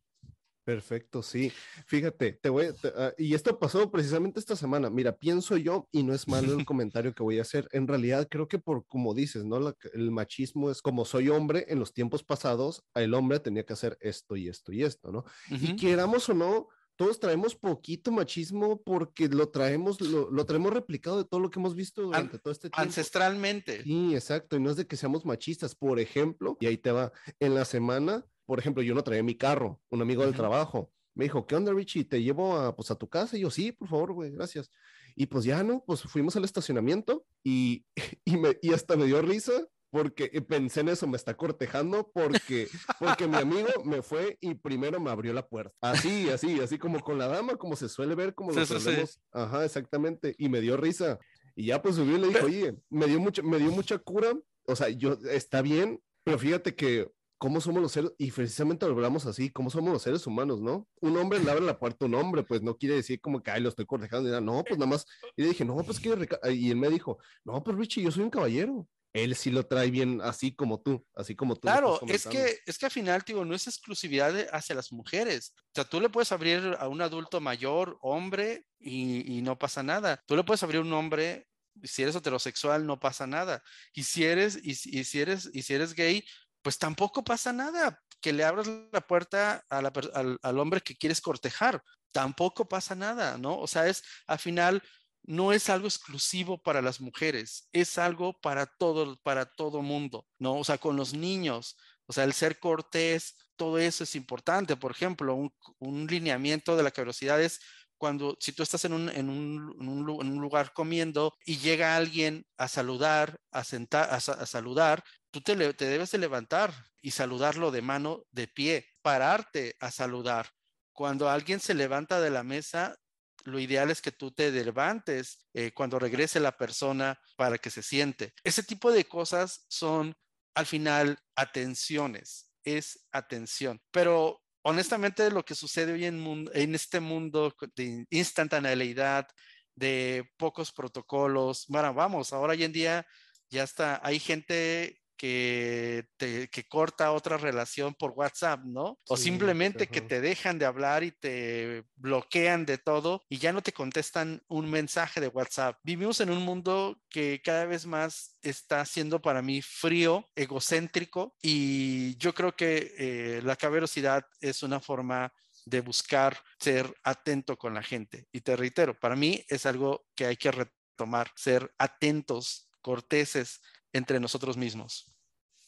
Perfecto, 0.71 1.21
sí. 1.21 1.53
Fíjate, 1.87 2.35
te 2.35 2.49
voy, 2.49 2.69
ah, 2.97 3.13
y 3.19 3.35
esto 3.35 3.59
pasó 3.59 3.91
precisamente 3.91 4.39
esta 4.39 4.55
semana. 4.55 4.89
Mira, 4.89 5.17
pienso 5.17 5.57
yo, 5.57 5.89
y 5.91 6.05
no 6.05 6.15
es 6.15 6.29
malo 6.29 6.57
el 6.57 6.65
comentario 6.65 7.13
que 7.13 7.25
voy 7.25 7.41
a 7.41 7.43
hacer, 7.43 7.69
en 7.73 7.89
realidad 7.89 8.29
creo 8.31 8.47
que 8.47 8.61
por 8.61 8.87
como 8.87 9.13
dices, 9.13 9.45
¿no? 9.45 9.75
el 9.93 10.11
machismo 10.13 10.71
es 10.71 10.81
como 10.81 11.05
soy 11.05 11.29
hombre, 11.29 11.67
en 11.69 11.81
los 11.81 11.93
tiempos 11.93 12.23
pasados, 12.23 12.85
el 12.95 13.15
hombre 13.15 13.41
tenía 13.41 13.65
que 13.65 13.73
hacer 13.73 13.99
esto 14.01 14.37
y 14.37 14.47
esto 14.47 14.73
y 14.73 14.85
esto, 14.85 15.11
¿no? 15.11 15.25
Y 15.51 15.75
queramos 15.75 16.29
o 16.29 16.35
no, 16.35 16.69
todos 16.95 17.19
traemos 17.19 17.57
poquito 17.57 18.13
machismo 18.13 18.81
porque 18.81 19.27
lo 19.27 19.49
traemos, 19.49 20.01
lo, 20.01 20.31
lo, 20.31 20.47
traemos 20.47 20.73
replicado 20.73 21.19
de 21.19 21.25
todo 21.25 21.41
lo 21.41 21.51
que 21.51 21.59
hemos 21.59 21.75
visto 21.75 22.03
durante 22.03 22.39
todo 22.39 22.53
este 22.53 22.71
tiempo. 22.71 22.81
Ancestralmente. 22.81 23.83
Sí, 23.83 24.15
exacto, 24.15 24.55
y 24.55 24.61
no 24.61 24.71
es 24.71 24.77
de 24.77 24.87
que 24.87 24.97
seamos 24.97 25.25
machistas, 25.25 25.75
por 25.75 25.99
ejemplo, 25.99 26.57
y 26.61 26.67
ahí 26.67 26.79
te 26.79 26.93
va, 26.93 27.11
en 27.41 27.57
la 27.57 27.65
semana 27.65 28.25
por 28.51 28.59
ejemplo, 28.59 28.83
yo 28.83 28.97
no 28.97 29.05
traía 29.05 29.23
mi 29.23 29.37
carro, 29.37 29.81
un 29.91 30.03
amigo 30.03 30.25
del 30.25 30.35
trabajo 30.35 30.91
me 31.15 31.25
dijo, 31.25 31.47
¿qué 31.47 31.55
onda, 31.55 31.73
Richie? 31.73 32.05
¿Te 32.05 32.23
llevo 32.23 32.57
a, 32.57 32.75
pues, 32.75 32.91
a 32.91 32.95
tu 32.95 33.07
casa? 33.07 33.37
Y 33.37 33.41
yo, 33.41 33.51
sí, 33.51 33.73
por 33.73 33.89
favor, 33.89 34.15
güey, 34.15 34.31
gracias. 34.31 34.71
Y 35.15 35.27
pues 35.27 35.45
ya, 35.45 35.63
¿no? 35.63 35.85
Pues 35.87 36.01
fuimos 36.03 36.35
al 36.37 36.45
estacionamiento 36.45 37.27
y, 37.45 37.85
y, 38.25 38.39
me, 38.39 38.57
y 38.63 38.73
hasta 38.73 38.97
me 38.97 39.05
dio 39.05 39.21
risa 39.21 39.53
porque 39.91 40.29
pensé 40.41 40.81
en 40.81 40.89
eso, 40.89 41.07
me 41.07 41.19
está 41.19 41.37
cortejando 41.37 42.11
porque, 42.15 42.69
porque 42.99 43.29
mi 43.29 43.37
amigo 43.37 43.69
me 43.85 44.01
fue 44.01 44.39
y 44.41 44.55
primero 44.55 44.99
me 44.99 45.11
abrió 45.11 45.35
la 45.35 45.47
puerta. 45.47 45.77
Así, 45.83 46.31
así, 46.31 46.59
así 46.61 46.79
como 46.79 47.01
con 47.01 47.19
la 47.19 47.29
dama, 47.29 47.57
como 47.57 47.77
se 47.77 47.89
suele 47.89 48.15
ver, 48.15 48.35
como 48.35 48.53
lo 48.53 48.65
solemos. 48.65 49.21
Ajá, 49.33 49.65
exactamente. 49.65 50.35
Y 50.39 50.49
me 50.49 50.61
dio 50.61 50.77
risa. 50.77 51.19
Y 51.55 51.67
ya 51.67 51.83
pues 51.83 51.97
subió 51.97 52.17
y 52.17 52.21
le 52.21 52.29
dijo, 52.29 52.47
oye, 52.47 52.77
me 52.89 53.07
dio, 53.07 53.21
mucho, 53.21 53.43
me 53.43 53.59
dio 53.59 53.73
mucha 53.73 53.99
cura. 53.99 54.33
O 54.65 54.77
sea, 54.77 54.89
yo, 54.89 55.19
está 55.29 55.61
bien, 55.61 56.01
pero 56.23 56.39
fíjate 56.39 56.75
que 56.75 57.11
cómo 57.41 57.59
somos 57.63 57.81
los 57.81 57.93
seres, 57.93 58.13
y 58.19 58.31
precisamente 58.31 58.85
lo 58.85 58.93
hablamos 58.93 59.25
así, 59.25 59.49
cómo 59.49 59.71
somos 59.71 59.91
los 59.95 60.03
seres 60.03 60.27
humanos, 60.27 60.61
¿no? 60.61 60.87
Un 61.01 61.17
hombre 61.17 61.41
le 61.41 61.51
abre 61.51 61.65
la 61.65 61.79
puerta 61.79 62.05
a 62.05 62.09
un 62.09 62.15
hombre, 62.15 62.43
pues 62.43 62.61
no 62.61 62.77
quiere 62.77 62.97
decir 62.97 63.19
como 63.19 63.43
que, 63.43 63.51
ay, 63.51 63.63
lo 63.63 63.71
estoy 63.71 63.87
cortejando, 63.87 64.29
y 64.29 64.31
nada, 64.31 64.43
no, 64.43 64.63
pues 64.63 64.79
nada 64.79 64.91
más, 64.91 65.07
y 65.35 65.43
le 65.43 65.49
dije, 65.49 65.65
no, 65.65 65.75
pues 65.83 65.99
quiere, 65.99 66.29
y 66.53 66.71
él 66.71 66.77
me 66.77 66.91
dijo, 66.91 67.19
no, 67.43 67.65
pues 67.65 67.79
Richie, 67.79 68.03
yo 68.03 68.11
soy 68.11 68.25
un 68.25 68.31
caballero. 68.31 68.87
Él 69.15 69.35
sí 69.35 69.51
lo 69.51 69.67
trae 69.67 69.91
bien 69.91 70.21
así 70.23 70.55
como 70.55 70.83
tú, 70.83 71.05
así 71.15 71.35
como 71.35 71.55
tú. 71.57 71.63
Claro, 71.63 71.99
es 72.07 72.27
que, 72.27 72.59
es 72.65 72.79
que 72.79 72.87
al 72.87 72.93
final, 72.93 73.25
digo, 73.27 73.45
no 73.45 73.57
es 73.57 73.67
exclusividad 73.67 74.33
hacia 74.53 74.77
las 74.77 74.93
mujeres. 74.93 75.53
O 75.57 75.71
sea, 75.75 75.85
tú 75.85 76.01
le 76.01 76.11
puedes 76.11 76.31
abrir 76.31 76.77
a 76.79 76.87
un 76.87 77.01
adulto 77.01 77.41
mayor, 77.41 77.99
hombre, 78.03 78.67
y, 78.79 79.39
y 79.39 79.43
no 79.43 79.59
pasa 79.59 79.83
nada. 79.83 80.23
Tú 80.27 80.37
le 80.37 80.45
puedes 80.45 80.63
abrir 80.63 80.79
a 80.79 80.85
un 80.85 80.93
hombre 80.93 81.49
si 81.83 82.03
eres 82.03 82.17
heterosexual 82.17 82.87
no 82.87 83.01
pasa 83.01 83.27
nada. 83.27 83.63
Y 83.93 84.03
si 84.05 84.25
eres, 84.25 84.59
y, 84.63 84.71
y, 84.71 85.05
si 85.05 85.21
eres, 85.21 85.51
y 85.53 85.63
si 85.63 85.75
eres 85.75 85.95
gay, 85.95 86.25
pues 86.63 86.79
tampoco 86.79 87.25
pasa 87.25 87.53
nada. 87.53 88.01
Que 88.21 88.33
le 88.33 88.45
abras 88.45 88.69
la 88.93 89.01
puerta 89.01 89.65
al, 89.71 90.59
hombre 90.59 90.83
que 90.83 90.97
quieres 90.97 91.21
cortejar, 91.21 91.83
tampoco 92.13 92.69
pasa 92.69 92.95
nada, 92.95 93.39
¿no? 93.39 93.59
O 93.59 93.67
sea, 93.67 93.89
es 93.89 94.03
al 94.27 94.39
final 94.39 94.83
no 95.23 95.53
es 95.53 95.71
algo 95.71 95.87
exclusivo 95.87 96.63
para 96.63 96.83
las 96.83 97.01
mujeres, 97.01 97.69
es 97.73 97.99
algo 97.99 98.39
para 98.41 98.67
todo, 98.67 99.19
para 99.23 99.47
todo 99.47 99.83
mundo, 99.83 100.27
¿no? 100.39 100.57
O 100.57 100.65
sea, 100.65 100.79
con 100.79 100.97
los 100.97 101.15
niños, 101.15 101.77
o 102.07 102.13
sea, 102.13 102.25
el 102.25 102.33
ser 102.33 102.59
cortés, 102.59 103.37
todo 103.57 103.79
eso 103.79 104.05
es 104.05 104.15
importante. 104.15 104.77
Por 104.77 104.91
ejemplo, 104.91 105.35
un, 105.79 106.07
lineamiento 106.07 106.77
de 106.77 106.83
la 106.83 106.91
caballerosidad 106.91 107.41
es 107.41 107.61
cuando, 107.99 108.37
si 108.41 108.53
tú 108.53 108.63
estás 108.63 108.85
en 108.87 108.95
un, 108.95 110.41
lugar 110.41 110.73
comiendo 110.73 111.37
y 111.45 111.59
llega 111.59 111.97
alguien 111.97 112.47
a 112.57 112.69
saludar, 112.69 113.39
a, 113.51 113.63
sentar, 113.63 114.09
a 114.11 114.21
saludar, 114.21 115.05
tú 115.31 115.41
te, 115.41 115.57
debes 115.57 116.11
de 116.11 116.19
levantar 116.19 116.73
y 117.03 117.13
saludarlo 117.13 117.71
de 117.71 117.83
mano, 117.83 118.25
de 118.31 118.49
pie, 118.49 118.87
pararte 119.03 119.77
a 119.81 119.91
saludar. 119.91 120.51
Cuando 120.93 121.29
alguien 121.29 121.61
se 121.61 121.75
levanta 121.75 122.21
de 122.21 122.31
la 122.31 122.43
mesa, 122.43 122.97
lo 123.45 123.59
ideal 123.59 123.91
es 123.91 124.03
que 124.03 124.13
tú 124.13 124.33
te 124.33 124.51
levantes 124.51 125.47
eh, 125.55 125.73
cuando 125.73 125.99
regrese 125.99 126.41
la 126.41 126.57
persona 126.57 127.19
para 127.37 127.59
que 127.59 127.71
se 127.71 127.83
siente. 127.83 128.35
Ese 128.45 128.63
tipo 128.63 128.93
de 128.93 129.07
cosas 129.07 129.65
son 129.69 130.15
al 130.55 130.67
final 130.67 131.19
atenciones, 131.37 132.53
es 132.65 133.07
atención. 133.13 133.81
Pero 133.91 134.43
honestamente 134.63 135.31
lo 135.31 135.45
que 135.45 135.55
sucede 135.55 135.93
hoy 135.93 136.05
en, 136.05 136.49
en 136.53 136.75
este 136.75 137.01
mundo 137.01 137.55
de 137.77 138.05
instantaneidad, 138.11 139.27
de 139.75 140.31
pocos 140.37 140.73
protocolos, 140.73 141.65
bueno, 141.69 141.95
vamos, 141.95 142.33
ahora 142.33 142.53
hoy 142.53 142.65
en 142.65 142.73
día 142.73 143.07
ya 143.49 143.63
está, 143.63 144.01
hay 144.05 144.21
gente 144.21 145.00
que, 145.21 146.07
te, 146.17 146.49
que 146.49 146.67
corta 146.67 147.13
otra 147.13 147.37
relación 147.37 147.95
por 147.95 148.13
WhatsApp, 148.13 148.65
¿no? 148.65 148.99
O 149.07 149.19
simplemente 149.19 149.87
que 149.87 150.01
te 150.01 150.23
dejan 150.23 150.59
de 150.59 150.65
hablar 150.65 151.05
y 151.05 151.11
te 151.11 151.85
bloquean 151.97 152.65
de 152.65 152.79
todo 152.79 153.23
y 153.29 153.37
ya 153.37 153.53
no 153.53 153.61
te 153.61 153.75
contestan 153.75 154.43
un 154.49 154.71
mensaje 154.71 155.21
de 155.21 155.29
WhatsApp. 155.29 155.79
Vivimos 155.83 156.23
en 156.23 156.31
un 156.31 156.43
mundo 156.43 156.99
que 157.11 157.43
cada 157.45 157.67
vez 157.67 157.85
más 157.85 158.39
está 158.41 158.83
siendo 158.87 159.21
para 159.21 159.43
mí 159.43 159.61
frío, 159.61 160.27
egocéntrico 160.35 161.37
y 161.43 162.17
yo 162.17 162.33
creo 162.33 162.57
que 162.57 162.95
eh, 162.97 163.43
la 163.45 163.57
caberosidad 163.57 164.25
es 164.41 164.63
una 164.63 164.81
forma 164.81 165.35
de 165.67 165.83
buscar 165.83 166.43
ser 166.59 166.91
atento 167.05 167.59
con 167.59 167.75
la 167.75 167.83
gente. 167.83 168.27
Y 168.33 168.41
te 168.41 168.57
reitero, 168.57 168.99
para 168.99 169.17
mí 169.17 169.45
es 169.51 169.67
algo 169.67 170.07
que 170.15 170.25
hay 170.25 170.39
que 170.39 170.51
retomar, 170.51 171.31
ser 171.37 171.75
atentos, 171.77 172.71
corteses 172.81 173.61
entre 173.93 174.19
nosotros 174.19 174.57
mismos. 174.57 175.10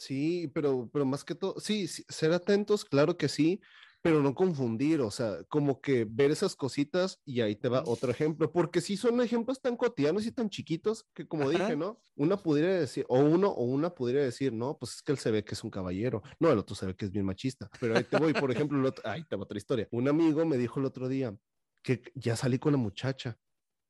Sí, 0.03 0.50
pero, 0.53 0.90
pero 0.92 1.05
más 1.07 1.22
que 1.22 1.36
todo, 1.36 1.61
sí, 1.61 1.86
ser 1.86 2.32
atentos, 2.32 2.84
claro 2.84 3.16
que 3.16 3.28
sí, 3.28 3.61
pero 4.03 4.20
no 4.20 4.34
confundir, 4.34 5.00
o 5.00 5.12
sea, 5.12 5.44
como 5.48 5.80
que 5.80 6.05
ver 6.11 6.32
esas 6.32 6.57
cositas 6.57 7.20
y 7.24 7.40
ahí 7.40 7.55
te 7.55 7.68
va 7.68 7.84
otro 7.86 8.11
ejemplo, 8.11 8.50
porque 8.50 8.80
sí 8.80 8.96
son 8.96 9.20
ejemplos 9.20 9.62
tan 9.62 9.76
cotidianos 9.76 10.26
y 10.26 10.32
tan 10.32 10.50
chiquitos 10.50 11.07
que 11.14 11.28
como 11.28 11.48
dije, 11.48 11.76
¿no? 11.76 12.03
Una 12.16 12.36
pudiera 12.36 12.74
decir, 12.74 13.07
o 13.09 13.20
uno 13.20 13.50
o 13.50 13.62
una 13.62 13.94
pudiera 13.94 14.24
decir, 14.24 14.53
no, 14.53 14.76
pues 14.76 14.94
es 14.94 15.03
que 15.03 15.12
él 15.12 15.18
se 15.18 15.30
ve 15.30 15.44
que 15.44 15.55
es 15.55 15.62
un 15.62 15.70
caballero, 15.70 16.20
no, 16.40 16.50
el 16.50 16.59
otro 16.59 16.74
se 16.74 16.86
ve 16.86 16.96
que 16.96 17.05
es 17.05 17.12
bien 17.12 17.24
machista, 17.24 17.70
pero 17.78 17.96
ahí 17.96 18.03
te 18.03 18.18
voy, 18.18 18.32
por 18.32 18.50
ejemplo, 18.50 18.76
el 18.80 18.86
otro, 18.86 19.09
ahí 19.09 19.22
te 19.22 19.36
va 19.36 19.44
otra 19.44 19.57
historia. 19.57 19.86
Un 19.92 20.09
amigo 20.09 20.44
me 20.44 20.59
dijo 20.59 20.80
el 20.80 20.86
otro 20.86 21.09
día 21.09 21.38
que 21.80 22.03
ya 22.16 22.34
salí 22.34 22.59
con 22.59 22.72
la 22.72 22.78
muchacha 22.78 23.38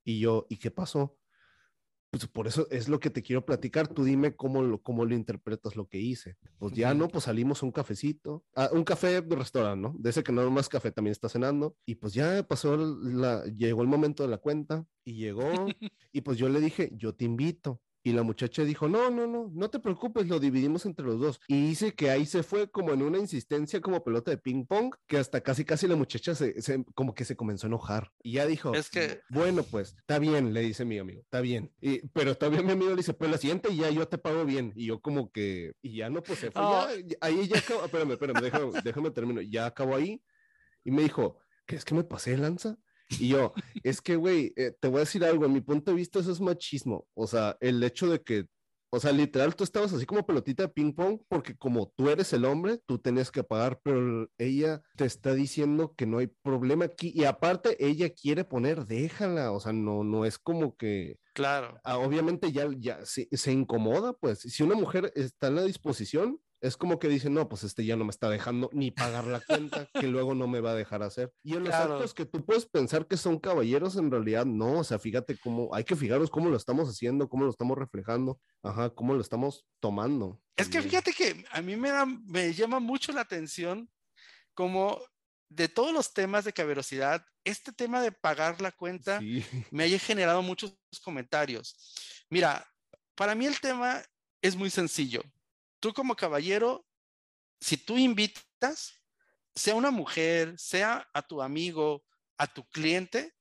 y 0.05 0.21
yo, 0.21 0.47
¿y 0.51 0.59
qué 0.59 0.71
pasó? 0.71 1.22
Pues 2.13 2.27
por 2.27 2.47
eso 2.47 2.69
es 2.71 2.91
lo 2.91 3.01
que 3.01 3.09
te 3.09 3.23
quiero 3.23 3.47
platicar. 3.47 3.89
Tú 3.89 4.05
dime 4.05 4.37
cómo 4.37 4.63
lo, 4.63 4.83
cómo 4.83 5.07
lo 5.07 5.15
interpretas 5.15 5.77
lo 5.77 5.89
que 5.89 5.99
hice. 5.99 6.37
Pues 6.59 6.75
ya 6.75 6.93
no, 6.93 7.09
pues 7.09 7.25
salimos 7.25 7.63
a 7.63 7.67
un 7.67 7.73
cafecito, 7.73 8.45
a 8.55 8.69
un 8.71 8.85
café 8.85 9.23
de 9.23 9.35
restaurante, 9.35 9.81
¿no? 9.81 9.95
De 9.99 10.11
ese 10.11 10.23
que 10.23 10.31
no 10.31 10.51
más 10.51 10.69
café 10.69 10.93
también 10.93 11.13
está 11.13 11.31
cenando. 11.31 11.75
Y 11.87 11.95
pues 11.95 12.13
ya 12.13 12.47
pasó, 12.47 12.77
la, 12.77 13.47
llegó 13.47 13.81
el 13.81 13.89
momento 13.89 14.25
de 14.25 14.29
la 14.29 14.37
cuenta 14.37 14.85
y 15.07 15.15
llegó. 15.15 15.43
y 16.13 16.21
pues 16.21 16.37
yo 16.37 16.51
le 16.51 16.61
dije, 16.61 16.93
yo 16.95 17.15
te 17.15 17.25
invito. 17.25 17.81
Y 18.05 18.13
la 18.13 18.23
muchacha 18.23 18.65
dijo, 18.65 18.89
no, 18.89 19.11
no, 19.11 19.27
no, 19.27 19.51
no 19.53 19.71
te 19.71 19.79
preocupes, 19.79 20.27
lo 20.27 20.41
dividimos 20.41 20.87
entre 20.87 21.07
los 21.07 21.21
dos. 21.21 21.41
Y 21.47 21.69
dice 21.69 21.95
que 21.95 22.11
ahí 22.11 22.27
se 22.27 22.43
fue 22.43 22.71
como 22.71 22.93
en 22.93 23.03
una 23.03 23.19
insistencia 23.19 23.81
como 23.81 24.03
pelota 24.03 24.31
de 24.31 24.39
ping 24.39 24.67
pong, 24.67 24.95
que 25.07 25.19
hasta 25.19 25.41
casi 25.41 25.65
casi 25.65 25.87
la 25.87 25.95
muchacha 25.95 26.35
se, 26.35 26.55
como 26.95 27.15
que 27.15 27.25
se 27.25 27.37
comenzó 27.37 27.67
a 27.67 27.69
enojar. 27.69 28.13
Y 28.23 28.33
ya 28.33 28.47
dijo, 28.47 28.75
es 28.75 28.91
que, 28.91 29.21
bueno, 29.31 29.63
pues, 29.63 29.95
está 29.99 30.19
bien, 30.19 30.53
le 30.53 30.61
dice 30.63 30.85
mi 30.85 30.99
amigo, 30.99 31.21
está 31.21 31.41
bien. 31.41 31.73
Y, 31.81 32.07
pero 32.09 32.37
todavía 32.37 32.63
mi 32.63 32.73
amigo 32.73 32.91
le 32.91 32.97
dice, 32.97 33.15
pues 33.15 33.31
la 33.31 33.39
siguiente 33.39 33.75
ya 33.75 33.89
yo 33.91 34.07
te 34.09 34.19
pago 34.19 34.45
bien. 34.45 34.73
Y 34.75 34.87
yo 34.87 35.01
como 35.01 35.31
que, 35.31 35.75
y 35.81 35.97
ya 35.97 36.11
no, 36.11 36.23
pues 36.23 36.41
se 36.41 36.51
fue, 36.51 36.63
ya, 36.63 37.17
ahí 37.21 37.47
ya 37.47 37.59
acabó, 37.59 37.85
espérame, 37.85 38.13
espérame, 38.13 38.41
déjame, 38.41 38.81
déjame 38.83 39.11
terminar, 39.11 39.45
ya 39.45 39.67
acabó 39.67 39.95
ahí. 39.95 40.23
Y 40.85 40.91
me 40.91 41.03
dijo, 41.03 41.39
¿crees 41.67 41.85
que 41.85 41.95
me 41.95 42.03
pasé 42.03 42.33
de 42.33 42.39
lanza? 42.39 42.77
Y 43.19 43.29
yo, 43.29 43.53
es 43.83 44.01
que, 44.01 44.17
güey, 44.17 44.53
eh, 44.57 44.73
te 44.79 44.89
voy 44.89 44.99
a 44.99 45.01
decir 45.01 45.25
algo, 45.25 45.45
en 45.45 45.53
mi 45.53 45.61
punto 45.61 45.91
de 45.91 45.97
vista 45.97 46.19
eso 46.19 46.33
es 46.33 46.41
machismo. 46.41 47.07
O 47.15 47.27
sea, 47.27 47.57
el 47.61 47.83
hecho 47.83 48.11
de 48.11 48.23
que, 48.23 48.47
o 48.95 49.01
sea, 49.01 49.11
literal, 49.13 49.57
tú 49.57 49.65
estabas 49.65 49.93
así 49.93 50.05
como 50.05 50.27
pelotita 50.27 50.65
de 50.65 50.69
ping 50.69 50.93
pong 50.93 51.19
porque 51.27 51.57
como 51.57 51.91
tú 51.97 52.11
eres 52.11 52.33
el 52.35 52.45
hombre, 52.45 52.79
tú 52.85 52.99
tenías 52.99 53.31
que 53.31 53.43
pagar, 53.43 53.81
pero 53.83 54.29
ella 54.37 54.83
te 54.97 55.07
está 55.07 55.33
diciendo 55.33 55.95
que 55.97 56.05
no 56.05 56.19
hay 56.19 56.27
problema 56.27 56.85
aquí. 56.85 57.11
Y 57.15 57.25
aparte, 57.25 57.77
ella 57.85 58.11
quiere 58.11 58.45
poner, 58.45 58.85
déjala, 58.85 59.53
o 59.53 59.61
sea, 59.61 59.73
no, 59.73 60.05
no 60.05 60.27
es 60.27 60.39
como 60.39 60.77
que... 60.77 61.17
Claro. 61.33 61.81
Ah, 61.85 61.97
obviamente 61.97 62.53
ya, 62.53 62.69
ya 62.77 63.07
se, 63.07 63.29
se 63.33 63.53
incomoda, 63.53 64.13
pues. 64.13 64.41
Si 64.41 64.63
una 64.63 64.75
mujer 64.75 65.11
está 65.15 65.47
en 65.47 65.57
la 65.57 65.63
disposición, 65.63 66.39
es 66.63 66.77
como 66.77 67.01
que 67.01 67.09
dicen, 67.09 67.35
no, 67.35 67.49
pues 67.49 67.65
este 67.65 67.85
ya 67.85 67.97
no 67.97 68.05
me 68.05 68.11
está 68.13 68.31
dejando 68.31 68.71
ni 68.73 68.93
pagar 68.93 69.27
la 69.27 69.41
cuenta, 69.41 69.89
que 69.93 70.07
luego 70.07 70.37
no 70.37 70.47
me 70.47 70.61
va 70.61 70.71
a 70.71 70.75
dejar 70.77 71.03
hacer. 71.03 71.33
Y 71.43 71.57
en 71.57 71.65
los 71.65 71.75
actos 71.75 72.15
que 72.15 72.25
tú 72.25 72.45
puedes 72.45 72.67
pensar 72.67 73.09
que 73.09 73.17
son 73.17 73.41
caballeros, 73.41 73.97
en 73.97 74.13
realidad 74.13 74.47
no, 74.47 74.79
o 74.79 74.85
sea, 74.85 75.01
fíjate 75.01 75.37
cómo, 75.37 75.75
hay 75.75 75.83
que 75.83 75.97
fijarnos 75.97 76.31
cómo 76.31 76.49
lo 76.49 76.57
estamos 76.57 76.89
haciendo, 76.89 77.29
cómo 77.29 77.45
lo 77.45 77.51
estamos 77.51 77.77
reflejando, 77.77 78.41
ajá, 78.63 78.91
cómo 78.91 79.13
lo 79.13 79.21
estamos 79.21 79.67
tomando. 79.81 80.41
Es 80.57 80.69
que 80.69 80.81
fíjate 80.81 81.13
que 81.13 81.45
a 81.51 81.61
mí 81.63 81.75
me, 81.75 81.91
da, 81.91 82.07
me 82.07 82.55
llama 82.55 82.79
mucho 82.79 83.11
la 83.11 83.23
atención 83.23 83.91
como 84.55 85.01
de 85.49 85.69
todos 85.69 85.93
los 85.93 86.15
temas 86.15 86.45
de 86.45 86.53
caballerosidad, 86.53 87.27
este 87.45 87.73
tema 87.73 88.01
de 88.01 88.13
pagar 88.13 88.61
la 88.61 88.71
cuenta 88.71 89.21
me 89.73 89.83
haya 89.83 89.99
generado 89.99 90.43
muchos 90.43 90.79
comentarios. 91.03 91.75
Mira, 92.31 92.65
para 93.17 93.35
mí 93.35 93.47
el 93.47 93.61
tema 93.61 94.01
es 94.41 94.55
muy 94.55 94.71
sencillo 94.71 95.23
tú 95.83 95.93
como 95.93 96.15
caballero, 96.15 96.87
si 97.61 97.77
tú 97.77 97.99
invitas, 97.99 99.03
sea 99.53 99.75
una 99.75 99.91
mujer, 99.91 100.55
sea 100.57 101.11
a 101.13 101.23
tu 101.23 101.43
amigo, 101.43 102.05
a 102.39 102.47
tu 102.47 102.65
cliente, 102.69 103.35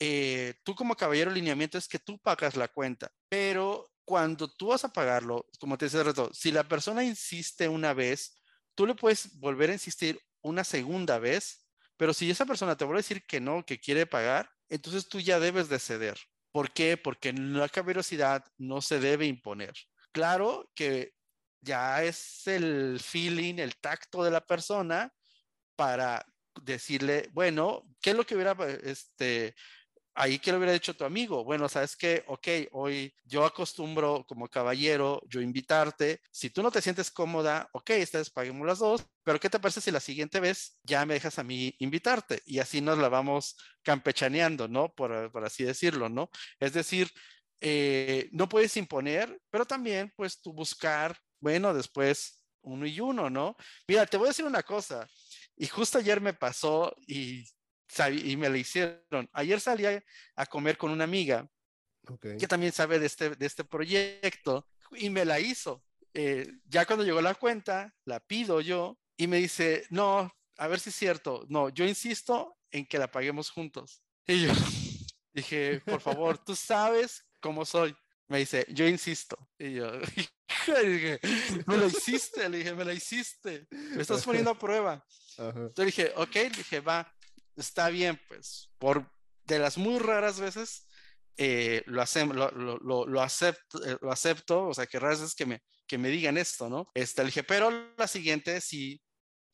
eh, 0.00 0.54
tú 0.64 0.74
como 0.74 0.96
caballero 0.96 1.30
lineamiento 1.30 1.78
es 1.78 1.86
que 1.86 2.00
tú 2.00 2.18
pagas 2.18 2.56
la 2.56 2.66
cuenta, 2.66 3.12
pero 3.28 3.92
cuando 4.04 4.48
tú 4.48 4.68
vas 4.68 4.84
a 4.84 4.92
pagarlo, 4.92 5.46
como 5.60 5.78
te 5.78 5.86
decía 5.86 6.02
reto, 6.02 6.34
si 6.34 6.50
la 6.50 6.64
persona 6.64 7.04
insiste 7.04 7.68
una 7.68 7.94
vez, 7.94 8.42
tú 8.74 8.84
le 8.84 8.96
puedes 8.96 9.38
volver 9.38 9.70
a 9.70 9.74
insistir 9.74 10.20
una 10.42 10.64
segunda 10.64 11.18
vez, 11.20 11.68
pero 11.96 12.12
si 12.12 12.28
esa 12.28 12.44
persona 12.44 12.76
te 12.76 12.84
vuelve 12.84 12.98
a 12.98 13.02
decir 13.04 13.24
que 13.24 13.40
no, 13.40 13.64
que 13.64 13.78
quiere 13.78 14.04
pagar, 14.04 14.50
entonces 14.68 15.08
tú 15.08 15.20
ya 15.20 15.38
debes 15.38 15.68
de 15.68 15.78
ceder. 15.78 16.18
¿Por 16.50 16.72
qué? 16.72 16.96
Porque 16.96 17.32
la 17.32 17.68
caballerosidad 17.68 18.44
no 18.58 18.82
se 18.82 18.98
debe 18.98 19.26
imponer. 19.26 19.74
Claro 20.12 20.70
que 20.74 21.15
ya 21.60 22.02
es 22.02 22.46
el 22.46 23.00
feeling, 23.00 23.58
el 23.58 23.76
tacto 23.76 24.24
de 24.24 24.30
la 24.30 24.44
persona 24.44 25.12
para 25.76 26.24
decirle, 26.62 27.28
bueno, 27.32 27.82
¿qué 28.00 28.10
es 28.10 28.16
lo 28.16 28.24
que 28.24 28.34
hubiera, 28.34 28.56
este, 28.82 29.54
ahí 30.14 30.38
que 30.38 30.50
lo 30.50 30.58
hubiera 30.58 30.72
dicho 30.72 30.94
tu 30.96 31.04
amigo? 31.04 31.44
Bueno, 31.44 31.68
sabes 31.68 31.96
que, 31.96 32.24
ok, 32.26 32.48
hoy 32.72 33.14
yo 33.24 33.44
acostumbro 33.44 34.24
como 34.26 34.48
caballero, 34.48 35.20
yo 35.28 35.40
invitarte, 35.40 36.20
si 36.30 36.50
tú 36.50 36.62
no 36.62 36.70
te 36.70 36.80
sientes 36.80 37.10
cómoda, 37.10 37.68
ok, 37.72 37.90
esta 37.90 38.18
vez 38.18 38.30
paguemos 38.30 38.66
las 38.66 38.78
dos, 38.78 39.04
pero 39.22 39.38
¿qué 39.38 39.50
te 39.50 39.60
parece 39.60 39.80
si 39.80 39.90
la 39.90 40.00
siguiente 40.00 40.40
vez 40.40 40.78
ya 40.82 41.04
me 41.04 41.14
dejas 41.14 41.38
a 41.38 41.44
mí 41.44 41.74
invitarte? 41.78 42.40
Y 42.46 42.58
así 42.58 42.80
nos 42.80 42.98
la 42.98 43.08
vamos 43.08 43.56
campechaneando, 43.82 44.68
¿no? 44.68 44.94
Por, 44.94 45.30
por 45.30 45.44
así 45.44 45.64
decirlo, 45.64 46.08
¿no? 46.08 46.30
Es 46.58 46.72
decir, 46.72 47.10
eh, 47.60 48.28
no 48.32 48.48
puedes 48.48 48.76
imponer, 48.76 49.40
pero 49.50 49.64
también 49.64 50.12
pues 50.16 50.40
tú 50.40 50.52
buscar 50.52 51.16
bueno, 51.40 51.74
después 51.74 52.42
uno 52.62 52.86
y 52.86 53.00
uno, 53.00 53.30
¿no? 53.30 53.56
Mira, 53.86 54.06
te 54.06 54.16
voy 54.16 54.26
a 54.26 54.30
decir 54.30 54.44
una 54.44 54.62
cosa, 54.62 55.08
y 55.56 55.66
justo 55.66 55.98
ayer 55.98 56.20
me 56.20 56.34
pasó 56.34 56.94
y, 57.06 57.44
y 58.24 58.36
me 58.36 58.50
la 58.50 58.58
hicieron. 58.58 59.28
Ayer 59.32 59.60
salí 59.60 59.84
a, 59.86 60.46
comer 60.46 60.76
con 60.76 60.90
una 60.90 61.04
amiga 61.04 61.48
que 62.38 62.46
también 62.46 62.72
sabe 62.72 62.98
de 62.98 63.06
este, 63.06 63.30
de 63.30 63.46
este 63.46 63.64
proyecto 63.64 64.68
y 64.92 65.10
me 65.10 65.24
la 65.24 65.40
hizo. 65.40 65.82
Eh, 66.12 66.46
ya 66.66 66.86
cuando 66.86 67.04
llegó 67.04 67.20
la 67.20 67.34
cuenta, 67.34 67.94
la 68.04 68.20
pido 68.20 68.60
yo 68.60 68.98
y 69.16 69.26
me 69.26 69.38
dice, 69.38 69.86
no, 69.90 70.32
a 70.58 70.66
ver 70.66 70.80
si 70.80 70.90
es 70.90 70.96
cierto, 70.96 71.44
no, 71.48 71.68
yo 71.70 71.84
insisto 71.84 72.56
en 72.70 72.86
que 72.86 72.98
la 72.98 73.10
paguemos 73.10 73.50
juntos. 73.50 74.02
Y 74.26 74.42
yo 74.42 74.52
dije, 75.32 75.80
por 75.80 76.00
favor, 76.00 76.38
tú 76.38 76.54
sabes 76.54 77.24
cómo 77.40 77.64
soy. 77.64 77.96
Me 78.28 78.38
dice, 78.38 78.66
yo 78.68 78.86
insisto. 78.86 79.48
Y 79.58 79.74
yo, 79.74 79.90
dije, 80.84 81.20
me 81.66 81.76
lo 81.76 81.86
hiciste, 81.86 82.48
le 82.48 82.58
dije, 82.58 82.74
me 82.74 82.84
lo 82.84 82.92
hiciste, 82.92 83.66
me 83.70 84.02
estás 84.02 84.24
poniendo 84.24 84.50
a 84.50 84.58
prueba. 84.58 85.04
Entonces 85.38 85.86
dije, 85.86 86.12
ok, 86.16 86.36
dije, 86.56 86.80
va, 86.80 87.12
está 87.56 87.88
bien, 87.88 88.20
pues, 88.28 88.70
por 88.78 89.10
de 89.44 89.58
las 89.58 89.78
muy 89.78 89.98
raras 89.98 90.40
veces 90.40 90.88
eh, 91.36 91.82
lo, 91.86 92.02
hacemos, 92.02 92.36
lo, 92.36 92.50
lo, 92.50 93.06
lo, 93.06 93.22
acepto, 93.22 93.84
eh, 93.84 93.98
lo 94.00 94.10
acepto, 94.10 94.66
o 94.66 94.74
sea, 94.74 94.86
que 94.86 94.98
raras 94.98 95.20
veces 95.20 95.34
que 95.34 95.46
me, 95.46 95.62
que 95.86 95.98
me 95.98 96.08
digan 96.08 96.38
esto, 96.38 96.68
¿no? 96.68 96.90
Este, 96.94 97.22
le 97.22 97.26
dije, 97.26 97.44
pero 97.44 97.70
la 97.96 98.08
siguiente, 98.08 98.60
sí, 98.60 99.00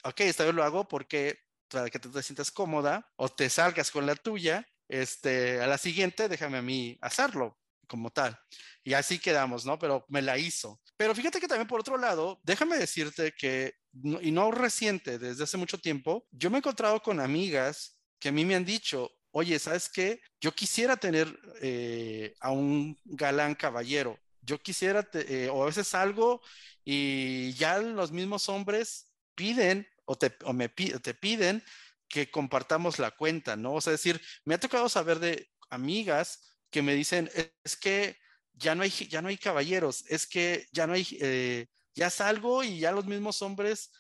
ok, 0.04 0.20
esta 0.20 0.44
vez 0.44 0.54
lo 0.54 0.64
hago 0.64 0.88
porque 0.88 1.38
para 1.68 1.90
que 1.90 1.98
te 1.98 2.22
sientas 2.22 2.50
cómoda 2.50 3.10
o 3.16 3.28
te 3.28 3.50
salgas 3.50 3.90
con 3.90 4.06
la 4.06 4.14
tuya, 4.14 4.66
este, 4.88 5.60
a 5.60 5.66
la 5.66 5.78
siguiente 5.78 6.28
déjame 6.28 6.58
a 6.58 6.62
mí 6.62 6.98
hacerlo 7.00 7.58
como 7.92 8.10
tal. 8.10 8.34
Y 8.82 8.94
así 8.94 9.18
quedamos, 9.18 9.66
¿no? 9.66 9.78
Pero 9.78 10.06
me 10.08 10.22
la 10.22 10.38
hizo. 10.38 10.80
Pero 10.96 11.14
fíjate 11.14 11.38
que 11.38 11.46
también 11.46 11.68
por 11.68 11.80
otro 11.80 11.98
lado, 11.98 12.40
déjame 12.42 12.78
decirte 12.78 13.34
que, 13.38 13.74
y 14.22 14.30
no 14.30 14.50
reciente, 14.50 15.18
desde 15.18 15.44
hace 15.44 15.58
mucho 15.58 15.76
tiempo, 15.76 16.26
yo 16.30 16.48
me 16.48 16.56
he 16.56 16.60
encontrado 16.60 17.02
con 17.02 17.20
amigas 17.20 17.98
que 18.18 18.30
a 18.30 18.32
mí 18.32 18.46
me 18.46 18.54
han 18.54 18.64
dicho, 18.64 19.10
oye, 19.30 19.58
¿sabes 19.58 19.90
qué? 19.90 20.22
Yo 20.40 20.52
quisiera 20.52 20.96
tener 20.96 21.38
eh, 21.60 22.34
a 22.40 22.50
un 22.50 22.98
galán 23.04 23.54
caballero. 23.54 24.18
Yo 24.40 24.58
quisiera, 24.62 25.06
eh, 25.12 25.50
o 25.52 25.62
a 25.62 25.66
veces 25.66 25.94
algo 25.94 26.40
y 26.82 27.52
ya 27.52 27.76
los 27.76 28.10
mismos 28.10 28.48
hombres 28.48 29.12
piden 29.34 29.86
o, 30.06 30.16
te, 30.16 30.34
o 30.44 30.54
me 30.54 30.70
te 30.70 31.12
piden 31.12 31.62
que 32.08 32.30
compartamos 32.30 32.98
la 32.98 33.10
cuenta, 33.10 33.54
¿no? 33.54 33.74
O 33.74 33.80
sea, 33.82 33.90
decir, 33.90 34.18
me 34.46 34.54
ha 34.54 34.60
tocado 34.60 34.88
saber 34.88 35.18
de 35.18 35.50
amigas 35.68 36.51
que 36.72 36.82
me 36.82 36.94
dicen, 36.94 37.30
es 37.62 37.76
que 37.76 38.16
ya 38.54 38.74
no 38.74 38.82
hay, 38.82 38.90
ya 38.90 39.22
no 39.22 39.28
hay 39.28 39.38
caballeros, 39.38 40.04
es 40.08 40.26
que 40.26 40.66
ya 40.72 40.86
no 40.88 40.94
hay, 40.94 41.06
eh, 41.20 41.66
ya 41.94 42.10
salgo 42.10 42.64
y 42.64 42.80
ya 42.80 42.90
los 42.90 43.06
mismos 43.06 43.42
hombres 43.42 43.90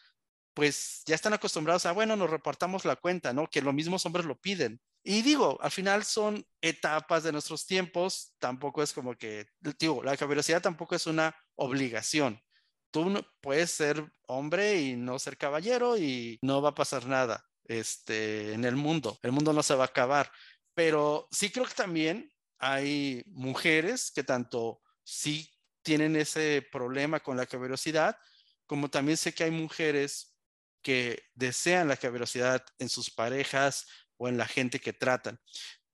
pues 0.54 1.02
ya 1.06 1.14
están 1.14 1.32
acostumbrados 1.32 1.86
a, 1.86 1.92
bueno, 1.92 2.16
nos 2.16 2.30
reportamos 2.30 2.84
la 2.84 2.96
cuenta, 2.96 3.32
¿no? 3.32 3.48
Que 3.48 3.62
los 3.62 3.72
mismos 3.72 4.04
hombres 4.04 4.26
lo 4.26 4.38
piden. 4.38 4.80
Y 5.02 5.22
digo, 5.22 5.58
al 5.62 5.70
final 5.70 6.04
son 6.04 6.46
etapas 6.60 7.22
de 7.24 7.32
nuestros 7.32 7.66
tiempos, 7.66 8.34
tampoco 8.38 8.82
es 8.82 8.92
como 8.92 9.14
que, 9.16 9.46
digo, 9.78 10.02
la 10.02 10.16
caballerosidad 10.16 10.62
tampoco 10.62 10.94
es 10.94 11.06
una 11.06 11.34
obligación. 11.56 12.40
Tú 12.90 13.24
puedes 13.40 13.70
ser 13.70 14.12
hombre 14.26 14.80
y 14.80 14.96
no 14.96 15.18
ser 15.18 15.38
caballero 15.38 15.96
y 15.96 16.38
no 16.42 16.60
va 16.60 16.70
a 16.70 16.74
pasar 16.74 17.06
nada 17.06 17.44
este, 17.64 18.52
en 18.52 18.64
el 18.64 18.76
mundo. 18.76 19.18
El 19.22 19.32
mundo 19.32 19.52
no 19.52 19.62
se 19.62 19.74
va 19.74 19.84
a 19.84 19.86
acabar. 19.86 20.30
Pero 20.74 21.28
sí 21.30 21.50
creo 21.50 21.66
que 21.66 21.74
también 21.74 22.31
hay 22.62 23.24
mujeres 23.26 24.12
que 24.12 24.22
tanto 24.22 24.80
sí 25.02 25.50
tienen 25.82 26.14
ese 26.14 26.64
problema 26.70 27.18
con 27.18 27.36
la 27.36 27.44
caballerosidad, 27.44 28.16
como 28.66 28.88
también 28.88 29.16
sé 29.16 29.34
que 29.34 29.42
hay 29.42 29.50
mujeres 29.50 30.38
que 30.80 31.24
desean 31.34 31.88
la 31.88 31.96
caballerosidad 31.96 32.64
en 32.78 32.88
sus 32.88 33.10
parejas 33.10 33.88
o 34.16 34.28
en 34.28 34.38
la 34.38 34.46
gente 34.46 34.78
que 34.78 34.92
tratan. 34.92 35.40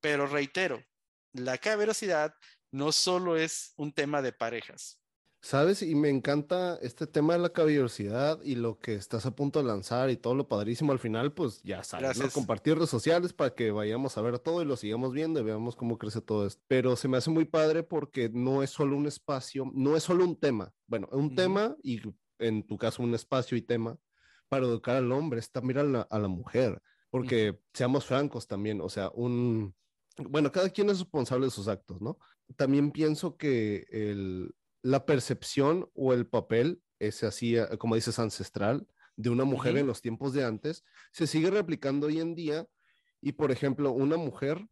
Pero 0.00 0.26
reitero, 0.26 0.84
la 1.32 1.56
caballerosidad 1.56 2.34
no 2.70 2.92
solo 2.92 3.38
es 3.38 3.72
un 3.76 3.94
tema 3.94 4.20
de 4.20 4.34
parejas. 4.34 5.02
Sabes, 5.40 5.82
y 5.82 5.94
me 5.94 6.08
encanta 6.08 6.78
este 6.82 7.06
tema 7.06 7.34
de 7.34 7.38
la 7.38 7.50
caballerosidad 7.50 8.42
y 8.42 8.56
lo 8.56 8.78
que 8.80 8.94
estás 8.94 9.24
a 9.24 9.36
punto 9.36 9.60
de 9.60 9.66
lanzar 9.66 10.10
y 10.10 10.16
todo 10.16 10.34
lo 10.34 10.48
padrísimo 10.48 10.90
al 10.90 10.98
final, 10.98 11.32
pues 11.32 11.62
ya 11.62 11.84
sabes, 11.84 12.18
¿no? 12.18 12.28
compartir 12.30 12.74
redes 12.74 12.90
sociales 12.90 13.32
para 13.32 13.54
que 13.54 13.70
vayamos 13.70 14.18
a 14.18 14.22
ver 14.22 14.40
todo 14.40 14.62
y 14.62 14.64
lo 14.64 14.76
sigamos 14.76 15.12
viendo 15.12 15.38
y 15.38 15.44
veamos 15.44 15.76
cómo 15.76 15.96
crece 15.96 16.20
todo 16.20 16.46
esto. 16.46 16.60
Pero 16.66 16.96
se 16.96 17.06
me 17.06 17.16
hace 17.16 17.30
muy 17.30 17.44
padre 17.44 17.84
porque 17.84 18.28
no 18.32 18.64
es 18.64 18.70
solo 18.70 18.96
un 18.96 19.06
espacio, 19.06 19.70
no 19.72 19.96
es 19.96 20.02
solo 20.02 20.24
un 20.24 20.36
tema. 20.36 20.72
Bueno, 20.86 21.08
un 21.12 21.34
tema 21.36 21.76
y 21.84 22.00
en 22.38 22.66
tu 22.66 22.76
caso 22.76 23.02
un 23.02 23.14
espacio 23.14 23.56
y 23.56 23.62
tema, 23.62 23.96
para 24.48 24.66
educar 24.66 24.96
al 24.96 25.12
hombre, 25.12 25.40
es 25.40 25.50
también 25.50 25.78
a 25.78 26.18
la, 26.18 26.28
mujer, 26.28 26.80
porque 27.10 27.60
seamos 27.72 28.06
francos 28.06 28.46
también, 28.46 28.80
o 28.80 28.88
sea, 28.88 29.10
un, 29.14 29.74
bueno, 30.16 30.50
cada 30.50 30.70
quien 30.70 30.88
es 30.90 30.98
responsable 31.00 31.46
de 31.46 31.50
sus 31.50 31.68
actos, 31.68 32.00
¿no? 32.00 32.18
También 32.56 32.90
pienso 32.90 33.36
que 33.36 33.86
el, 33.90 34.54
la 34.88 35.04
percepción 35.04 35.90
o 35.94 36.14
el 36.14 36.26
papel, 36.26 36.80
ese 36.98 37.26
así, 37.26 37.56
eh, 37.56 37.66
como 37.78 37.94
dices, 37.94 38.18
ancestral, 38.18 38.86
de 39.16 39.30
una 39.30 39.44
mujer 39.44 39.76
en 39.76 39.86
los 39.86 40.00
tiempos 40.00 40.32
de 40.32 40.44
antes, 40.44 40.84
se 41.12 41.26
sigue 41.26 41.50
replicando 41.50 42.06
hoy 42.06 42.20
en 42.20 42.34
día. 42.34 42.66
Y, 43.20 43.32
por 43.32 43.50
ejemplo, 43.50 43.92
una 43.92 44.16
mujer, 44.16 44.66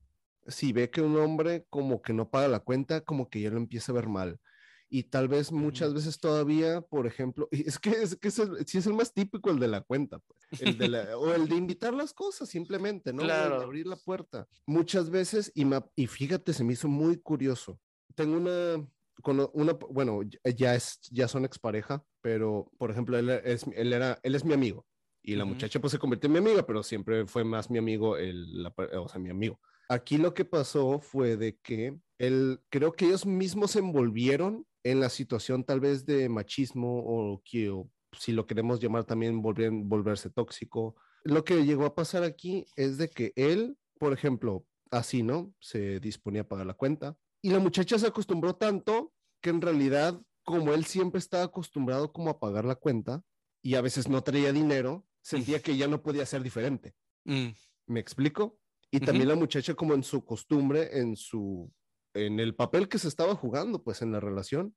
si 0.46 0.72
ve 0.72 0.88
que 0.88 1.02
un 1.02 1.18
hombre 1.18 1.66
como 1.68 2.00
que 2.00 2.12
no 2.12 2.30
paga 2.30 2.48
la 2.48 2.60
cuenta, 2.60 3.02
como 3.02 3.28
que 3.28 3.40
ya 3.42 3.50
lo 3.50 3.58
empieza 3.58 3.92
a 3.92 3.96
ver 3.96 4.08
mal 4.08 4.40
y 4.88 5.04
tal 5.04 5.28
vez 5.28 5.50
muchas 5.50 5.92
veces 5.92 6.18
todavía, 6.18 6.80
por 6.80 7.06
ejemplo, 7.06 7.48
es 7.50 7.78
que, 7.78 7.90
es 7.90 8.16
que 8.16 8.28
es 8.28 8.38
el, 8.38 8.66
sí 8.66 8.78
es 8.78 8.86
el 8.86 8.94
más 8.94 9.12
típico 9.12 9.50
el 9.50 9.58
de 9.58 9.68
la 9.68 9.80
cuenta, 9.80 10.20
pues, 10.20 10.62
el 10.62 10.78
de 10.78 10.88
la, 10.88 11.18
o 11.18 11.34
el 11.34 11.48
de 11.48 11.56
invitar 11.56 11.92
las 11.92 12.12
cosas 12.12 12.48
simplemente, 12.48 13.12
¿no? 13.12 13.22
Claro. 13.22 13.60
abrir 13.60 13.86
la 13.86 13.96
puerta. 13.96 14.46
Muchas 14.66 15.10
veces, 15.10 15.50
y, 15.54 15.66
y 15.96 16.06
fíjate, 16.06 16.52
se 16.52 16.64
me 16.64 16.74
hizo 16.74 16.88
muy 16.88 17.18
curioso. 17.18 17.80
Tengo 18.14 18.36
una, 18.36 18.86
con 19.22 19.48
una, 19.52 19.72
bueno, 19.72 20.20
ya, 20.44 20.74
es, 20.74 21.00
ya 21.10 21.28
son 21.28 21.44
expareja, 21.44 22.04
pero 22.20 22.70
por 22.78 22.90
ejemplo, 22.90 23.18
él, 23.18 23.30
es, 23.30 23.64
él, 23.74 23.92
era, 23.92 24.18
él 24.22 24.34
es 24.34 24.44
mi 24.44 24.54
amigo 24.54 24.86
y 25.26 25.34
la 25.34 25.44
muchacha 25.44 25.80
pues 25.80 25.90
se 25.90 25.98
convirtió 25.98 26.28
en 26.28 26.34
mi 26.34 26.38
amiga, 26.38 26.64
pero 26.64 26.84
siempre 26.84 27.26
fue 27.26 27.42
más 27.42 27.68
mi 27.68 27.78
amigo, 27.78 28.16
el, 28.16 28.62
la, 28.62 28.72
o 29.00 29.08
sea, 29.08 29.20
mi 29.20 29.28
amigo. 29.28 29.58
Aquí 29.88 30.18
lo 30.18 30.34
que 30.34 30.44
pasó 30.44 31.00
fue 31.00 31.36
de 31.36 31.58
que 31.58 31.98
él, 32.18 32.60
creo 32.68 32.92
que 32.92 33.06
ellos 33.06 33.26
mismos 33.26 33.72
se 33.72 33.80
envolvieron 33.80 34.64
en 34.84 35.00
la 35.00 35.10
situación 35.10 35.64
tal 35.64 35.80
vez 35.80 36.06
de 36.06 36.28
machismo 36.28 37.02
o 37.04 37.42
que 37.44 37.72
si 38.12 38.32
lo 38.32 38.46
queremos 38.46 38.80
llamar 38.80 39.04
también 39.04 39.42
volver, 39.42 39.70
volverse 39.72 40.30
tóxico. 40.30 40.94
Lo 41.24 41.44
que 41.44 41.64
llegó 41.64 41.86
a 41.86 41.94
pasar 41.96 42.22
aquí 42.22 42.64
es 42.76 42.96
de 42.96 43.08
que 43.08 43.32
él, 43.34 43.76
por 43.98 44.12
ejemplo, 44.12 44.64
así, 44.92 45.24
¿no? 45.24 45.52
Se 45.60 45.98
disponía 45.98 46.42
a 46.42 46.48
pagar 46.48 46.66
la 46.66 46.74
cuenta 46.74 47.16
y 47.46 47.50
la 47.50 47.60
muchacha 47.60 47.96
se 47.96 48.08
acostumbró 48.08 48.56
tanto 48.56 49.12
que 49.40 49.50
en 49.50 49.60
realidad, 49.60 50.20
como 50.42 50.74
él 50.74 50.84
siempre 50.84 51.20
estaba 51.20 51.44
acostumbrado 51.44 52.12
como 52.12 52.28
a 52.28 52.40
pagar 52.40 52.64
la 52.64 52.74
cuenta 52.74 53.22
y 53.62 53.76
a 53.76 53.80
veces 53.80 54.08
no 54.08 54.20
traía 54.24 54.52
dinero, 54.52 55.06
sentía 55.22 55.62
que 55.62 55.76
ya 55.76 55.86
no 55.86 56.02
podía 56.02 56.26
ser 56.26 56.42
diferente. 56.42 56.96
Mm. 57.22 57.50
¿Me 57.86 58.00
explico? 58.00 58.58
Y 58.90 58.98
también 58.98 59.28
la 59.28 59.36
muchacha 59.36 59.74
como 59.74 59.94
en 59.94 60.02
su 60.02 60.24
costumbre, 60.24 60.98
en 60.98 61.14
su 61.14 61.72
en 62.14 62.40
el 62.40 62.56
papel 62.56 62.88
que 62.88 62.98
se 62.98 63.06
estaba 63.06 63.36
jugando, 63.36 63.80
pues 63.84 64.02
en 64.02 64.10
la 64.10 64.18
relación, 64.18 64.74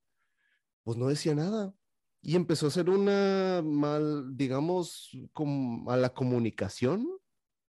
pues 0.84 0.96
no 0.96 1.08
decía 1.08 1.34
nada. 1.34 1.74
Y 2.22 2.36
empezó 2.36 2.68
a 2.68 2.72
ser 2.72 2.92
una 2.92 3.64
mal, 3.66 4.38
digamos, 4.38 5.10
como 5.34 5.90
a 5.90 5.98
la 5.98 6.14
comunicación, 6.14 7.10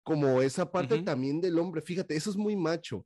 como 0.03 0.41
esa 0.41 0.71
parte 0.71 1.01
también 1.01 1.41
del 1.41 1.59
hombre. 1.59 1.81
Fíjate, 1.81 2.15
eso 2.15 2.29
es 2.29 2.37
muy 2.37 2.55
macho. 2.55 3.05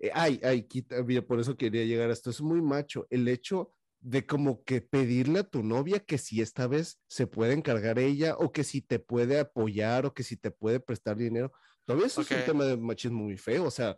Eh, 0.00 0.10
ay, 0.14 0.40
ay, 0.42 0.62
quita, 0.62 0.96
por 1.26 1.40
eso 1.40 1.56
quería 1.56 1.84
llegar 1.84 2.10
a 2.10 2.12
esto. 2.12 2.30
Es 2.30 2.40
muy 2.40 2.62
macho 2.62 3.06
el 3.10 3.28
hecho 3.28 3.72
de 4.00 4.24
como 4.24 4.64
que 4.64 4.80
pedirle 4.80 5.40
a 5.40 5.44
tu 5.44 5.62
novia 5.62 6.00
que 6.00 6.16
si 6.16 6.40
esta 6.40 6.66
vez 6.66 6.98
se 7.06 7.26
puede 7.26 7.52
encargar 7.52 7.98
ella 7.98 8.34
o 8.36 8.50
que 8.50 8.64
si 8.64 8.80
te 8.80 8.98
puede 8.98 9.38
apoyar 9.38 10.06
o 10.06 10.14
que 10.14 10.22
si 10.22 10.38
te 10.38 10.50
puede 10.50 10.80
prestar 10.80 11.16
dinero. 11.16 11.52
Todavía 11.84 12.06
eso 12.06 12.22
es 12.22 12.30
un 12.30 12.44
tema 12.44 12.64
de 12.64 12.78
machismo 12.78 13.24
muy 13.24 13.36
feo. 13.36 13.64
O 13.64 13.70
sea, 13.70 13.96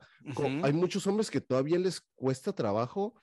hay 0.62 0.72
muchos 0.72 1.06
hombres 1.06 1.30
que 1.30 1.40
todavía 1.40 1.78
les 1.78 2.00
cuesta 2.16 2.52
trabajo 2.52 3.22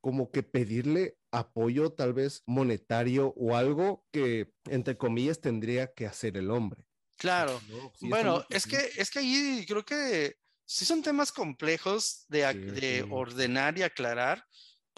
como 0.00 0.30
que 0.30 0.42
pedirle 0.42 1.18
apoyo 1.30 1.92
tal 1.92 2.12
vez 2.12 2.42
monetario 2.46 3.32
o 3.36 3.56
algo 3.56 4.04
que, 4.12 4.52
entre 4.66 4.96
comillas, 4.96 5.40
tendría 5.40 5.92
que 5.92 6.06
hacer 6.06 6.36
el 6.36 6.50
hombre. 6.50 6.84
Claro. 7.16 7.60
bueno, 8.02 8.44
es 8.48 8.66
que, 8.66 8.78
es 8.96 9.10
que 9.10 9.18
ahí 9.18 9.64
creo 9.66 9.84
que 9.84 10.36
sí 10.68 10.84
son 10.84 11.02
temas 11.02 11.32
complejos 11.32 12.26
de, 12.28 12.52
de 12.52 13.06
ordenar 13.08 13.78
y 13.78 13.82
aclarar 13.82 14.44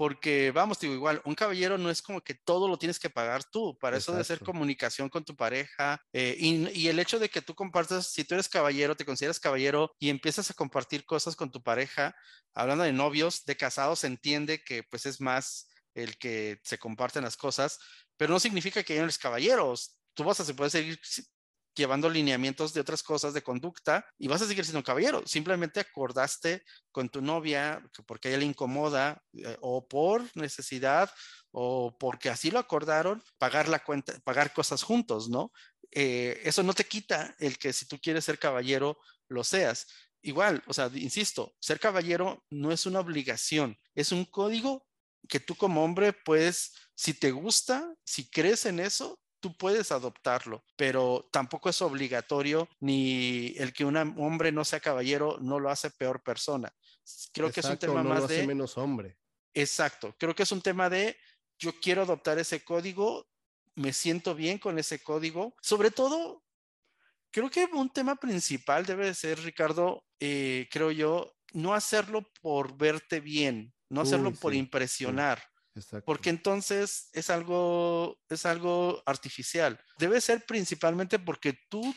porque 0.01 0.51
vamos, 0.51 0.81
digo, 0.81 0.95
igual, 0.95 1.21
un 1.27 1.35
caballero 1.35 1.77
no 1.77 1.91
es 1.91 2.01
como 2.01 2.23
que 2.23 2.33
todo 2.33 2.69
lo 2.69 2.79
tienes 2.79 2.99
que 2.99 3.11
pagar 3.11 3.45
tú, 3.45 3.77
para 3.79 3.99
eso 3.99 4.15
de 4.15 4.23
hacer 4.23 4.41
comunicación 4.41 5.11
con 5.11 5.27
tu 5.27 5.37
pareja 5.37 6.01
eh, 6.15 6.35
y, 6.39 6.89
el 6.89 6.99
hecho 6.99 7.19
de 7.19 7.29
que 7.29 7.43
tú 7.43 7.55
compartas, 7.55 8.07
si 8.07 8.25
tú 8.25 8.33
eres 8.33 8.49
caballero, 8.49 8.97
te 8.97 9.05
consideras 9.05 9.39
caballero 9.39 9.95
y 9.99 10.09
empiezas 10.09 10.51
a 10.51 10.55
compartir 10.55 11.05
cosas 11.05 11.37
con 11.37 11.51
tu 11.51 11.63
pareja, 11.63 12.17
hablando 12.55 12.85
de 12.85 12.95
novios, 12.95 13.45
de 13.45 13.59
casados, 13.59 13.99
se 13.99 14.07
entiende 14.07 14.65
que 14.65 14.83
pues 14.85 15.05
es 15.05 15.21
más 15.21 15.69
el 15.93 16.17
que 16.17 16.59
se 16.65 16.79
comparten 16.79 17.25
las 17.25 17.37
cosas, 17.37 17.79
pero 18.17 18.33
no 18.33 18.41
significa 18.41 18.83
que 18.83 18.95
ya 18.95 19.01
no 19.01 19.05
eres 19.05 19.19
caballeros. 19.19 19.99
Tú 20.15 20.25
vas 20.25 20.41
a 20.41 20.47
se 20.47 20.55
puede 20.55 20.71
seguir 20.71 20.99
llevando 21.75 22.11
lineamientos 22.11 22.73
de 22.75 22.81
otras 22.81 23.03
cosas 23.03 23.35
de 23.35 23.43
conducta 23.43 24.07
y 24.19 24.29
vas 24.29 24.43
a 24.43 24.47
seguir 24.47 24.65
siendo 24.65 24.83
caballero. 24.83 25.23
Simplemente 25.27 25.81
acordaste 25.81 26.63
con 26.91 27.09
tu 27.09 27.21
novia 27.21 27.83
porque 28.07 28.29
ella 28.29 28.39
le 28.39 28.47
incomoda 28.47 29.23
eh, 29.33 29.57
o 29.61 29.87
por 29.87 30.25
necesidad 30.37 31.11
o 31.53 31.97
porque 31.99 32.31
así 32.31 32.51
lo 32.51 32.59
acordaron, 32.59 33.23
pagar 33.39 33.69
la 33.69 33.81
cuenta, 33.81 34.19
pagar 34.21 34.53
cosas 34.53 34.83
juntos, 34.83 35.29
¿no? 35.29 35.53
Eh, 35.91 36.41
eso 36.45 36.63
no 36.63 36.73
te 36.73 36.85
quita 36.85 37.35
el 37.39 37.59
que 37.59 37.73
si 37.73 37.87
tú 37.87 37.99
quieres 38.01 38.25
ser 38.25 38.39
caballero, 38.39 38.99
lo 39.29 39.45
seas. 39.45 39.87
Igual, 40.23 40.63
o 40.67 40.75
sea, 40.75 40.91
insisto, 40.95 41.55
ser 41.61 41.81
caballero 41.81 42.45
no 42.51 42.73
es 42.73 42.87
una 42.87 43.01
obligación, 43.01 43.79
es 43.95 44.13
un 44.13 44.25
código 44.25 44.87
que 45.29 45.41
tú 45.41 45.55
como 45.55 45.85
hombre 45.85 46.13
puedes, 46.13 46.75
si 46.95 47.15
te 47.15 47.31
gusta, 47.31 47.95
si 48.05 48.29
crees 48.29 48.67
en 48.67 48.81
eso, 48.81 49.20
tú 49.41 49.57
puedes 49.57 49.91
adoptarlo, 49.91 50.65
pero 50.77 51.29
tampoco 51.33 51.69
es 51.69 51.81
obligatorio 51.83 52.69
ni 52.81 53.55
el 53.57 53.73
que 53.73 53.85
un 53.85 53.97
hombre 53.97 54.53
no 54.53 54.65
sea 54.65 54.81
caballero 54.81 55.39
no 55.41 55.59
lo 55.59 55.71
hace 55.71 55.91
peor 55.91 56.23
persona. 56.23 56.73
Creo 57.33 57.51
que 57.51 57.61
es 57.61 57.67
un 57.67 57.79
tema 57.79 58.03
más 58.03 58.29
de 58.29 58.47
menos 58.47 58.77
hombre. 58.79 59.19
Exacto, 59.55 60.15
creo 60.19 60.35
que 60.35 60.45
es 60.45 60.53
un 60.53 60.63
tema 60.63 60.89
de 60.89 61.17
yo 61.59 61.73
quiero 61.81 62.03
adoptar 62.03 62.39
ese 62.39 62.65
código, 62.65 63.29
me 63.75 63.93
siento 63.93 64.35
bien 64.35 64.59
con 64.59 64.79
ese 64.79 65.03
código. 65.03 65.55
Sobre 65.61 65.91
todo, 65.91 66.43
creo 67.31 67.51
que 67.51 67.69
un 67.73 67.91
tema 67.91 68.17
principal 68.17 68.87
debe 68.87 69.13
ser, 69.15 69.41
Ricardo, 69.41 70.05
eh, 70.21 70.69
creo 70.71 70.91
yo, 70.91 71.37
no 71.53 71.75
hacerlo 71.75 72.31
por 72.41 72.77
verte 72.77 73.21
bien, 73.21 73.75
no 73.89 74.03
hacerlo 74.03 74.33
por 74.33 74.55
impresionar. 74.55 75.43
Porque 76.05 76.31
entonces 76.31 77.09
es 77.13 77.31
algo, 77.31 78.19
es 78.29 78.45
algo 78.47 79.03
artificial. 79.07 79.79
Debe 79.99 80.21
ser 80.21 80.45
principalmente 80.45 81.19
porque 81.19 81.59
tú 81.69 81.95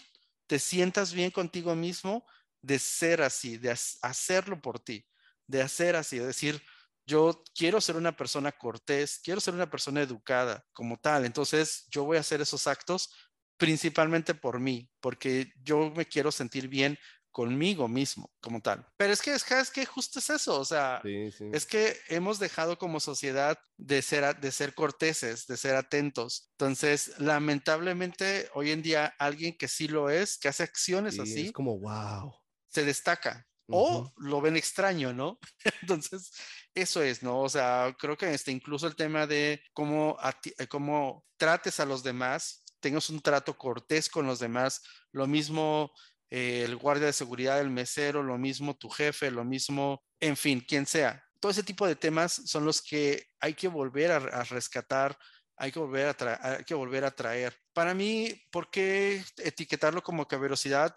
te 0.48 0.60
sientas 0.60 1.14
bien 1.14 1.32
contigo 1.32 1.76
mismo 1.76 2.26
de 2.62 2.80
ser 2.80 3.22
así, 3.22 3.58
de 3.58 3.72
hacerlo 3.72 4.62
por 4.62 4.80
ti, 4.80 5.06
de 5.48 5.62
hacer 5.62 5.96
así, 5.96 6.20
de 6.20 6.28
decir, 6.28 6.62
yo 7.06 7.44
quiero 7.56 7.82
ser 7.82 7.98
una 7.98 8.16
persona 8.16 8.52
cortés, 8.52 9.20
quiero 9.24 9.42
ser 9.42 9.54
una 9.54 9.70
persona 9.70 10.02
educada 10.02 10.66
como 10.72 10.98
tal, 10.98 11.26
entonces 11.26 11.86
yo 11.90 12.06
voy 12.06 12.18
a 12.18 12.22
hacer 12.22 12.42
esos 12.42 12.68
actos 12.68 13.14
principalmente 13.58 14.34
por 14.34 14.60
mí, 14.60 14.90
porque 15.00 15.52
yo 15.62 15.92
me 15.96 16.06
quiero 16.06 16.32
sentir 16.32 16.68
bien 16.68 16.98
conmigo 17.34 17.90
mismo 17.90 18.32
como 18.40 18.62
tal. 18.62 18.88
Pero 18.96 19.12
es 19.12 19.22
que 19.22 19.34
es, 19.34 19.44
que 19.44 19.86
justo 19.86 20.20
es 20.20 20.30
eso, 20.30 20.60
o 20.60 20.64
sea, 20.64 21.02
es 21.04 21.66
que 21.66 21.98
hemos 22.08 22.40
dejado 22.40 22.78
como 22.78 23.02
sociedad 23.02 23.60
de 23.76 24.02
ser, 24.02 24.40
de 24.40 24.52
ser 24.52 24.74
corteses, 24.76 25.48
de 25.48 25.58
ser 25.58 25.76
atentos. 25.76 26.52
Entonces, 26.52 27.20
lamentablemente, 27.20 28.50
hoy 28.54 28.72
en 28.72 28.84
día, 28.84 29.14
alguien 29.18 29.58
que 29.58 29.68
sí 29.68 29.88
lo 29.88 30.10
es, 30.10 30.38
que 30.38 30.48
hace 30.48 30.64
acciones 30.64 31.20
así, 31.20 31.48
es 31.48 31.52
como, 31.52 31.78
wow. 31.80 32.34
Se 32.70 32.86
destaca. 32.86 33.46
O 33.68 34.12
lo 34.18 34.42
ven 34.42 34.56
extraño, 34.56 35.14
¿no? 35.14 35.40
Entonces, 35.82 36.32
eso 36.76 37.02
es, 37.02 37.24
¿no? 37.24 37.40
O 37.40 37.50
sea, 37.50 37.96
creo 37.98 38.16
que 38.18 38.32
este, 38.34 38.52
incluso 38.52 38.86
el 38.86 38.96
tema 38.96 39.26
de 39.26 39.64
cómo, 39.74 40.18
eh, 40.58 40.68
cómo 40.68 41.26
trates 41.38 41.80
a 41.80 41.86
los 41.86 42.04
demás, 42.04 42.64
tengas 42.80 43.10
un 43.10 43.22
trato 43.22 43.58
cortés 43.58 44.10
con 44.10 44.28
los 44.28 44.40
demás, 44.40 44.84
lo 45.12 45.26
mismo 45.26 45.92
eh, 46.36 46.64
el 46.64 46.78
guardia 46.78 47.06
de 47.06 47.14
seguridad, 47.14 47.62
el 47.62 47.70
mesero, 47.70 48.24
lo 48.24 48.40
mismo 48.40 48.76
tu 48.76 48.90
jefe, 48.90 49.30
lo 49.30 49.46
mismo, 49.46 50.04
en 50.20 50.36
fin, 50.36 50.66
quien 50.68 50.88
sea. 50.88 51.24
Todo 51.40 51.52
ese 51.52 51.62
tipo 51.62 51.86
de 51.86 51.96
temas 51.96 52.42
son 52.48 52.66
los 52.66 52.82
que 52.82 53.28
hay 53.40 53.54
que 53.54 53.68
volver 53.68 54.12
a, 54.12 54.44
rescatar, 54.46 55.16
hay 55.56 55.72
que 55.72 55.78
volver 55.78 56.08
a, 56.08 56.40
hay 56.42 56.64
que 56.64 56.74
volver 56.74 57.06
a 57.06 57.12
traer. 57.12 57.56
Para 57.72 57.94
mí, 57.94 58.34
¿por 58.50 58.72
qué 58.72 59.24
etiquetarlo 59.38 60.02
como 60.02 60.28
caberosidad? 60.28 60.96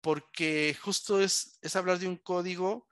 Porque 0.00 0.74
justo 0.80 1.20
es, 1.20 1.58
es 1.60 1.76
hablar 1.76 1.98
de 1.98 2.08
un 2.08 2.16
código 2.16 2.88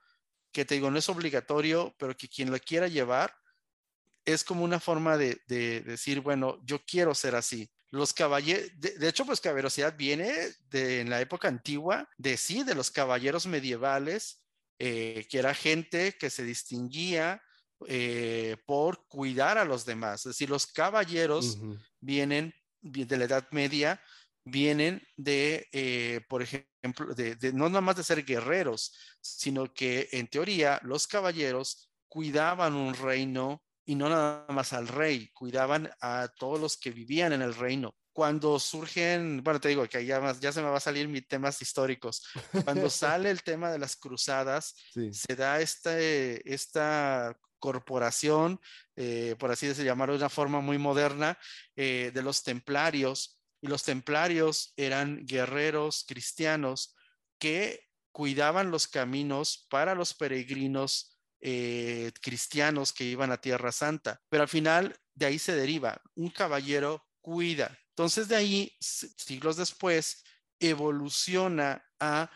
que 0.51 0.65
te 0.65 0.75
digo, 0.75 0.91
no 0.91 0.99
es 0.99 1.09
obligatorio, 1.09 1.95
pero 1.97 2.15
que 2.15 2.29
quien 2.29 2.51
lo 2.51 2.59
quiera 2.59 2.87
llevar 2.87 3.35
es 4.25 4.43
como 4.43 4.63
una 4.63 4.79
forma 4.79 5.17
de, 5.17 5.41
de 5.47 5.81
decir, 5.81 6.19
bueno, 6.19 6.59
yo 6.63 6.85
quiero 6.85 7.15
ser 7.15 7.33
así. 7.33 7.67
Los 7.91 8.13
caballeros, 8.13 8.69
de, 8.77 9.07
hecho, 9.07 9.25
pues 9.25 9.41
caballerosidad 9.41 9.97
viene 9.97 10.31
de 10.69 11.01
en 11.01 11.09
la 11.09 11.21
época 11.21 11.47
antigua, 11.47 12.07
de 12.17 12.37
sí, 12.37 12.63
de 12.63 12.75
los 12.75 12.91
caballeros 12.91 13.47
medievales, 13.47 14.43
eh, 14.77 15.27
que 15.29 15.39
era 15.39 15.53
gente 15.55 16.15
que 16.17 16.29
se 16.29 16.43
distinguía 16.43 17.41
eh, 17.87 18.57
por 18.65 19.07
cuidar 19.07 19.57
a 19.57 19.65
los 19.65 19.85
demás. 19.85 20.21
Es 20.21 20.35
decir, 20.35 20.49
los 20.49 20.67
caballeros 20.67 21.57
vienen 21.99 22.53
de 22.81 23.17
la 23.17 23.25
Edad 23.25 23.47
Media, 23.51 24.01
vienen 24.45 25.01
de, 25.17 25.67
eh, 25.71 26.21
por 26.29 26.43
ejemplo, 26.43 27.13
de, 27.15 27.35
de, 27.35 27.53
no 27.53 27.69
nada 27.69 27.81
más 27.81 27.95
de 27.95 28.03
ser 28.03 28.23
guerreros, 28.23 28.93
sino 29.21 29.73
que 29.73 30.09
en 30.11 30.27
teoría 30.27 30.79
los 30.83 31.07
caballeros 31.07 31.91
cuidaban 32.07 32.73
un 32.73 32.93
reino 32.93 33.63
y 33.89 33.95
no 33.95 34.07
nada 34.07 34.45
más 34.49 34.71
al 34.73 34.87
rey, 34.87 35.31
cuidaban 35.33 35.89
a 35.99 36.27
todos 36.37 36.59
los 36.59 36.77
que 36.77 36.91
vivían 36.91 37.33
en 37.33 37.41
el 37.41 37.55
reino. 37.55 37.95
Cuando 38.13 38.59
surgen, 38.59 39.43
bueno, 39.43 39.59
te 39.59 39.69
digo 39.69 39.89
que 39.89 40.05
ya, 40.05 40.31
ya 40.39 40.51
se 40.51 40.61
me 40.61 40.69
va 40.69 40.77
a 40.77 40.79
salir 40.79 41.07
mis 41.07 41.27
temas 41.27 41.59
históricos. 41.59 42.21
Cuando 42.65 42.87
sale 42.91 43.31
el 43.31 43.41
tema 43.41 43.71
de 43.71 43.79
las 43.79 43.95
cruzadas, 43.95 44.75
se 44.93 45.35
da 45.35 45.59
este, 45.59 46.53
esta 46.53 47.35
corporación, 47.57 48.59
eh, 48.95 49.35
por 49.39 49.49
así 49.49 49.65
decirlo, 49.65 49.89
llamarlo 49.89 50.13
de 50.13 50.19
una 50.19 50.29
forma 50.29 50.61
muy 50.61 50.77
moderna, 50.77 51.39
eh, 51.75 52.11
de 52.13 52.21
los 52.21 52.43
templarios. 52.43 53.41
Y 53.59 53.69
los 53.69 53.81
templarios 53.81 54.71
eran 54.77 55.25
guerreros 55.25 56.05
cristianos 56.07 56.95
que 57.39 57.87
cuidaban 58.11 58.69
los 58.69 58.87
caminos 58.87 59.65
para 59.67 59.95
los 59.95 60.13
peregrinos 60.13 61.18
eh, 61.41 62.11
cristianos 62.21 62.93
que 62.93 63.03
iban 63.03 63.31
a 63.31 63.41
Tierra 63.41 63.71
Santa. 63.71 64.21
Pero 64.29 64.43
al 64.43 64.49
final 64.49 64.95
de 65.13 65.25
ahí 65.25 65.39
se 65.39 65.55
deriva, 65.55 66.01
un 66.15 66.29
caballero 66.29 67.05
cuida. 67.21 67.77
Entonces 67.89 68.27
de 68.27 68.35
ahí, 68.35 68.75
siglos 68.79 69.57
después, 69.57 70.23
evoluciona 70.59 71.83
a 71.99 72.29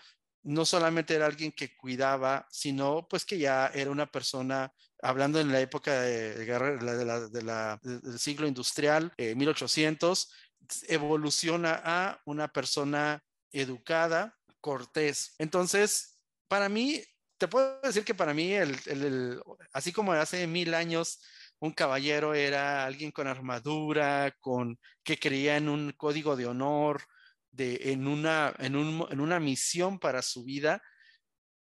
no 0.44 0.66
solamente 0.66 1.16
era 1.16 1.26
alguien 1.26 1.52
que 1.52 1.76
cuidaba, 1.76 2.48
sino 2.52 3.08
pues 3.08 3.26
que 3.26 3.38
ya 3.38 3.68
era 3.68 3.90
una 3.90 4.12
persona, 4.12 4.74
hablando 5.02 5.40
en 5.40 5.52
la 5.52 5.62
época 5.62 6.02
de, 6.02 6.36
del 7.82 8.20
siglo 8.20 8.48
industrial, 8.48 9.14
1800, 9.18 10.24
eh, 10.24 10.66
evoluciona 10.90 11.82
a 11.84 12.22
una 12.26 12.50
persona 12.50 13.24
educada, 13.52 14.38
cortés. 14.60 15.36
Entonces, 15.38 16.20
para 16.50 16.68
mí, 16.68 17.02
te 17.44 17.50
puedo 17.50 17.82
decir 17.82 18.06
que 18.06 18.16
para 18.16 18.34
mí, 18.34 18.54
el, 18.54 19.44
así 19.74 19.92
como 19.92 20.14
hace 20.14 20.48
mil 20.48 20.74
años 20.74 21.22
un 21.60 21.74
caballero 21.74 22.34
era 22.34 22.86
alguien 22.86 23.12
con 23.12 23.28
armadura, 23.28 24.34
con 24.40 24.80
que 25.04 25.20
creía 25.20 25.58
en 25.58 25.68
un 25.68 25.92
código 25.92 26.38
de 26.38 26.46
honor, 26.46 27.04
de, 27.52 27.92
en, 27.92 28.08
una, 28.08 28.54
en, 28.60 28.78
un, 28.78 29.06
en 29.12 29.20
una 29.20 29.42
misión 29.42 30.00
para 30.00 30.22
su 30.22 30.46
vida. 30.46 30.82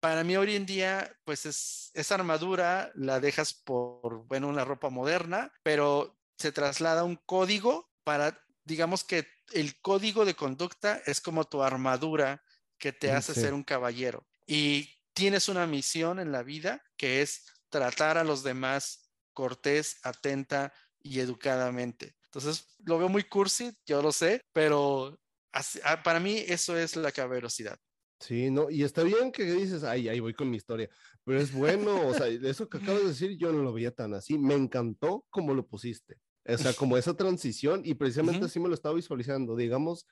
Para 0.01 0.25
mí 0.25 0.39
hoy 0.39 0.57
en 0.57 0.65
día, 0.65 1.15
pues 1.27 1.45
es, 1.45 1.91
esa 1.93 2.15
armadura 2.15 2.91
la 2.95 3.21
dejas 3.21 3.53
por, 3.53 4.27
bueno, 4.27 4.49
una 4.49 4.65
ropa 4.65 4.89
moderna, 4.89 5.53
pero 5.63 6.19
se 6.39 6.51
traslada 6.51 7.05
un 7.05 7.17
código 7.27 7.91
para, 8.05 8.43
digamos 8.65 9.05
que 9.05 9.29
el 9.53 9.79
código 9.83 10.25
de 10.25 10.33
conducta 10.33 11.03
es 11.05 11.21
como 11.21 11.45
tu 11.45 11.63
armadura 11.63 12.43
que 12.79 12.95
te 12.95 13.13
hace 13.13 13.35
ser 13.35 13.53
un 13.53 13.65
caballero. 13.65 14.27
Y 14.47 14.98
tienes 15.19 15.49
una 15.49 15.67
misión 15.67 16.21
en 16.21 16.31
la 16.31 16.45
vida 16.45 16.81
que 16.97 17.23
es 17.23 17.45
tratar 17.71 18.19
a 18.19 18.25
los 18.25 18.45
demás 18.45 19.11
cortés, 19.33 19.99
atenta 20.05 20.73
y 21.01 21.19
educadamente. 21.19 22.15
Entonces, 22.27 22.69
lo 22.87 22.99
veo 22.99 23.09
muy 23.09 23.25
cursi, 23.25 23.77
yo 23.85 24.01
lo 24.01 24.13
sé, 24.13 24.43
pero 24.53 25.19
ah, 25.53 26.03
para 26.05 26.21
mí 26.21 26.37
eso 26.47 26.79
es 26.79 26.95
la 26.95 27.11
caberosidad. 27.11 27.77
Sí, 28.21 28.49
no, 28.49 28.71
y 28.71 28.85
está 28.85 29.03
bien 29.03 29.33
que 29.33 29.43
dices, 29.43 29.83
ay, 29.83 30.09
ahí 30.09 30.21
voy 30.21 30.35
con 30.35 30.51
mi 30.51 30.57
historia, 30.57 30.89
pero 31.25 31.41
es 31.41 31.53
bueno, 31.53 32.07
o 32.07 32.15
sea, 32.15 32.29
eso 32.53 32.69
que 32.69 32.79
acabas 32.79 33.03
de 33.03 33.09
decir, 33.09 33.37
yo 33.37 33.53
no 33.53 33.65
lo 33.65 33.73
veía 33.73 33.91
tan 33.91 34.15
así, 34.15 34.39
me 34.39 34.55
encantó 34.55 35.27
como 35.31 35.53
lo 35.53 35.67
pusiste, 35.67 36.21
o 36.47 36.59
sea, 36.59 36.75
como 36.75 36.97
esa 36.97 37.17
transición, 37.17 37.83
y 37.85 37.95
precisamente 37.95 38.45
así 38.45 38.61
me 38.61 38.69
lo 38.69 38.75
estaba 38.75 38.95
visualizando, 38.95 39.57
digamos 39.57 40.07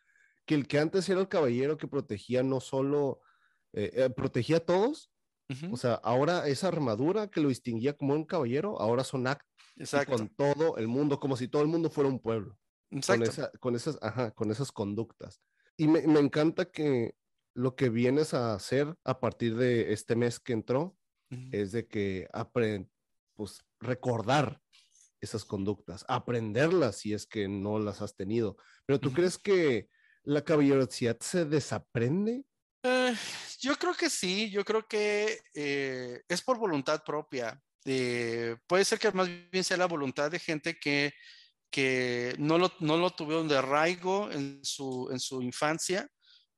que 0.46 0.56
el 0.56 0.66
que 0.66 0.80
antes 0.80 1.08
era 1.08 1.20
el 1.20 1.28
caballero 1.28 1.76
que 1.76 1.86
protegía 1.86 2.42
no 2.42 2.60
solo 2.60 3.20
eh, 3.76 3.90
eh, 3.92 4.10
protegía 4.10 4.56
a 4.56 4.60
todos. 4.60 5.12
O 5.70 5.76
sea, 5.76 5.94
ahora 5.94 6.48
esa 6.48 6.66
armadura 6.66 7.28
que 7.28 7.40
lo 7.40 7.48
distinguía 7.50 7.96
como 7.96 8.14
un 8.14 8.24
caballero, 8.24 8.80
ahora 8.80 9.04
son 9.04 9.28
actos 9.28 9.46
con 10.08 10.28
todo 10.30 10.76
el 10.76 10.88
mundo, 10.88 11.20
como 11.20 11.36
si 11.36 11.46
todo 11.46 11.62
el 11.62 11.68
mundo 11.68 11.88
fuera 11.88 12.10
un 12.10 12.18
pueblo. 12.18 12.58
Con, 12.90 13.22
con, 13.60 13.76
esas, 13.76 13.98
ajá, 14.02 14.32
con 14.32 14.50
esas 14.50 14.72
conductas. 14.72 15.40
Y 15.76 15.86
me, 15.86 16.04
me, 16.06 16.18
encanta 16.18 16.64
que 16.64 17.14
lo 17.54 17.76
que 17.76 17.90
vienes 17.90 18.34
a 18.34 18.54
hacer 18.54 18.96
a 19.04 19.20
partir 19.20 19.56
de 19.56 19.92
este 19.92 20.16
mes 20.16 20.40
que 20.40 20.52
entró 20.52 20.96
es 21.52 21.72
de 21.72 21.86
que 21.86 22.28
aprend 22.32 22.88
pues 23.34 23.64
recordar 23.80 24.60
esas 25.20 25.44
conductas, 25.44 26.04
aprenderlas 26.08 26.96
si 26.96 27.12
es 27.12 27.26
que 27.26 27.48
no 27.48 27.78
las 27.78 28.02
has 28.02 28.16
tenido. 28.16 28.56
Pero 28.84 29.00
tú 29.00 29.12
crees 29.12 29.38
que 29.38 29.88
la 30.22 30.42
caballerosidad 30.42 31.18
se 31.20 31.44
desaprende 31.44 32.44
eh, 32.86 33.16
yo 33.60 33.76
creo 33.76 33.94
que 33.94 34.10
sí, 34.10 34.50
yo 34.50 34.64
creo 34.64 34.86
que 34.86 35.40
eh, 35.54 36.22
es 36.28 36.42
por 36.42 36.58
voluntad 36.58 37.02
propia. 37.04 37.60
puede 38.66 38.84
ser 38.84 38.98
que 38.98 39.10
más 39.12 39.28
bien 39.50 39.64
sea 39.64 39.76
la 39.76 39.86
voluntad 39.86 40.30
de 40.30 40.38
gente 40.38 40.78
que, 40.78 41.12
no, 42.38 42.58
lo, 42.58 42.72
no 42.80 42.96
lo 42.96 43.10
tuvieron 43.10 43.48
de 43.48 43.58
arraigo 43.58 44.30
en 44.30 44.64
su, 44.64 45.08
en 45.10 45.20
su 45.20 45.42
infancia. 45.42 46.08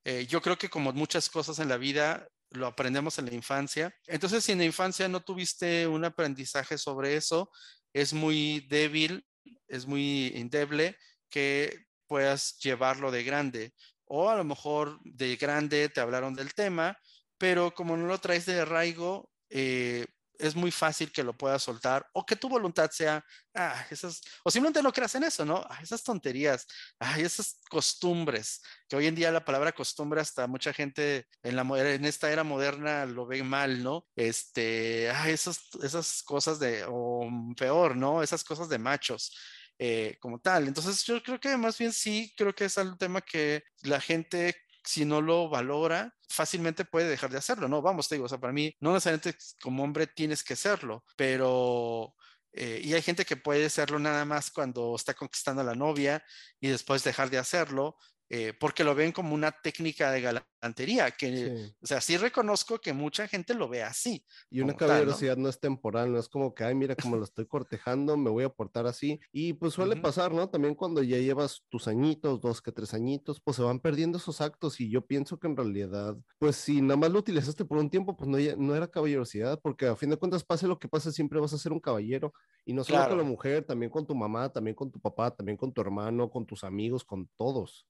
Eh, 0.05 0.25
yo 0.27 0.41
creo 0.41 0.57
que 0.57 0.69
como 0.69 0.91
muchas 0.93 1.29
cosas 1.29 1.59
en 1.59 1.69
la 1.69 1.77
vida, 1.77 2.27
lo 2.51 2.67
aprendemos 2.67 3.19
en 3.19 3.25
la 3.25 3.33
infancia. 3.33 3.93
Entonces, 4.07 4.43
si 4.43 4.53
en 4.53 4.59
la 4.59 4.65
infancia 4.65 5.07
no 5.07 5.21
tuviste 5.21 5.87
un 5.87 6.05
aprendizaje 6.05 6.77
sobre 6.77 7.15
eso, 7.15 7.51
es 7.93 8.13
muy 8.13 8.61
débil, 8.69 9.25
es 9.67 9.85
muy 9.85 10.31
endeble 10.35 10.97
que 11.29 11.85
puedas 12.07 12.57
llevarlo 12.59 13.11
de 13.11 13.23
grande 13.23 13.73
o 14.09 14.29
a 14.29 14.35
lo 14.35 14.43
mejor 14.43 14.99
de 15.03 15.35
grande 15.37 15.89
te 15.89 16.01
hablaron 16.01 16.33
del 16.33 16.53
tema, 16.53 16.97
pero 17.37 17.73
como 17.73 17.95
no 17.95 18.07
lo 18.07 18.19
traes 18.19 18.45
de 18.45 18.59
arraigo, 18.59 19.31
eh, 19.49 20.05
es 20.39 20.55
muy 20.55 20.71
fácil 20.71 21.11
que 21.11 21.23
lo 21.23 21.37
puedas 21.37 21.61
soltar 21.61 22.07
o 22.13 22.25
que 22.25 22.35
tu 22.35 22.49
voluntad 22.49 22.89
sea, 22.91 23.23
ah, 23.53 23.85
esas, 23.91 24.21
o 24.43 24.49
simplemente 24.49 24.81
no 24.81 24.93
creas 24.93 25.13
en 25.15 25.25
eso, 25.25 25.45
¿no? 25.45 25.65
Ah, 25.69 25.79
esas 25.83 26.01
tonterías, 26.03 26.65
ah, 26.99 27.19
esas 27.19 27.59
costumbres, 27.69 28.61
que 28.87 28.95
hoy 28.95 29.07
en 29.07 29.15
día 29.15 29.31
la 29.31 29.45
palabra 29.45 29.73
costumbre 29.73 30.21
hasta 30.21 30.47
mucha 30.47 30.73
gente 30.73 31.27
en, 31.43 31.55
la, 31.55 31.63
en 31.93 32.05
esta 32.05 32.31
era 32.31 32.43
moderna 32.43 33.05
lo 33.05 33.27
ve 33.27 33.43
mal, 33.43 33.83
¿no? 33.83 34.07
Este, 34.15 35.09
ah, 35.11 35.29
esas, 35.29 35.59
esas 35.83 36.23
cosas 36.23 36.57
de, 36.59 36.85
o 36.87 37.29
peor, 37.57 37.95
¿no? 37.95 38.23
Esas 38.23 38.43
cosas 38.43 38.69
de 38.69 38.79
machos. 38.79 39.35
Eh, 39.81 40.17
como 40.19 40.39
tal. 40.39 40.67
Entonces 40.67 41.05
yo 41.05 41.23
creo 41.23 41.39
que 41.39 41.55
más 41.55 41.77
bien 41.77 41.93
sí, 41.93 42.33
creo 42.35 42.53
que 42.53 42.65
es 42.65 42.75
un 42.75 42.97
tema 42.97 43.21
que 43.21 43.63
la 43.83 44.01
gente 44.01 44.53
si 44.83 45.05
no 45.05 45.21
lo 45.21 45.49
valora, 45.49 46.15
fácilmente 46.29 46.85
puede 46.85 47.07
dejar 47.07 47.29
de 47.29 47.37
hacerlo, 47.37 47.67
¿no? 47.67 47.81
Vamos, 47.81 48.07
te 48.07 48.15
digo, 48.15 48.25
o 48.25 48.29
sea, 48.29 48.39
para 48.39 48.53
mí 48.53 48.75
no 48.79 48.93
necesariamente 48.93 49.37
como 49.61 49.83
hombre 49.83 50.07
tienes 50.07 50.43
que 50.43 50.55
serlo, 50.55 51.03
pero... 51.15 52.15
Eh, 52.51 52.81
y 52.83 52.95
hay 52.95 53.03
gente 53.03 53.25
que 53.25 53.37
puede 53.37 53.69
serlo 53.69 53.99
nada 53.99 54.25
más 54.25 54.49
cuando 54.49 54.95
está 54.95 55.13
conquistando 55.13 55.61
a 55.61 55.65
la 55.65 55.75
novia 55.75 56.23
y 56.59 56.69
después 56.69 57.03
dejar 57.03 57.29
de 57.29 57.37
hacerlo, 57.37 57.95
eh, 58.31 58.53
porque 58.59 58.83
lo 58.83 58.93
ven 58.93 59.11
como 59.11 59.33
una 59.33 59.51
técnica 59.51 60.11
de 60.11 60.21
galantería, 60.21 61.09
que, 61.09 61.73
o 61.81 61.87
sea, 61.87 61.99
sí 61.99 62.15
reconozco 62.15 62.79
que 62.79 62.93
mucha 62.93 63.27
gente 63.27 63.55
lo 63.55 63.67
ve 63.67 63.81
así. 63.81 64.23
Y 64.51 64.61
una 64.61 64.75
caballerosidad 64.75 65.35
¿no? 65.35 65.49
es 65.49 65.59
temporal, 65.59 66.11
no 66.11 66.19
es 66.19 66.29
como 66.29 66.53
que, 66.53 66.63
ay, 66.63 66.75
mira 66.75 66.95
cómo 66.95 67.15
lo 67.15 67.23
estoy 67.23 67.47
cortejando, 67.47 68.17
me 68.17 68.29
voy 68.29 68.43
a 68.43 68.49
portar 68.49 68.85
así. 68.85 69.19
Y 69.31 69.53
pues 69.53 69.73
suele 69.73 69.95
pasar, 69.95 70.31
¿no? 70.31 70.47
También 70.47 70.75
cuando 70.75 71.01
ya 71.01 71.17
llevas 71.17 71.63
tus 71.69 71.87
añitos, 71.87 72.39
dos 72.39 72.61
que 72.61 72.71
tres 72.71 72.93
añitos, 72.93 73.41
pues 73.41 73.57
se 73.57 73.63
van 73.63 73.79
perdiendo 73.79 74.19
esos 74.19 74.41
actos 74.41 74.79
y 74.79 74.91
yo 74.91 75.05
pienso 75.07 75.39
que 75.39 75.47
en 75.47 75.57
realidad, 75.57 76.15
pues 76.37 76.55
si 76.55 76.81
nada 76.81 76.97
más 76.97 77.09
lo 77.09 77.19
utilizaste 77.19 77.65
por 77.65 77.79
un 77.79 77.89
tiempo, 77.89 78.15
pues 78.15 78.29
no, 78.29 78.37
no 78.57 78.75
era 78.75 78.87
caballerosidad, 78.87 79.59
porque 79.59 79.87
a 79.87 79.95
fin 79.95 80.11
de 80.11 80.17
cuentas, 80.17 80.43
pase 80.43 80.67
lo 80.67 80.77
que 80.77 80.87
pase, 80.87 81.11
siempre 81.11 81.39
vas 81.39 81.53
a 81.53 81.57
ser 81.57 81.71
un 81.71 81.79
caballero. 81.79 82.31
Y 82.63 82.73
no 82.73 82.83
solo 82.83 83.07
con 83.07 83.17
la 83.17 83.23
mujer, 83.23 83.65
también 83.65 83.89
con 83.89 84.05
tu 84.05 84.13
mamá, 84.13 84.49
también 84.49 84.75
con 84.75 84.91
tu 84.91 84.99
papá, 84.99 85.31
también 85.31 85.57
con 85.57 85.73
tu 85.73 85.81
hermano, 85.81 86.29
con 86.29 86.45
tus 86.45 86.63
amigos, 86.63 87.03
con 87.03 87.27
todos. 87.35 87.87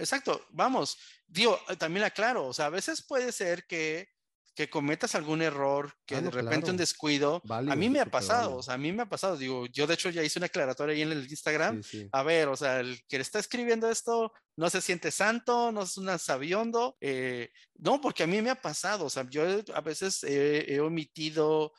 Exacto, 0.00 0.46
vamos, 0.50 0.98
digo, 1.26 1.58
eh, 1.68 1.76
también 1.76 2.04
aclaro, 2.04 2.46
o 2.46 2.54
sea, 2.54 2.66
a 2.66 2.70
veces 2.70 3.02
puede 3.02 3.32
ser 3.32 3.66
que, 3.66 4.08
que 4.54 4.68
cometas 4.68 5.14
algún 5.14 5.42
error, 5.42 5.94
que 6.06 6.16
ah, 6.16 6.20
de 6.20 6.30
repente 6.30 6.70
un 6.70 6.76
descuido, 6.76 7.42
a 7.48 7.76
mí 7.76 7.88
me 7.88 8.00
ha 8.00 8.06
pasado, 8.06 8.56
o 8.56 8.62
sea, 8.62 8.74
a 8.74 8.78
mí 8.78 8.92
me 8.92 9.02
ha 9.02 9.08
pasado, 9.08 9.36
digo, 9.36 9.66
yo 9.66 9.86
de 9.86 9.94
hecho 9.94 10.10
ya 10.10 10.22
hice 10.22 10.38
una 10.38 10.46
aclaratoria 10.46 10.94
ahí 10.94 11.02
en 11.02 11.12
el 11.12 11.30
Instagram, 11.30 11.82
a 12.12 12.22
ver, 12.22 12.48
o 12.48 12.56
sea, 12.56 12.80
el 12.80 13.00
que 13.08 13.18
está 13.18 13.38
escribiendo 13.38 13.90
esto 13.90 14.32
no 14.56 14.68
se 14.70 14.80
siente 14.80 15.10
santo, 15.10 15.70
no 15.70 15.82
es 15.82 15.96
un 15.96 16.18
sabiondo, 16.18 16.96
eh, 17.00 17.50
no, 17.74 18.00
porque 18.00 18.24
a 18.24 18.26
mí 18.26 18.40
me 18.42 18.50
ha 18.50 18.60
pasado, 18.60 19.04
o 19.04 19.10
sea, 19.10 19.26
yo 19.30 19.42
a 19.74 19.80
veces 19.82 20.24
he 20.24 20.80
omitido, 20.80 21.72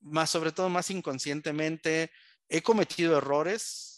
más 0.00 0.30
sobre 0.30 0.52
todo 0.52 0.68
más 0.68 0.90
inconscientemente, 0.90 2.10
he 2.48 2.62
cometido 2.62 3.16
errores, 3.16 3.89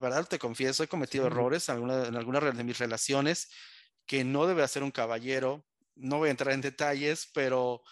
verdad 0.00 0.26
te 0.28 0.38
confieso, 0.38 0.82
he 0.82 0.88
cometido 0.88 1.26
errores 1.26 1.68
en 1.68 1.76
alguna, 1.76 2.06
en 2.06 2.16
alguna 2.16 2.40
de 2.40 2.64
mis 2.64 2.78
relaciones 2.78 3.50
que 4.06 4.24
no 4.24 4.46
debe 4.46 4.62
hacer 4.62 4.82
un 4.82 4.90
caballero. 4.90 5.64
No 5.94 6.18
voy 6.18 6.28
a 6.28 6.30
entrar 6.32 6.54
en 6.54 6.60
detalles, 6.60 7.30
pero, 7.34 7.82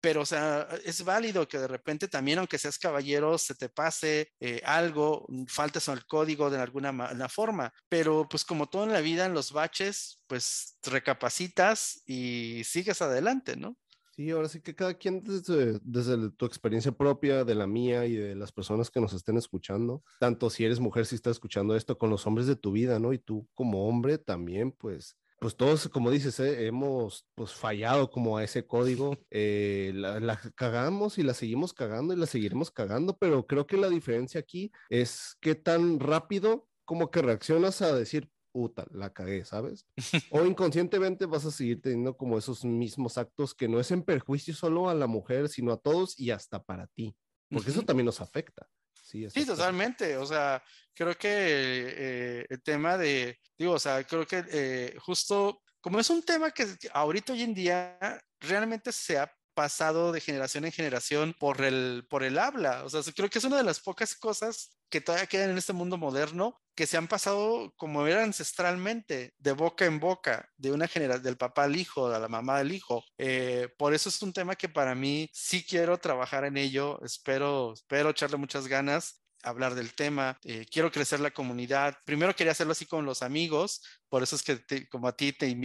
pero, 0.00 0.22
o 0.22 0.26
sea, 0.26 0.68
es 0.84 1.04
válido 1.04 1.48
que 1.48 1.58
de 1.58 1.68
repente 1.68 2.08
también, 2.08 2.38
aunque 2.38 2.58
seas 2.58 2.78
caballero, 2.78 3.38
se 3.38 3.54
te 3.54 3.68
pase 3.68 4.32
eh, 4.40 4.60
algo, 4.64 5.26
faltes 5.48 5.88
al 5.88 6.06
código 6.06 6.50
de 6.50 6.58
alguna 6.60 6.92
forma. 7.28 7.72
Pero, 7.88 8.28
pues, 8.28 8.44
como 8.44 8.68
todo 8.68 8.84
en 8.84 8.92
la 8.92 9.00
vida, 9.00 9.26
en 9.26 9.34
los 9.34 9.52
baches, 9.52 10.24
pues 10.26 10.78
recapacitas 10.84 12.02
y 12.06 12.62
sigues 12.64 13.02
adelante, 13.02 13.56
¿no? 13.56 13.76
Sí, 14.14 14.30
ahora 14.30 14.48
sí 14.48 14.60
que 14.60 14.74
cada 14.74 14.92
quien 14.92 15.24
desde, 15.24 15.80
desde, 15.82 16.30
tu 16.32 16.44
experiencia 16.44 16.92
propia, 16.92 17.44
de 17.44 17.54
la 17.54 17.66
mía 17.66 18.04
y 18.04 18.14
de 18.14 18.34
las 18.34 18.52
personas 18.52 18.90
que 18.90 19.00
nos 19.00 19.14
estén 19.14 19.38
escuchando, 19.38 20.02
tanto 20.20 20.50
si 20.50 20.66
eres 20.66 20.80
mujer, 20.80 21.06
si 21.06 21.14
estás 21.14 21.32
escuchando 21.32 21.74
esto, 21.74 21.96
con 21.96 22.10
los 22.10 22.26
hombres 22.26 22.46
de 22.46 22.56
tu 22.56 22.72
vida, 22.72 22.98
¿no? 22.98 23.14
Y 23.14 23.18
tú 23.18 23.48
como 23.54 23.88
hombre 23.88 24.18
también, 24.18 24.72
pues, 24.72 25.16
pues 25.38 25.56
todos, 25.56 25.88
como 25.88 26.10
dices, 26.10 26.38
¿eh? 26.40 26.66
hemos 26.66 27.26
pues 27.34 27.52
fallado 27.54 28.10
como 28.10 28.36
a 28.36 28.44
ese 28.44 28.66
código, 28.66 29.16
eh, 29.30 29.92
la, 29.94 30.20
la, 30.20 30.36
cagamos 30.54 31.16
y 31.16 31.22
la 31.22 31.32
seguimos 31.32 31.72
cagando 31.72 32.12
y 32.12 32.18
la 32.18 32.26
seguiremos 32.26 32.70
cagando, 32.70 33.16
pero 33.16 33.46
creo 33.46 33.66
que 33.66 33.78
la 33.78 33.88
diferencia 33.88 34.40
aquí 34.40 34.70
es 34.90 35.38
qué 35.40 35.54
tan 35.54 35.98
rápido 36.00 36.68
como 36.84 37.10
que 37.10 37.22
reaccionas 37.22 37.80
a 37.80 37.94
decir, 37.96 38.30
puta, 38.52 38.86
la 38.92 39.12
cagué, 39.12 39.44
¿sabes? 39.44 39.86
O 40.30 40.44
inconscientemente 40.44 41.26
vas 41.26 41.44
a 41.44 41.50
seguir 41.50 41.80
teniendo 41.80 42.16
como 42.16 42.38
esos 42.38 42.64
mismos 42.64 43.18
actos 43.18 43.54
que 43.54 43.68
no 43.68 43.80
es 43.80 43.90
en 43.90 44.02
perjuicio 44.02 44.54
solo 44.54 44.88
a 44.88 44.94
la 44.94 45.06
mujer, 45.06 45.48
sino 45.48 45.72
a 45.72 45.78
todos 45.78 46.18
y 46.18 46.30
hasta 46.30 46.62
para 46.62 46.86
ti, 46.86 47.16
porque 47.50 47.70
eso 47.70 47.82
también 47.82 48.06
nos 48.06 48.20
afecta. 48.20 48.68
Sí, 49.02 49.28
sí 49.28 49.44
totalmente. 49.44 50.16
O 50.16 50.24
sea, 50.24 50.62
creo 50.94 51.16
que 51.16 51.28
eh, 51.28 52.46
el 52.48 52.62
tema 52.62 52.96
de, 52.96 53.38
digo, 53.58 53.72
o 53.72 53.78
sea, 53.78 54.04
creo 54.04 54.26
que 54.26 54.44
eh, 54.48 54.96
justo 55.00 55.60
como 55.82 55.98
es 55.98 56.08
un 56.10 56.22
tema 56.22 56.50
que 56.52 56.66
ahorita 56.94 57.32
hoy 57.32 57.42
en 57.42 57.52
día 57.52 57.98
realmente 58.40 58.92
se 58.92 59.18
ha 59.18 59.30
pasado 59.54 60.12
de 60.12 60.20
generación 60.20 60.64
en 60.64 60.72
generación 60.72 61.34
por 61.38 61.62
el, 61.62 62.06
por 62.08 62.22
el 62.22 62.38
habla. 62.38 62.84
O 62.84 62.90
sea, 62.90 63.00
creo 63.14 63.30
que 63.30 63.38
es 63.38 63.44
una 63.44 63.56
de 63.56 63.64
las 63.64 63.80
pocas 63.80 64.14
cosas 64.14 64.76
que 64.88 65.00
todavía 65.00 65.26
quedan 65.26 65.50
en 65.50 65.58
este 65.58 65.72
mundo 65.72 65.96
moderno 65.96 66.60
que 66.74 66.86
se 66.86 66.96
han 66.96 67.08
pasado 67.08 67.72
como 67.76 68.06
era 68.06 68.22
ancestralmente, 68.24 69.34
de 69.38 69.52
boca 69.52 69.84
en 69.84 70.00
boca, 70.00 70.48
de 70.56 70.72
una 70.72 70.88
generación, 70.88 71.24
del 71.24 71.36
papá 71.36 71.64
al 71.64 71.76
hijo, 71.76 72.10
de 72.10 72.18
la 72.18 72.28
mamá 72.28 72.58
al 72.58 72.72
hijo. 72.72 73.04
Eh, 73.18 73.68
por 73.78 73.94
eso 73.94 74.08
es 74.08 74.22
un 74.22 74.32
tema 74.32 74.56
que 74.56 74.68
para 74.68 74.94
mí 74.94 75.28
sí 75.32 75.64
quiero 75.64 75.98
trabajar 75.98 76.44
en 76.44 76.56
ello. 76.56 77.00
Espero, 77.04 77.72
espero 77.74 78.10
echarle 78.10 78.36
muchas 78.36 78.68
ganas 78.68 79.22
hablar 79.42 79.74
del 79.74 79.92
tema, 79.94 80.38
eh, 80.44 80.66
quiero 80.70 80.90
crecer 80.90 81.20
la 81.20 81.30
comunidad. 81.30 81.96
Primero 82.04 82.34
quería 82.34 82.52
hacerlo 82.52 82.72
así 82.72 82.86
con 82.86 83.04
los 83.04 83.22
amigos, 83.22 83.82
por 84.08 84.22
eso 84.22 84.36
es 84.36 84.42
que 84.42 84.88
como 84.88 85.08
a 85.08 85.16
ti 85.16 85.32
te, 85.32 85.56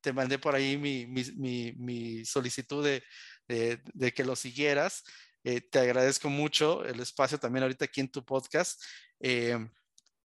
te 0.00 0.12
mandé 0.12 0.38
por 0.38 0.54
ahí 0.54 0.76
mi, 0.76 1.06
mi, 1.06 1.72
mi, 1.72 2.24
solicitud 2.24 2.84
de, 2.84 3.02
de, 3.46 4.12
que 4.12 4.24
lo 4.24 4.36
siguieras. 4.36 5.04
Eh, 5.44 5.60
te 5.60 5.78
agradezco 5.78 6.28
mucho 6.28 6.84
el 6.84 7.00
espacio 7.00 7.38
también 7.38 7.62
ahorita 7.62 7.86
aquí 7.86 8.00
en 8.00 8.10
tu 8.10 8.24
podcast. 8.24 8.82
Eh, 9.20 9.58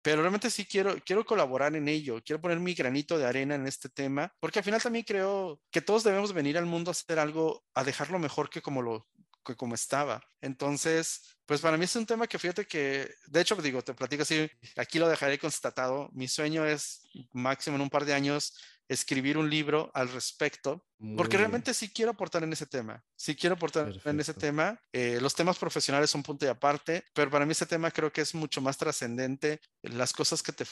pero 0.01 0.21
realmente 0.21 0.49
sí 0.49 0.65
quiero, 0.65 0.95
quiero 1.05 1.23
colaborar 1.25 1.75
en 1.75 1.87
ello, 1.87 2.21
quiero 2.25 2.41
poner 2.41 2.59
mi 2.59 2.73
granito 2.73 3.19
de 3.19 3.25
arena 3.25 3.55
en 3.55 3.67
este 3.67 3.87
tema, 3.87 4.33
porque 4.39 4.59
al 4.59 4.65
final 4.65 4.81
también 4.81 5.05
creo 5.05 5.61
que 5.69 5.81
todos 5.81 6.03
debemos 6.03 6.33
venir 6.33 6.57
al 6.57 6.65
mundo 6.65 6.89
a 6.89 6.93
hacer 6.93 7.19
algo, 7.19 7.63
a 7.75 7.83
dejarlo 7.83 8.17
mejor 8.17 8.49
que 8.49 8.61
como 8.61 8.81
lo 8.81 9.07
que 9.45 9.55
como 9.55 9.75
estaba. 9.75 10.21
Entonces, 10.39 11.37
pues 11.45 11.61
para 11.61 11.77
mí 11.77 11.85
es 11.85 11.95
un 11.95 12.05
tema 12.05 12.27
que 12.27 12.39
fíjate 12.39 12.65
que, 12.65 13.11
de 13.27 13.41
hecho, 13.41 13.55
digo, 13.55 13.81
te 13.83 13.93
platico 13.93 14.23
así, 14.23 14.49
aquí 14.77 14.99
lo 14.99 15.07
dejaré 15.07 15.37
constatado. 15.39 16.09
Mi 16.13 16.27
sueño 16.27 16.65
es 16.65 17.01
máximo 17.33 17.75
en 17.75 17.81
un 17.83 17.89
par 17.89 18.05
de 18.05 18.13
años 18.13 18.55
escribir 18.87 19.37
un 19.37 19.49
libro 19.49 19.89
al 19.93 20.09
respecto, 20.09 20.85
porque 21.15 21.37
realmente 21.37 21.73
sí 21.73 21.89
quiero 21.89 22.11
aportar 22.11 22.43
en 22.43 22.53
ese 22.53 22.65
tema, 22.65 23.03
sí 23.15 23.35
quiero 23.35 23.55
aportar 23.55 23.91
en 24.03 24.19
ese 24.19 24.33
tema. 24.33 24.79
Eh, 24.91 25.19
los 25.21 25.33
temas 25.33 25.57
profesionales 25.57 26.09
son 26.09 26.23
punto 26.23 26.45
y 26.45 26.49
aparte, 26.49 27.03
pero 27.13 27.31
para 27.31 27.45
mí 27.45 27.53
ese 27.53 27.65
tema 27.65 27.89
creo 27.91 28.11
que 28.11 28.21
es 28.21 28.35
mucho 28.35 28.61
más 28.61 28.77
trascendente, 28.77 29.61
las 29.81 30.13
cosas 30.13 30.43
que 30.43 30.51
te 30.51 30.65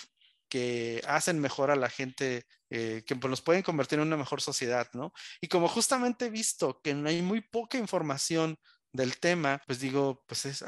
que 0.49 1.01
hacen 1.07 1.39
mejor 1.39 1.71
a 1.71 1.75
la 1.75 1.89
gente, 1.89 2.45
eh, 2.71 3.03
que 3.05 3.15
los 3.15 3.41
pueden 3.41 3.61
convertir 3.61 3.99
en 3.99 4.07
una 4.07 4.17
mejor 4.17 4.41
sociedad, 4.41 4.89
¿no? 4.93 5.13
Y 5.39 5.47
como 5.47 5.67
justamente 5.67 6.25
he 6.25 6.29
visto 6.29 6.81
que 6.81 6.91
hay 6.91 7.21
muy 7.21 7.41
poca 7.41 7.77
información 7.77 8.57
del 8.91 9.17
tema, 9.17 9.61
pues 9.65 9.79
digo, 9.79 10.23
pues 10.27 10.45
es 10.45 10.63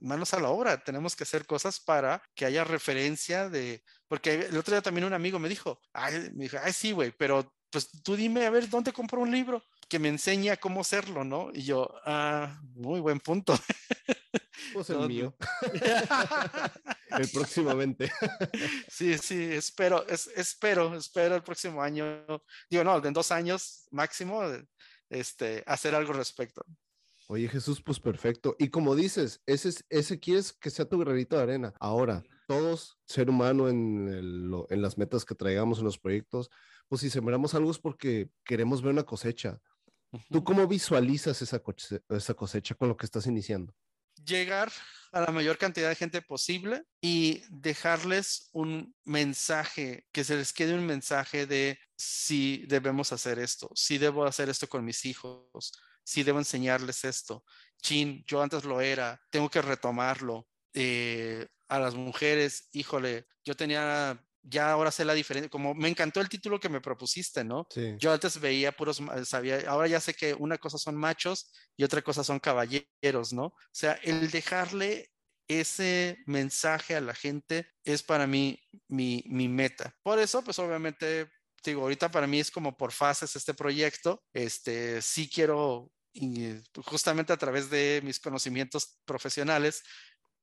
manos 0.00 0.34
a 0.34 0.40
la 0.40 0.50
obra, 0.50 0.82
tenemos 0.82 1.16
que 1.16 1.24
hacer 1.24 1.46
cosas 1.46 1.80
para 1.80 2.22
que 2.34 2.44
haya 2.44 2.64
referencia 2.64 3.48
de, 3.48 3.82
porque 4.08 4.34
el 4.34 4.56
otro 4.56 4.74
día 4.74 4.82
también 4.82 5.06
un 5.06 5.12
amigo 5.12 5.38
me 5.38 5.48
dijo, 5.48 5.80
ay, 5.92 6.30
me 6.34 6.44
dijo, 6.44 6.58
ay, 6.62 6.72
sí, 6.72 6.92
güey, 6.92 7.12
pero 7.16 7.52
pues 7.70 7.90
tú 8.02 8.16
dime 8.16 8.46
a 8.46 8.50
ver 8.50 8.68
dónde 8.68 8.92
compro 8.92 9.20
un 9.20 9.30
libro 9.30 9.62
que 9.88 9.98
me 9.98 10.08
enseña 10.08 10.56
cómo 10.56 10.80
hacerlo, 10.80 11.24
¿no? 11.24 11.50
Y 11.52 11.62
yo, 11.62 11.88
ah, 12.04 12.60
muy 12.74 13.00
buen 13.00 13.20
punto. 13.20 13.54
Pues 14.74 14.90
el 14.90 15.08
mío. 15.08 15.34
el 17.18 17.28
próximamente. 17.30 18.12
sí, 18.88 19.18
sí, 19.18 19.42
espero, 19.52 20.06
es, 20.06 20.28
espero, 20.36 20.94
espero 20.94 21.34
el 21.34 21.42
próximo 21.42 21.82
año, 21.82 22.24
digo, 22.68 22.84
no, 22.84 23.04
en 23.04 23.12
dos 23.12 23.32
años 23.32 23.88
máximo, 23.90 24.42
este, 25.08 25.64
hacer 25.66 25.94
algo 25.94 26.12
al 26.12 26.18
respecto. 26.18 26.64
Oye 27.32 27.46
Jesús, 27.46 27.80
pues 27.80 28.00
perfecto. 28.00 28.56
Y 28.58 28.70
como 28.70 28.96
dices, 28.96 29.40
ese, 29.46 29.84
ese 29.88 30.18
quieres 30.18 30.52
que 30.52 30.68
sea 30.68 30.88
tu 30.88 30.98
granito 30.98 31.36
de 31.36 31.44
arena. 31.44 31.72
Ahora, 31.78 32.24
todos, 32.48 32.98
ser 33.06 33.30
humano 33.30 33.68
en, 33.68 34.52
en 34.68 34.82
las 34.82 34.98
metas 34.98 35.24
que 35.24 35.36
traigamos 35.36 35.78
en 35.78 35.84
los 35.84 35.96
proyectos, 35.96 36.50
pues 36.88 37.02
si 37.02 37.08
sembramos 37.08 37.54
algo 37.54 37.70
es 37.70 37.78
porque 37.78 38.30
queremos 38.44 38.82
ver 38.82 38.94
una 38.94 39.04
cosecha. 39.04 39.60
¿Tú 40.28 40.42
cómo 40.42 40.66
visualizas 40.66 41.40
esa 41.40 41.60
cosecha, 41.60 42.02
esa 42.08 42.34
cosecha 42.34 42.74
con 42.74 42.88
lo 42.88 42.96
que 42.96 43.06
estás 43.06 43.28
iniciando? 43.28 43.72
Llegar 44.24 44.72
a 45.12 45.20
la 45.20 45.30
mayor 45.30 45.56
cantidad 45.56 45.88
de 45.88 45.94
gente 45.94 46.22
posible 46.22 46.82
y 47.00 47.44
dejarles 47.48 48.50
un 48.52 48.92
mensaje, 49.04 50.04
que 50.10 50.24
se 50.24 50.34
les 50.34 50.52
quede 50.52 50.74
un 50.74 50.84
mensaje 50.84 51.46
de 51.46 51.78
si 51.94 52.64
debemos 52.66 53.12
hacer 53.12 53.38
esto, 53.38 53.70
si 53.76 53.98
debo 53.98 54.24
hacer 54.24 54.48
esto 54.48 54.68
con 54.68 54.84
mis 54.84 55.04
hijos, 55.04 55.72
sí 56.10 56.24
debo 56.24 56.38
enseñarles 56.38 57.04
esto. 57.04 57.44
Chin, 57.80 58.24
yo 58.26 58.42
antes 58.42 58.64
lo 58.64 58.80
era, 58.80 59.20
tengo 59.30 59.48
que 59.48 59.62
retomarlo. 59.62 60.48
Eh, 60.74 61.46
a 61.68 61.78
las 61.78 61.94
mujeres, 61.94 62.68
híjole, 62.72 63.26
yo 63.44 63.54
tenía, 63.54 64.20
ya 64.42 64.72
ahora 64.72 64.90
sé 64.90 65.04
la 65.04 65.14
diferencia, 65.14 65.48
como 65.48 65.72
me 65.72 65.88
encantó 65.88 66.20
el 66.20 66.28
título 66.28 66.58
que 66.58 66.68
me 66.68 66.80
propusiste, 66.80 67.44
¿no? 67.44 67.68
Yo 67.98 68.12
antes 68.12 68.40
veía 68.40 68.72
puros, 68.72 69.00
sabía, 69.24 69.62
ahora 69.68 69.86
ya 69.86 70.00
sé 70.00 70.14
que 70.14 70.34
una 70.34 70.58
cosa 70.58 70.78
son 70.78 70.96
machos 70.96 71.52
y 71.76 71.84
otra 71.84 72.02
cosa 72.02 72.24
son 72.24 72.40
caballeros, 72.40 73.32
¿no? 73.32 73.44
O 73.44 73.54
sea, 73.72 73.92
el 74.02 74.32
dejarle 74.32 75.12
ese 75.46 76.18
mensaje 76.26 76.96
a 76.96 77.00
la 77.00 77.14
gente 77.14 77.68
es 77.84 78.02
para 78.02 78.26
mí 78.26 78.60
mi, 78.88 79.22
mi 79.26 79.48
meta. 79.48 79.94
Por 80.02 80.18
eso, 80.18 80.42
pues 80.42 80.58
obviamente 80.58 81.30
digo, 81.64 81.82
ahorita 81.82 82.10
para 82.10 82.26
mí 82.26 82.40
es 82.40 82.50
como 82.50 82.76
por 82.76 82.92
fases 82.92 83.36
este 83.36 83.54
proyecto. 83.54 84.22
Este, 84.32 85.02
sí 85.02 85.28
quiero 85.28 85.92
y 86.12 86.54
justamente 86.84 87.32
a 87.32 87.36
través 87.36 87.70
de 87.70 88.00
mis 88.04 88.18
conocimientos 88.18 88.98
profesionales, 89.04 89.82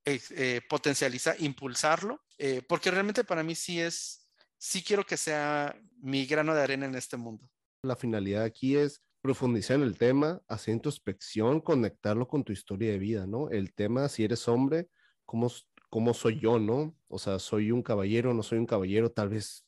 eh, 0.04 0.20
eh, 0.30 0.60
potencializar, 0.68 1.36
impulsarlo, 1.38 2.22
eh, 2.38 2.62
porque 2.66 2.90
realmente 2.90 3.24
para 3.24 3.42
mí 3.42 3.54
sí 3.54 3.80
es, 3.80 4.26
sí 4.56 4.82
quiero 4.82 5.04
que 5.04 5.16
sea 5.16 5.78
mi 6.00 6.24
grano 6.24 6.54
de 6.54 6.62
arena 6.62 6.86
en 6.86 6.94
este 6.94 7.16
mundo. 7.16 7.50
La 7.82 7.94
finalidad 7.94 8.44
aquí 8.44 8.76
es 8.76 9.02
profundizar 9.20 9.76
en 9.76 9.82
el 9.82 9.98
tema, 9.98 10.40
hacer 10.48 10.74
introspección, 10.74 11.60
conectarlo 11.60 12.26
con 12.26 12.44
tu 12.44 12.52
historia 12.52 12.90
de 12.92 12.98
vida, 12.98 13.26
¿no? 13.26 13.50
El 13.50 13.74
tema, 13.74 14.08
si 14.08 14.24
eres 14.24 14.48
hombre, 14.48 14.88
¿cómo, 15.26 15.52
cómo 15.90 16.14
soy 16.14 16.40
yo, 16.40 16.58
¿no? 16.58 16.96
O 17.08 17.18
sea, 17.18 17.38
soy 17.38 17.70
un 17.70 17.82
caballero, 17.82 18.32
no 18.32 18.42
soy 18.42 18.58
un 18.58 18.66
caballero, 18.66 19.12
tal 19.12 19.28
vez, 19.28 19.66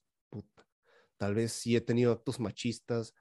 tal 1.19 1.35
vez 1.35 1.53
sí 1.53 1.77
he 1.77 1.81
tenido 1.83 2.13
actos 2.13 2.41
machistas, 2.41 3.15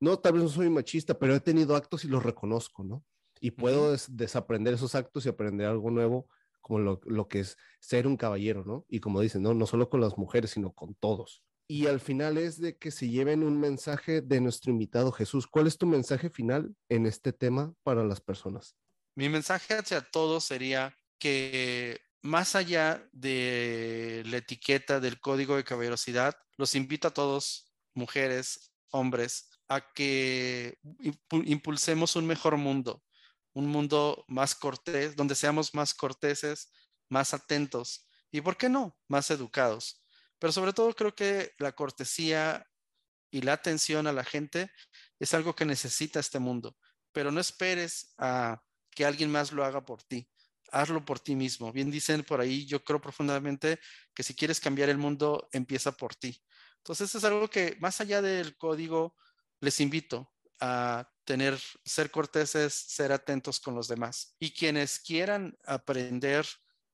no, 0.00 0.18
tal 0.18 0.34
vez 0.34 0.42
no 0.42 0.48
soy 0.48 0.70
machista, 0.70 1.18
pero 1.18 1.34
he 1.34 1.40
tenido 1.40 1.76
actos 1.76 2.04
y 2.04 2.08
los 2.08 2.22
reconozco, 2.22 2.84
¿no? 2.84 3.04
Y 3.40 3.52
puedo 3.52 3.94
desaprender 4.08 4.74
esos 4.74 4.94
actos 4.94 5.26
y 5.26 5.28
aprender 5.28 5.66
algo 5.66 5.90
nuevo, 5.90 6.28
como 6.60 6.78
lo, 6.78 7.00
lo, 7.04 7.28
que 7.28 7.40
es 7.40 7.56
ser 7.80 8.06
un 8.06 8.16
caballero, 8.16 8.64
¿no? 8.64 8.86
Y 8.88 9.00
como 9.00 9.20
dicen, 9.20 9.42
¿no? 9.42 9.54
No 9.54 9.66
solo 9.66 9.88
con 9.90 10.00
las 10.00 10.16
mujeres, 10.16 10.50
sino 10.50 10.72
con 10.72 10.94
todos 10.94 11.42
y 11.68 11.86
al 11.86 12.00
final 12.00 12.38
es 12.38 12.60
de 12.60 12.76
que 12.76 12.90
se 12.90 13.08
lleven 13.08 13.42
un 13.42 13.58
mensaje 13.58 14.20
de 14.20 14.40
nuestro 14.40 14.70
invitado 14.70 15.10
Jesús. 15.12 15.46
¿Cuál 15.46 15.66
es 15.66 15.78
tu 15.78 15.86
mensaje 15.86 16.30
final 16.30 16.74
en 16.88 17.06
este 17.06 17.32
tema 17.32 17.74
para 17.82 18.04
las 18.04 18.20
personas? 18.20 18.76
Mi 19.16 19.28
mensaje 19.28 19.74
hacia 19.74 20.00
todos 20.00 20.44
sería 20.44 20.96
que 21.18 22.00
más 22.22 22.54
allá 22.54 23.08
de 23.12 24.22
la 24.26 24.38
etiqueta 24.38 25.00
del 25.00 25.20
código 25.20 25.56
de 25.56 25.64
caballerosidad, 25.64 26.36
los 26.56 26.74
invito 26.74 27.08
a 27.08 27.14
todos, 27.14 27.72
mujeres, 27.94 28.72
hombres, 28.90 29.50
a 29.68 29.92
que 29.92 30.78
impulsemos 31.30 32.16
un 32.16 32.26
mejor 32.26 32.56
mundo, 32.56 33.02
un 33.52 33.66
mundo 33.66 34.24
más 34.28 34.54
cortés, 34.54 35.16
donde 35.16 35.34
seamos 35.34 35.74
más 35.74 35.94
corteses, 35.94 36.72
más 37.08 37.34
atentos 37.34 38.08
y, 38.30 38.40
¿por 38.40 38.56
qué 38.56 38.68
no?, 38.68 38.96
más 39.08 39.30
educados 39.30 40.02
pero 40.38 40.52
sobre 40.52 40.72
todo 40.72 40.94
creo 40.94 41.14
que 41.14 41.52
la 41.58 41.72
cortesía 41.72 42.66
y 43.30 43.42
la 43.42 43.54
atención 43.54 44.06
a 44.06 44.12
la 44.12 44.24
gente 44.24 44.70
es 45.18 45.34
algo 45.34 45.54
que 45.54 45.64
necesita 45.64 46.20
este 46.20 46.38
mundo, 46.38 46.76
pero 47.12 47.32
no 47.32 47.40
esperes 47.40 48.14
a 48.18 48.62
que 48.90 49.04
alguien 49.04 49.30
más 49.30 49.52
lo 49.52 49.64
haga 49.64 49.84
por 49.84 50.02
ti. 50.02 50.28
Hazlo 50.72 51.04
por 51.04 51.20
ti 51.20 51.36
mismo. 51.36 51.72
Bien 51.72 51.90
dicen 51.90 52.24
por 52.24 52.40
ahí, 52.40 52.66
yo 52.66 52.82
creo 52.82 53.00
profundamente 53.00 53.78
que 54.14 54.22
si 54.22 54.34
quieres 54.34 54.60
cambiar 54.60 54.88
el 54.88 54.98
mundo, 54.98 55.48
empieza 55.52 55.92
por 55.92 56.14
ti. 56.14 56.42
Entonces 56.78 57.14
es 57.14 57.24
algo 57.24 57.48
que 57.48 57.76
más 57.80 58.00
allá 58.00 58.20
del 58.20 58.56
código, 58.56 59.14
les 59.60 59.80
invito 59.80 60.32
a 60.60 61.08
tener, 61.24 61.58
ser 61.84 62.10
corteses, 62.10 62.72
ser 62.72 63.12
atentos 63.12 63.60
con 63.60 63.74
los 63.74 63.88
demás. 63.88 64.34
Y 64.38 64.52
quienes 64.52 64.98
quieran 64.98 65.56
aprender, 65.64 66.46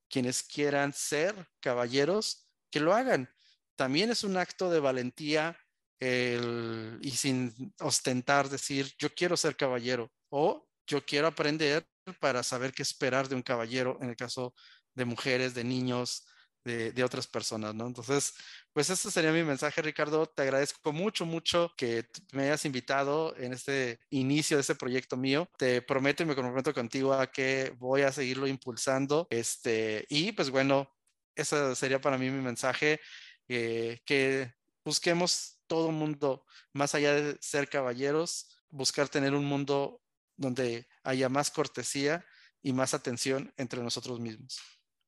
quienes 0.09 0.43
quieran 0.43 0.93
ser 0.93 1.49
caballeros, 1.61 2.49
que 2.71 2.81
lo 2.81 2.95
hagan. 2.95 3.33
También 3.77 4.11
es 4.11 4.25
un 4.25 4.37
acto 4.37 4.71
de 4.71 4.81
valentía 4.81 5.57
y 6.01 7.11
sin 7.13 7.73
ostentar 7.79 8.49
decir, 8.49 8.93
yo 8.99 9.15
quiero 9.15 9.37
ser 9.37 9.57
caballero 9.57 10.11
o 10.31 10.67
yo 10.87 11.05
quiero 11.05 11.29
aprender 11.29 11.87
para 12.19 12.43
saber 12.43 12.73
qué 12.73 12.83
esperar 12.83 13.29
de 13.29 13.37
un 13.37 13.43
caballero 13.43 13.99
en 14.01 14.09
el 14.09 14.17
caso 14.17 14.55
de 14.95 15.05
mujeres, 15.05 15.55
de 15.55 15.63
niños, 15.63 16.27
de, 16.65 17.05
otras 17.05 17.27
personas, 17.27 17.75
¿no? 17.75 17.87
Entonces, 17.87 18.35
pues 18.73 18.91
este 18.91 19.11
sería 19.11 19.33
mi 19.33 19.43
mensaje, 19.43 19.83
Ricardo. 19.83 20.27
Te 20.27 20.43
agradezco 20.43 20.93
mucho, 20.93 21.27
mucho 21.27 21.73
que 21.77 22.07
me 22.33 22.45
hayas 22.45 22.65
invitado 22.65 23.37
en 23.37 23.53
este 23.53 24.01
inicio 24.11 24.57
de 24.57 24.63
este 24.63 24.75
proyecto 24.75 25.17
mío. 25.17 25.49
Te 25.57 25.83
prometo 25.83 26.23
y 26.23 26.27
me 26.27 26.35
comprometo 26.35 26.73
contigo 26.73 27.13
a 27.15 27.31
que 27.31 27.75
voy 27.79 28.03
a 28.03 28.13
seguirlo 28.13 28.47
impulsando. 28.47 29.27
Este, 29.31 30.07
y 30.09 30.33
pues 30.33 30.51
bueno, 30.51 30.89
ese 31.35 31.75
sería 31.75 32.01
para 32.01 32.19
mí 32.19 32.31
mi 32.31 32.43
mensaje, 32.43 33.01
eh, 33.49 34.01
que 34.05 34.53
busquemos 34.85 35.61
todo 35.67 35.91
mundo, 35.91 36.45
más 36.73 36.95
allá 36.95 37.15
de 37.15 37.37
ser 37.41 37.69
caballeros, 37.69 38.49
buscar 38.69 39.09
tener 39.09 39.35
un 39.35 39.45
mundo 39.45 40.03
donde 40.37 40.87
haya 41.03 41.29
más 41.29 41.51
cortesía 41.51 42.25
y 42.63 42.73
más 42.73 42.95
atención 42.95 43.53
entre 43.57 43.83
nosotros 43.83 44.21
mismos. 44.21 44.61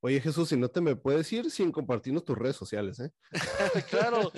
Oye 0.07 0.21
Jesús, 0.21 0.51
si 0.51 0.57
no 0.59 0.69
te 0.69 0.83
me 0.83 0.97
puedes 0.97 1.33
ir 1.33 1.51
sin 1.51 1.73
compartirnos 1.73 2.27
tus 2.27 2.37
redes 2.37 2.57
sociales, 2.57 3.01
¿eh? 3.01 3.11
claro, 3.89 4.31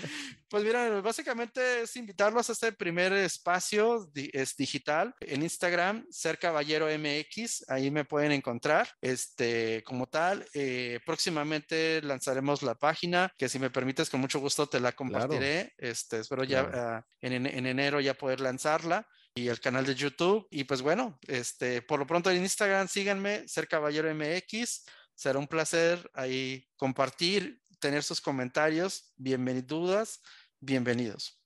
pues 0.48 0.62
mira, 0.62 1.00
básicamente 1.00 1.82
es 1.82 1.96
invitarlos 1.96 2.48
a 2.48 2.52
este 2.52 2.70
primer 2.70 3.12
espacio 3.12 4.08
es 4.14 4.56
digital 4.56 5.12
en 5.18 5.42
Instagram, 5.42 6.06
Ser 6.08 6.38
Caballero 6.38 6.86
MX, 6.86 7.68
ahí 7.68 7.90
me 7.90 8.04
pueden 8.04 8.30
encontrar, 8.30 8.88
este, 9.00 9.82
como 9.82 10.06
tal. 10.06 10.46
Eh, 10.54 11.00
próximamente 11.04 12.00
lanzaremos 12.00 12.62
la 12.62 12.76
página, 12.76 13.32
que 13.36 13.48
si 13.48 13.58
me 13.58 13.68
permites, 13.68 14.08
con 14.08 14.20
mucho 14.20 14.38
gusto 14.38 14.68
te 14.68 14.78
la 14.78 14.92
compartiré. 14.92 15.74
Este, 15.78 16.20
espero 16.20 16.44
ya 16.44 16.60
ah, 16.72 17.06
en, 17.20 17.44
en 17.44 17.66
enero 17.66 17.98
ya 17.98 18.14
poder 18.14 18.38
lanzarla 18.38 19.04
y 19.34 19.48
el 19.48 19.60
canal 19.60 19.84
de 19.84 19.96
YouTube. 19.96 20.46
Y 20.48 20.62
pues 20.62 20.80
bueno, 20.80 21.18
este, 21.26 21.82
por 21.82 21.98
lo 21.98 22.06
pronto 22.06 22.30
en 22.30 22.42
Instagram 22.42 22.86
síganme, 22.86 23.48
Ser 23.48 23.66
Caballero 23.66 24.14
MX. 24.14 24.84
Será 25.16 25.38
un 25.38 25.46
placer 25.46 26.10
ahí 26.12 26.68
compartir, 26.76 27.62
tener 27.78 28.02
sus 28.02 28.20
comentarios. 28.20 29.14
Bienvenidas, 29.16 30.20
bienvenidos. 30.60 31.40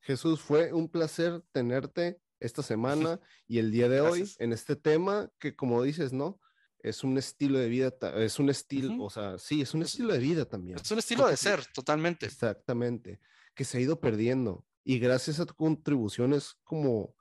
Jesús, 0.00 0.40
fue 0.40 0.72
un 0.72 0.88
placer 0.88 1.40
tenerte 1.52 2.20
esta 2.40 2.64
semana 2.64 3.20
y 3.46 3.58
el 3.58 3.70
día 3.70 3.88
de 3.88 4.00
hoy 4.00 4.28
en 4.40 4.52
este 4.52 4.74
tema 4.74 5.30
que 5.38 5.54
como 5.54 5.80
dices, 5.84 6.12
¿no? 6.12 6.40
Es 6.80 7.04
un 7.04 7.16
estilo 7.16 7.60
de 7.60 7.68
vida, 7.68 7.94
es 8.16 8.40
un 8.40 8.50
estilo, 8.50 9.04
o 9.04 9.10
sea, 9.10 9.38
sí, 9.38 9.62
es 9.62 9.74
un 9.74 9.82
estilo 9.82 10.12
de 10.12 10.18
vida 10.18 10.44
también. 10.44 10.76
Es 10.80 10.90
un 10.90 10.98
estilo 10.98 11.28
de 11.28 11.36
ser, 11.36 11.64
totalmente. 11.66 12.26
Exactamente, 12.26 13.20
que 13.54 13.64
se 13.64 13.78
ha 13.78 13.80
ido 13.80 14.00
perdiendo. 14.00 14.66
Y 14.82 14.98
gracias 14.98 15.38
a 15.38 15.46
tu 15.46 15.54
contribución 15.54 16.32
es 16.32 16.56
como 16.64 17.14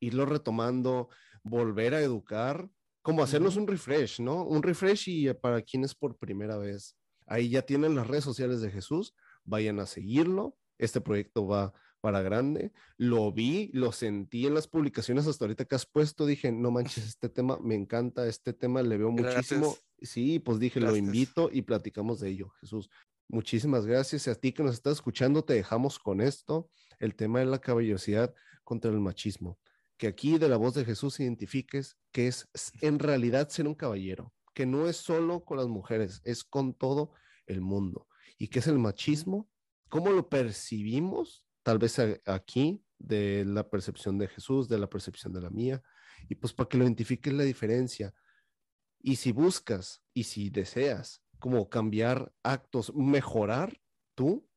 irlo 0.00 0.24
retomando, 0.24 1.10
volver 1.42 1.94
a 1.94 2.00
educar 2.00 2.70
como 3.06 3.22
hacernos 3.22 3.54
un 3.54 3.68
refresh, 3.68 4.18
¿no? 4.18 4.42
Un 4.42 4.64
refresh 4.64 5.08
y 5.10 5.32
para 5.32 5.62
quienes 5.62 5.94
por 5.94 6.18
primera 6.18 6.56
vez. 6.56 6.96
Ahí 7.28 7.50
ya 7.50 7.62
tienen 7.62 7.94
las 7.94 8.08
redes 8.08 8.24
sociales 8.24 8.60
de 8.60 8.68
Jesús, 8.68 9.14
vayan 9.44 9.78
a 9.78 9.86
seguirlo. 9.86 10.56
Este 10.76 11.00
proyecto 11.00 11.46
va 11.46 11.72
para 12.00 12.20
grande. 12.22 12.72
Lo 12.96 13.30
vi, 13.30 13.70
lo 13.72 13.92
sentí 13.92 14.44
en 14.48 14.54
las 14.54 14.66
publicaciones 14.66 15.28
hasta 15.28 15.44
ahorita 15.44 15.66
que 15.66 15.76
has 15.76 15.86
puesto. 15.86 16.26
Dije, 16.26 16.50
no 16.50 16.72
manches, 16.72 17.06
este 17.06 17.28
tema 17.28 17.60
me 17.62 17.76
encanta, 17.76 18.26
este 18.26 18.52
tema 18.52 18.82
le 18.82 18.98
veo 18.98 19.12
muchísimo. 19.12 19.76
Sí, 20.02 20.40
pues 20.40 20.58
dije, 20.58 20.80
lo 20.80 20.96
invito 20.96 21.48
y 21.52 21.62
platicamos 21.62 22.18
de 22.18 22.30
ello, 22.30 22.48
Jesús. 22.60 22.90
Muchísimas 23.28 23.86
gracias. 23.86 24.26
a 24.26 24.34
ti 24.34 24.50
que 24.50 24.64
nos 24.64 24.74
estás 24.74 24.94
escuchando, 24.94 25.44
te 25.44 25.54
dejamos 25.54 26.00
con 26.00 26.20
esto, 26.20 26.68
el 26.98 27.14
tema 27.14 27.38
de 27.38 27.46
la 27.46 27.60
caballerosidad 27.60 28.34
contra 28.64 28.90
el 28.90 28.98
machismo 28.98 29.60
que 29.96 30.06
aquí 30.06 30.38
de 30.38 30.48
la 30.48 30.56
voz 30.56 30.74
de 30.74 30.84
Jesús 30.84 31.20
identifiques 31.20 31.96
que 32.12 32.28
es 32.28 32.48
en 32.80 32.98
realidad 32.98 33.48
ser 33.48 33.66
un 33.66 33.74
caballero, 33.74 34.32
que 34.54 34.66
no 34.66 34.88
es 34.88 34.96
solo 34.96 35.44
con 35.44 35.58
las 35.58 35.68
mujeres, 35.68 36.20
es 36.24 36.44
con 36.44 36.74
todo 36.74 37.12
el 37.46 37.60
mundo. 37.60 38.08
¿Y 38.38 38.48
qué 38.48 38.58
es 38.58 38.66
el 38.66 38.78
machismo? 38.78 39.48
¿Cómo 39.88 40.10
lo 40.10 40.28
percibimos? 40.28 41.44
Tal 41.62 41.78
vez 41.78 41.98
aquí, 42.26 42.82
de 42.98 43.44
la 43.44 43.68
percepción 43.68 44.18
de 44.18 44.28
Jesús, 44.28 44.68
de 44.68 44.78
la 44.78 44.88
percepción 44.88 45.32
de 45.32 45.40
la 45.40 45.50
mía, 45.50 45.82
y 46.28 46.34
pues 46.34 46.52
para 46.52 46.68
que 46.68 46.78
lo 46.78 46.84
identifiques 46.84 47.32
la 47.32 47.44
diferencia. 47.44 48.14
Y 49.00 49.16
si 49.16 49.32
buscas 49.32 50.02
y 50.14 50.24
si 50.24 50.50
deseas 50.50 51.22
como 51.38 51.68
cambiar 51.68 52.32
actos, 52.42 52.94
mejorar 52.94 53.78
tú 54.14 54.48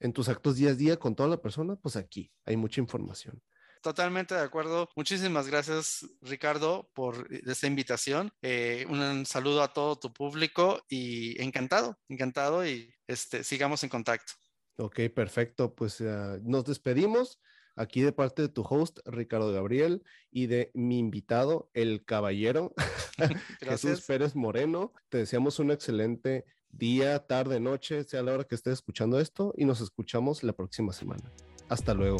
en 0.00 0.12
tus 0.12 0.28
actos 0.28 0.56
día 0.56 0.70
a 0.70 0.74
día 0.74 0.98
con 0.98 1.14
toda 1.14 1.28
la 1.28 1.40
persona, 1.40 1.76
pues 1.76 1.96
aquí 1.96 2.32
hay 2.44 2.56
mucha 2.56 2.80
información. 2.80 3.42
Totalmente 3.86 4.34
de 4.34 4.40
acuerdo. 4.40 4.88
Muchísimas 4.96 5.46
gracias, 5.46 6.04
Ricardo, 6.20 6.90
por 6.92 7.28
esta 7.30 7.68
invitación. 7.68 8.32
Eh, 8.42 8.84
un 8.88 9.24
saludo 9.24 9.62
a 9.62 9.72
todo 9.72 9.94
tu 9.94 10.12
público 10.12 10.82
y 10.88 11.40
encantado, 11.40 11.96
encantado 12.08 12.66
y 12.66 12.92
este, 13.06 13.44
sigamos 13.44 13.84
en 13.84 13.90
contacto. 13.90 14.32
Ok, 14.78 15.02
perfecto. 15.14 15.72
Pues 15.72 16.00
uh, 16.00 16.40
nos 16.42 16.64
despedimos 16.64 17.38
aquí 17.76 18.00
de 18.00 18.10
parte 18.10 18.42
de 18.42 18.48
tu 18.48 18.62
host, 18.62 18.98
Ricardo 19.04 19.52
Gabriel, 19.52 20.02
y 20.32 20.48
de 20.48 20.72
mi 20.74 20.98
invitado, 20.98 21.70
el 21.72 22.04
caballero, 22.04 22.74
Jesús 23.60 24.00
Pérez 24.00 24.34
Moreno. 24.34 24.94
Te 25.10 25.18
deseamos 25.18 25.60
un 25.60 25.70
excelente 25.70 26.44
día, 26.70 27.24
tarde, 27.24 27.60
noche, 27.60 28.02
sea 28.02 28.24
la 28.24 28.32
hora 28.32 28.44
que 28.48 28.56
estés 28.56 28.72
escuchando 28.72 29.20
esto, 29.20 29.54
y 29.56 29.64
nos 29.64 29.80
escuchamos 29.80 30.42
la 30.42 30.54
próxima 30.54 30.92
semana. 30.92 31.30
Hasta 31.68 31.94
luego. 31.94 32.16